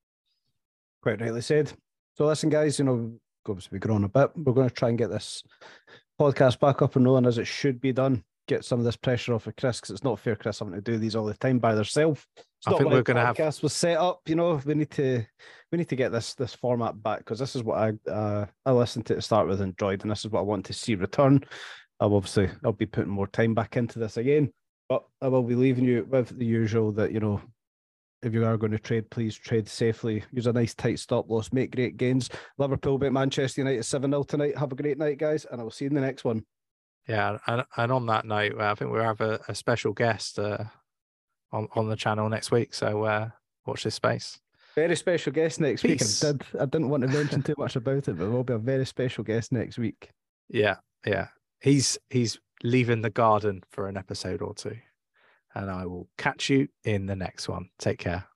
quite 1.02 1.20
rightly 1.20 1.40
said 1.40 1.72
so 2.14 2.26
listen 2.26 2.50
guys 2.50 2.78
you 2.78 2.84
know 2.84 3.12
obviously 3.48 3.70
we've 3.72 3.82
grown 3.82 4.04
a 4.04 4.08
bit. 4.08 4.30
We're 4.36 4.52
going 4.52 4.68
to 4.68 4.74
try 4.74 4.88
and 4.88 4.98
get 4.98 5.10
this 5.10 5.42
podcast 6.20 6.58
back 6.60 6.82
up 6.82 6.96
and 6.96 7.04
rolling 7.04 7.26
as 7.26 7.38
it 7.38 7.46
should 7.46 7.80
be 7.80 7.92
done. 7.92 8.24
Get 8.48 8.64
some 8.64 8.78
of 8.78 8.84
this 8.84 8.96
pressure 8.96 9.34
off 9.34 9.46
of 9.46 9.56
Chris 9.56 9.80
because 9.80 9.90
it's 9.94 10.04
not 10.04 10.20
fair, 10.20 10.36
Chris, 10.36 10.60
having 10.60 10.74
to 10.74 10.80
do 10.80 10.98
these 10.98 11.16
all 11.16 11.24
the 11.24 11.34
time 11.34 11.58
by 11.58 11.74
themselves. 11.74 12.24
I 12.66 12.70
think 12.70 12.90
we're 12.90 13.02
going 13.02 13.16
to 13.16 13.24
have 13.24 13.36
podcast 13.36 13.62
was 13.62 13.72
set 13.72 13.98
up. 13.98 14.20
You 14.26 14.36
know, 14.36 14.60
we 14.64 14.74
need 14.74 14.90
to 14.92 15.24
we 15.70 15.78
need 15.78 15.88
to 15.88 15.96
get 15.96 16.12
this 16.12 16.34
this 16.34 16.54
format 16.54 17.02
back 17.02 17.18
because 17.18 17.38
this 17.38 17.56
is 17.56 17.62
what 17.62 17.78
I 17.78 18.10
uh, 18.10 18.46
I 18.64 18.72
listened 18.72 19.06
to 19.06 19.14
to 19.14 19.22
start 19.22 19.48
with, 19.48 19.60
enjoyed, 19.60 20.02
and 20.02 20.10
this 20.10 20.24
is 20.24 20.30
what 20.30 20.40
I 20.40 20.44
want 20.44 20.64
to 20.66 20.72
see 20.72 20.94
return. 20.94 21.44
I'll 22.00 22.14
obviously 22.14 22.50
I'll 22.64 22.72
be 22.72 22.86
putting 22.86 23.10
more 23.10 23.26
time 23.28 23.54
back 23.54 23.76
into 23.76 23.98
this 23.98 24.16
again, 24.16 24.52
but 24.88 25.04
I 25.20 25.28
will 25.28 25.42
be 25.42 25.54
leaving 25.54 25.84
you 25.84 26.06
with 26.08 26.36
the 26.38 26.46
usual 26.46 26.92
that 26.92 27.12
you 27.12 27.20
know 27.20 27.40
if 28.22 28.34
you 28.34 28.44
are 28.44 28.56
going 28.56 28.72
to 28.72 28.78
trade, 28.78 29.08
please 29.10 29.36
trade 29.36 29.68
safely. 29.68 30.24
Use 30.32 30.46
a 30.46 30.52
nice 30.52 30.74
tight 30.74 30.98
stop 30.98 31.30
loss, 31.30 31.52
make 31.52 31.74
great 31.74 31.96
gains. 31.96 32.28
Liverpool 32.58 32.98
beat 32.98 33.12
Manchester 33.12 33.60
United 33.60 33.84
7 33.84 34.10
0 34.10 34.22
tonight. 34.24 34.56
Have 34.56 34.72
a 34.72 34.76
great 34.76 34.98
night, 34.98 35.18
guys, 35.18 35.46
and 35.50 35.60
I 35.60 35.64
will 35.64 35.70
see 35.70 35.84
you 35.84 35.90
in 35.90 35.94
the 35.94 36.00
next 36.00 36.24
one. 36.24 36.44
Yeah, 37.08 37.38
and, 37.46 37.64
and 37.76 37.92
on 37.92 38.06
that 38.06 38.24
note, 38.24 38.60
I 38.60 38.74
think 38.74 38.90
we'll 38.90 39.02
have 39.02 39.20
a, 39.20 39.40
a 39.48 39.54
special 39.54 39.92
guest 39.92 40.38
uh, 40.38 40.64
on, 41.52 41.68
on 41.74 41.88
the 41.88 41.96
channel 41.96 42.28
next 42.28 42.50
week. 42.50 42.74
So 42.74 43.04
uh, 43.04 43.30
watch 43.64 43.84
this 43.84 43.94
space. 43.94 44.40
Very 44.74 44.96
special 44.96 45.32
guest 45.32 45.60
next 45.60 45.82
Peace. 45.82 46.22
week. 46.22 46.28
I, 46.28 46.32
did, 46.32 46.60
I 46.60 46.64
didn't 46.66 46.90
want 46.90 47.02
to 47.02 47.08
mention 47.08 47.42
too 47.42 47.54
much 47.56 47.76
about 47.76 48.08
it, 48.08 48.18
but 48.18 48.28
will 48.28 48.44
be 48.44 48.52
a 48.52 48.58
very 48.58 48.84
special 48.84 49.24
guest 49.24 49.52
next 49.52 49.78
week. 49.78 50.10
Yeah, 50.48 50.76
yeah. 51.06 51.28
He's 51.60 51.96
he's 52.10 52.38
leaving 52.62 53.02
the 53.02 53.10
garden 53.10 53.62
for 53.70 53.88
an 53.88 53.96
episode 53.96 54.42
or 54.42 54.54
two 54.54 54.76
and 55.56 55.70
I 55.70 55.86
will 55.86 56.06
catch 56.18 56.50
you 56.50 56.68
in 56.84 57.06
the 57.06 57.16
next 57.16 57.48
one. 57.48 57.70
Take 57.78 57.98
care. 57.98 58.26